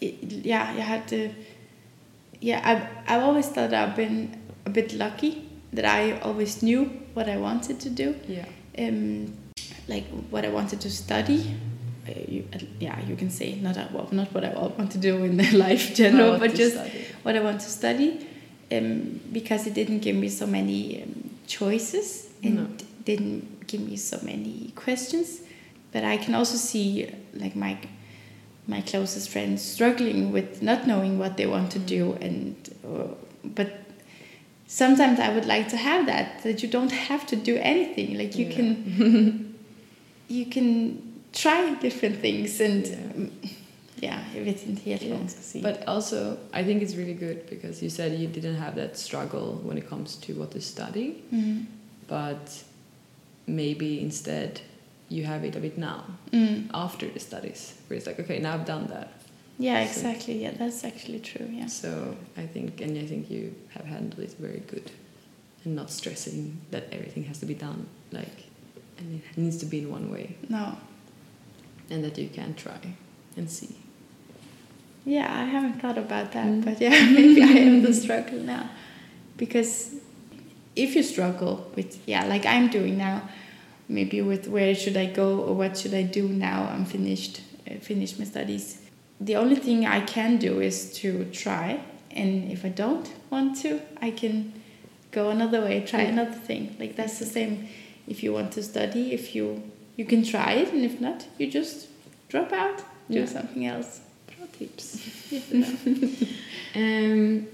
Yeah, 0.00 0.78
jag 0.78 0.84
hade... 0.84 1.30
Yeah, 2.40 2.66
I've, 2.66 2.86
I've 3.06 3.22
always 3.22 3.46
thought 3.46 3.72
I've 3.72 3.96
been 3.96 4.28
a 4.64 4.70
bit 4.70 4.92
lucky 4.92 5.32
that 5.76 5.84
I 5.84 6.12
always 6.22 6.60
knew 6.60 6.88
what 7.14 7.28
I 7.28 7.36
wanted 7.36 7.80
to 7.80 7.88
do. 7.88 8.14
Ja. 8.26 8.44
um, 8.88 9.32
like 9.88 10.06
what 10.30 10.44
I 10.44 10.48
wanted 10.50 10.80
to 10.82 10.90
study. 10.90 11.56
Uh, 12.08 12.12
you, 12.26 12.48
uh, 12.54 12.58
yeah, 12.80 12.98
you 13.06 13.16
can 13.16 13.30
say 13.30 13.54
not 13.60 13.76
well, 13.92 14.08
not 14.12 14.32
what 14.34 14.44
I 14.44 14.50
want 14.78 14.90
to 14.92 14.98
do 14.98 15.24
in 15.24 15.36
life 15.66 15.94
general, 15.94 16.38
but 16.38 16.54
just 16.54 16.74
study. 16.74 17.04
what 17.22 17.36
I 17.36 17.40
want 17.40 17.60
to 17.60 17.68
study, 17.70 18.26
um, 18.72 19.20
because 19.32 19.66
it 19.66 19.74
didn't 19.74 20.00
give 20.00 20.16
me 20.16 20.28
so 20.28 20.46
many 20.46 21.02
um, 21.02 21.30
choices 21.46 22.28
and 22.42 22.54
No. 22.56 22.66
didn't 23.04 23.66
give 23.66 23.80
me 23.80 23.96
so 23.96 24.18
many 24.22 24.72
questions. 24.74 25.40
But 25.92 26.04
I 26.04 26.16
can 26.18 26.34
also 26.34 26.56
see 26.56 27.08
like 27.34 27.56
my 27.56 27.76
my 28.66 28.80
closest 28.82 29.30
friends 29.30 29.62
struggling 29.62 30.32
with 30.32 30.62
not 30.62 30.86
knowing 30.86 31.18
what 31.18 31.36
they 31.36 31.46
want 31.46 31.70
to 31.72 31.78
do, 31.78 32.16
and 32.20 32.54
uh, 32.84 33.14
but 33.44 33.68
sometimes 34.66 35.18
I 35.20 35.30
would 35.34 35.46
like 35.46 35.68
to 35.70 35.76
have 35.76 36.06
that 36.06 36.42
that 36.42 36.62
you 36.62 36.68
don't 36.68 36.92
have 36.92 37.26
to 37.28 37.36
do 37.36 37.56
anything. 37.56 38.16
Like 38.18 38.36
you 38.38 38.46
Yeah. 38.46 38.56
can 38.56 39.44
you 40.28 40.44
can 40.50 40.98
try 41.32 41.74
different 41.82 42.20
things 42.20 42.60
and 42.60 42.86
Yeah. 42.86 42.98
mm, 43.16 43.30
yeah, 44.00 44.20
jag 44.36 44.44
vet 44.44 44.66
inte 44.66 44.82
helt 44.90 45.02
vad 45.02 45.18
man 45.18 45.28
ska 45.28 45.40
säga. 45.42 45.62
But 45.72 45.88
also, 45.88 46.36
I 46.52 46.64
think 46.64 46.82
it's 46.82 46.96
really 46.96 47.14
good 47.14 47.38
because 47.50 47.82
you 47.84 47.90
said 47.90 48.20
you 48.20 48.28
didn't 48.28 48.56
have 48.56 48.76
that 48.76 48.98
struggle 48.98 49.58
when 49.64 49.78
it 49.78 49.88
comes 49.88 50.16
to 50.16 50.32
what 50.34 50.50
to 50.52 50.60
study, 50.60 51.14
Mm. 51.30 51.66
but 52.08 52.64
maybe 53.46 54.00
instead 54.00 54.60
you 55.08 55.24
have 55.26 55.44
it 55.48 55.56
a 55.56 55.60
bit 55.60 55.76
now 55.78 56.02
Mm. 56.32 56.68
after 56.72 57.08
the 57.12 57.20
studies, 57.20 57.72
where 57.88 57.96
it's 57.98 58.06
like, 58.06 58.20
okay, 58.22 58.38
now 58.40 58.54
I've 58.54 58.66
done 58.66 58.86
that. 58.88 59.08
Yeah, 59.58 59.84
So- 59.86 59.90
exactly. 59.90 60.42
Yeah, 60.42 60.52
that's 60.58 60.84
actually 60.84 61.20
true. 61.20 61.46
Yeah. 61.52 61.66
So 61.68 62.14
I 62.36 62.46
think, 62.46 62.80
and 62.80 62.96
I 62.98 63.06
think 63.06 63.30
you 63.30 63.50
have 63.74 63.86
handled 63.86 64.20
it 64.20 64.36
very 64.40 64.62
good, 64.70 64.90
and 65.64 65.74
not 65.74 65.90
stressing 65.90 66.52
that 66.70 66.82
everything 66.92 67.24
has 67.24 67.38
to 67.40 67.46
be 67.46 67.54
done 67.54 67.86
like, 68.12 68.47
and 68.98 69.20
it 69.22 69.38
needs 69.38 69.56
to 69.58 69.66
be 69.66 69.78
in 69.80 69.90
one 69.90 70.10
way, 70.10 70.36
No. 70.48 70.76
and 71.90 72.02
that 72.04 72.18
you 72.18 72.28
can 72.28 72.54
try 72.54 72.78
and 73.36 73.50
see. 73.50 73.74
Yeah, 75.04 75.26
I 75.32 75.44
haven't 75.44 75.80
thought 75.80 75.96
about 75.98 76.32
that, 76.32 76.46
Mm. 76.46 76.64
but 76.64 76.80
yeah, 76.80 76.90
maybe 77.10 77.42
I 77.42 77.58
am 77.68 77.82
the 77.82 77.94
struggle 77.94 78.40
now. 78.40 78.68
Because 79.36 79.94
if 80.76 80.94
you 80.96 81.02
struggle 81.02 81.70
with, 81.76 81.98
yeah, 82.06 82.24
like 82.26 82.44
I'm 82.44 82.68
doing 82.68 82.98
now, 82.98 83.28
maybe 83.88 84.20
with 84.20 84.48
where 84.48 84.74
should 84.74 84.96
I 84.96 85.06
go 85.06 85.40
or 85.40 85.54
what 85.54 85.78
should 85.78 85.94
I 85.94 86.02
do 86.02 86.28
now 86.28 86.68
I'm 86.72 86.84
finished, 86.84 87.40
uh, 87.70 87.74
finished 87.80 88.18
my 88.18 88.24
studies. 88.26 88.78
The 89.20 89.36
only 89.36 89.56
thing 89.56 89.86
I 89.86 90.00
can 90.00 90.36
do 90.38 90.60
is 90.60 90.92
to 91.00 91.24
try, 91.32 91.80
and 92.10 92.50
if 92.52 92.64
I 92.64 92.68
don't 92.68 93.08
want 93.30 93.56
to, 93.62 93.80
I 94.02 94.10
can 94.10 94.52
go 95.10 95.30
another 95.30 95.62
way, 95.62 95.80
try 95.86 96.02
Yeah. 96.02 96.08
another 96.10 96.32
thing. 96.48 96.76
Like 96.78 96.96
that's 96.96 97.18
the 97.18 97.26
same 97.26 97.68
if 98.08 98.24
you 98.24 98.34
want 98.34 98.52
to 98.52 98.62
study, 98.62 99.14
if 99.14 99.36
you 99.36 99.60
you 99.96 100.08
can 100.08 100.24
try 100.24 100.62
it, 100.62 100.72
and 100.72 100.84
if 100.84 101.00
not, 101.00 101.26
you 101.38 101.50
just 101.50 101.88
drop 102.28 102.52
out, 102.52 102.78
do 103.06 103.14
Yeah. 103.14 103.26
something 103.28 103.66
else. 103.66 104.00
Bra 104.36 104.46
tips. 104.58 104.96
Ehm, 106.74 107.46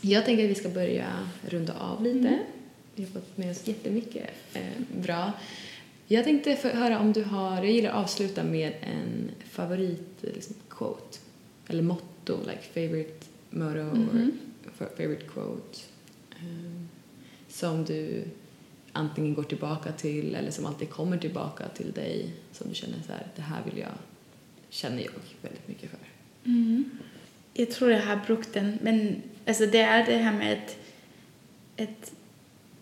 jag 0.00 0.24
tänker 0.24 0.44
att 0.44 0.50
vi 0.50 0.54
ska 0.54 0.68
börja 0.68 1.28
runda 1.48 1.74
av 1.80 2.02
lite. 2.04 2.18
Mm. 2.28 2.38
Vi 2.94 3.04
har 3.04 3.10
fått 3.10 3.36
med 3.38 3.50
oss 3.50 3.66
jättemycket 3.68 4.30
eh, 4.54 4.62
bra. 5.02 5.32
Jag 6.06 6.24
tänkte 6.24 6.56
få 6.56 6.68
höra 6.68 6.98
om 7.00 7.12
du 7.12 7.22
har, 7.22 7.56
jag 7.56 7.70
gillar 7.70 7.90
att 7.90 7.96
avsluta 7.96 8.44
med 8.44 8.72
en 8.80 9.30
favorit 9.50 10.08
liksom, 10.20 10.54
quote, 10.68 11.18
eller 11.68 11.82
motto, 11.82 12.38
like 12.46 12.62
favorite 12.74 13.26
motto 13.50 13.82
Mhm. 13.96 14.32
or 14.80 14.86
favorite 14.96 15.24
quote. 15.32 15.78
ehm, 16.40 16.88
som 17.48 17.84
du 17.84 18.24
antingen 18.96 19.34
går 19.34 19.42
tillbaka 19.42 19.92
till 19.92 20.34
eller 20.34 20.50
som 20.50 20.66
alltid 20.66 20.90
kommer 20.90 21.18
tillbaka 21.18 21.68
till 21.68 21.92
dig 21.92 22.30
som 22.52 22.68
du 22.68 22.74
känner 22.74 22.98
så 23.06 23.12
här, 23.12 23.26
det 23.36 23.42
här 23.42 23.62
vill 23.64 23.78
jag, 23.78 23.92
känner 24.68 25.02
jag 25.02 25.12
väldigt 25.42 25.68
mycket 25.68 25.90
för. 25.90 25.98
Mm. 26.44 26.90
Jag 27.54 27.70
tror 27.70 27.90
jag 27.90 28.02
har 28.02 28.20
brukt 28.26 28.52
den, 28.52 28.78
men 28.82 29.22
alltså 29.46 29.66
det 29.66 29.80
är 29.80 30.06
det 30.06 30.16
här 30.16 30.32
med 30.32 30.52
ett, 30.52 30.78
ett 31.76 32.12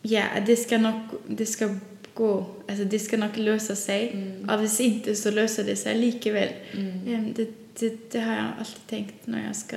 ja, 0.02 0.24
det 0.46 0.56
ska 0.56 0.78
nog, 0.78 0.94
det 1.26 1.46
ska 1.46 1.74
gå, 2.14 2.46
alltså 2.68 2.84
det 2.84 2.98
ska 2.98 3.16
nog 3.16 3.36
lösa 3.38 3.76
sig. 3.76 4.10
Mm. 4.10 4.50
Och 4.50 4.60
hvis 4.62 4.80
inte 4.80 5.14
så 5.14 5.30
löser 5.30 5.64
det 5.64 5.76
sig 5.76 5.98
likeväl. 5.98 6.48
Mm. 6.72 7.14
Ehm, 7.14 7.32
Det, 7.36 7.50
det, 7.78 8.12
det 8.12 8.20
har 8.20 8.34
jag 8.34 8.46
alltid 8.58 8.86
tänkt 8.86 9.26
när 9.26 9.46
jag 9.46 9.56
ska 9.56 9.76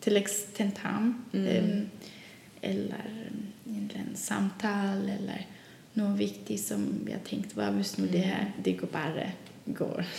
till 0.00 0.16
ex 0.16 0.46
tentam 0.56 1.24
Mm. 1.32 1.46
ehm, 1.46 1.86
eller 2.60 3.30
egentligen 3.70 4.08
samtal 4.14 5.10
eller 5.18 5.46
något 5.98 6.18
viktigt 6.18 6.66
som 6.66 7.08
jag 7.10 7.24
tänkt 7.30 7.56
var 7.56 7.70
just 7.78 7.98
nu 7.98 8.06
det 8.06 8.18
Mm. 8.18 8.30
här, 8.30 8.52
det 8.62 8.72
går 8.72 8.88
bara 8.92 9.30
går. 9.64 10.04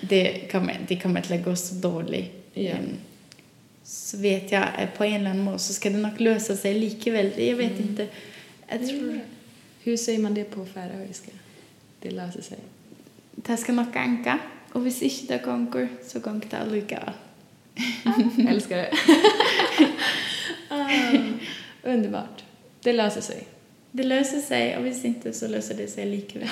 Det, 0.00 0.50
kommer, 0.52 0.78
det 0.88 0.96
kommer 1.00 1.20
att 1.34 1.44
gå 1.44 1.56
så 1.56 1.74
dåligt. 1.74 2.46
Ehm, 2.54 2.96
så 3.84 4.16
vet 4.18 4.52
jag 4.52 4.68
att 4.78 4.98
på 4.98 5.04
en 5.04 5.14
eller 5.14 5.30
annan 5.30 5.44
måte 5.44 5.58
så 5.58 5.72
ska 5.72 5.90
det 5.90 5.96
nog 5.98 6.20
lösa 6.20 6.56
sig 6.56 6.74
likeväl. 6.74 7.32
Jag 7.48 7.56
vet 7.56 7.70
Mm. 7.72 7.82
inte. 7.88 8.06
Jag 8.68 8.88
tror 8.88 9.20
Hur 9.82 9.96
säger 9.96 10.18
man 10.18 10.34
det 10.34 10.44
på 10.44 10.66
färöiska? 10.66 11.30
Det 12.00 12.10
löser 12.10 12.42
sig. 12.42 12.58
det 13.34 13.56
ska 13.56 13.72
nog 13.72 13.92
ganka. 13.92 14.38
Och 14.72 14.86
hvis 14.86 15.02
inte 15.02 15.36
det 15.38 15.44
gånger 15.44 15.88
så 16.06 16.20
gånger 16.20 16.46
det 16.50 16.56
allikevel. 16.56 17.10
Älskar 18.48 18.76
det. 18.76 18.92
ah, 20.68 20.90
underbart. 21.82 22.44
Det 22.82 22.92
löser 22.92 23.20
sig. 23.20 23.44
Det 23.92 24.02
löser 24.02 24.38
sig 24.40 24.76
och 24.76 24.82
hvis 24.82 25.04
inte 25.04 25.32
så 25.32 25.48
löser 25.48 25.74
det 25.74 25.86
sig 25.88 26.06
likeväl. 26.06 26.48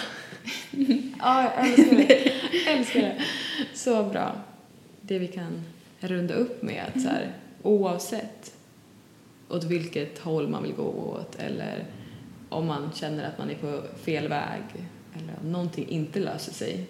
Ja, 1.18 1.52
jag 1.56 1.68
älskar 1.68 1.96
det. 1.96 2.32
Jag 2.64 2.74
älskar 2.78 3.00
det. 3.00 3.22
Så 3.74 4.04
bra. 4.04 4.36
Det 5.00 5.18
vi 5.18 5.28
kan 5.28 5.62
runda 6.00 6.34
upp 6.34 6.62
med 6.62 6.84
att 6.94 7.02
så 7.02 7.08
här, 7.08 7.32
oavsett 7.62 8.52
åt 9.48 9.64
vilket 9.64 10.18
håll 10.18 10.48
man 10.48 10.62
vill 10.62 10.72
gå 10.72 10.82
åt 10.82 11.34
eller 11.38 11.84
om 12.48 12.66
man 12.66 12.90
känner 12.94 13.24
att 13.28 13.38
man 13.38 13.50
är 13.50 13.54
på 13.54 13.82
fel 14.04 14.28
väg 14.28 14.62
eller 15.14 15.34
om 15.42 15.52
någonting 15.52 15.88
inte 15.88 16.20
löser 16.20 16.52
sig 16.52 16.86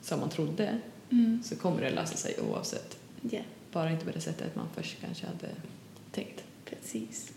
som 0.00 0.20
man 0.20 0.30
trodde 0.30 0.78
Mm. 1.12 1.42
så 1.44 1.56
kommer 1.56 1.80
det 1.80 1.90
lösa 1.90 2.16
sig 2.16 2.34
oavsett. 2.50 2.98
Ja, 3.30 3.40
Bara 3.72 3.90
inte 3.90 4.04
på 4.04 4.10
det 4.10 4.20
sättet 4.20 4.56
man 4.56 4.66
först 4.76 4.96
kanske 5.00 5.26
hade 5.26 5.48
tänkt. 6.12 6.44
precis. 6.64 7.32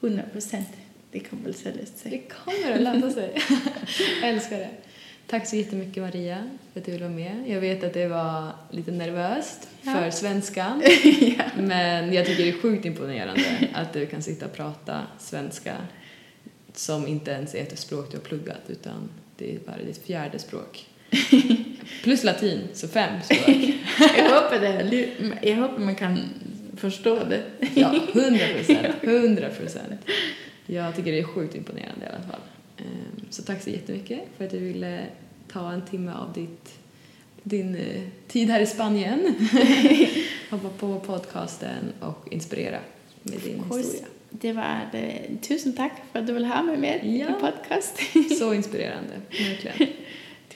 100 0.00 0.22
procent. 0.32 0.68
Det 1.14 1.20
kommer 1.20 1.42
väl 1.44 1.54
sälja 1.54 1.80
Det 1.82 1.98
sig. 1.98 2.28
kommer 2.44 2.72
att 2.74 2.80
lösa 2.80 3.10
sig. 3.10 3.32
Jag 4.20 4.30
älskar 4.30 4.58
det. 4.58 4.70
Tack 5.26 5.46
så 5.46 5.56
jättemycket 5.56 6.02
Maria 6.02 6.50
för 6.72 6.80
att 6.80 6.86
du 6.86 6.92
ville 6.92 7.04
vara 7.04 7.14
med. 7.14 7.44
Jag 7.46 7.60
vet 7.60 7.84
att 7.84 7.94
det 7.94 8.06
var 8.06 8.50
lite 8.70 8.90
nervöst 8.92 9.68
Ja. 9.82 9.94
för 9.94 10.10
svenskan. 10.10 10.82
ja. 11.20 11.44
Men 11.58 12.12
jag 12.12 12.26
tycker 12.26 12.42
det 12.42 12.48
är 12.48 12.52
sjukt 12.60 12.84
imponerande 12.84 13.42
att 13.74 13.92
du 13.92 14.06
kan 14.06 14.22
sitta 14.22 14.46
och 14.46 14.52
prata 14.52 15.00
svenska 15.18 15.76
som 16.74 17.06
inte 17.06 17.30
ens 17.30 17.54
är 17.54 17.62
ett 17.62 17.78
språk 17.78 18.10
du 18.10 18.16
har 18.16 18.24
pluggat 18.24 18.60
utan 18.68 19.08
det 19.36 19.54
är 19.54 19.58
bara 19.58 19.76
ditt 19.86 20.04
fjärde 20.06 20.38
språk. 20.38 20.86
Plus 22.02 22.24
latin, 22.24 22.60
så 22.72 22.88
fem 22.88 23.22
språk. 23.22 23.48
Jag 24.16 24.24
hoppas 24.42 24.60
det. 24.60 25.08
Jag 25.42 25.56
hoppas 25.56 25.78
man 25.78 25.94
kan 25.94 26.18
förstå 26.76 27.18
det. 27.24 27.42
Ja, 27.74 27.94
hundra 28.12 28.46
procent. 28.56 28.86
Hundra 29.02 29.48
procent. 29.48 30.00
Jag 30.66 30.96
tycker 30.96 31.12
det 31.12 31.18
är 31.18 31.24
sjukt 31.24 31.54
imponerande 31.54 32.06
i 32.06 32.08
alla 32.08 32.22
fall. 32.32 32.40
Ehm, 32.78 33.26
Så 33.30 33.42
tack 33.42 33.62
så 33.62 33.70
jättemycket 33.70 34.20
för 34.36 34.44
att 34.44 34.50
du 34.50 34.58
ville 34.58 35.04
ta 35.48 35.72
en 35.72 35.82
timme 35.86 36.12
av 36.12 36.32
ditt, 36.32 36.78
din 37.42 37.74
eh, 37.76 38.02
tid 38.28 38.48
här 38.50 38.60
i 38.60 38.66
Spanien. 38.66 39.34
Hoppa 40.50 40.68
på 40.68 41.00
podcasten 41.00 41.92
och 42.00 42.32
inspirera 42.32 42.78
med 43.22 43.38
din 43.44 43.62
historia. 43.64 44.06
Det 44.30 44.52
var 44.52 44.88
det. 44.92 45.18
Tusen 45.42 45.72
tack 45.72 45.92
för 46.12 46.18
att 46.18 46.26
du 46.26 46.32
vill 46.32 46.44
ha 46.44 46.62
mig 46.62 46.76
med 46.76 47.00
i 47.04 47.18
Ja. 47.20 47.26
podcast. 47.40 47.98
Så 48.38 48.54
inspirerande, 48.54 49.20
verkligen. 49.30 49.92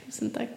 Tusen 0.06 0.30
tack. 0.30 0.48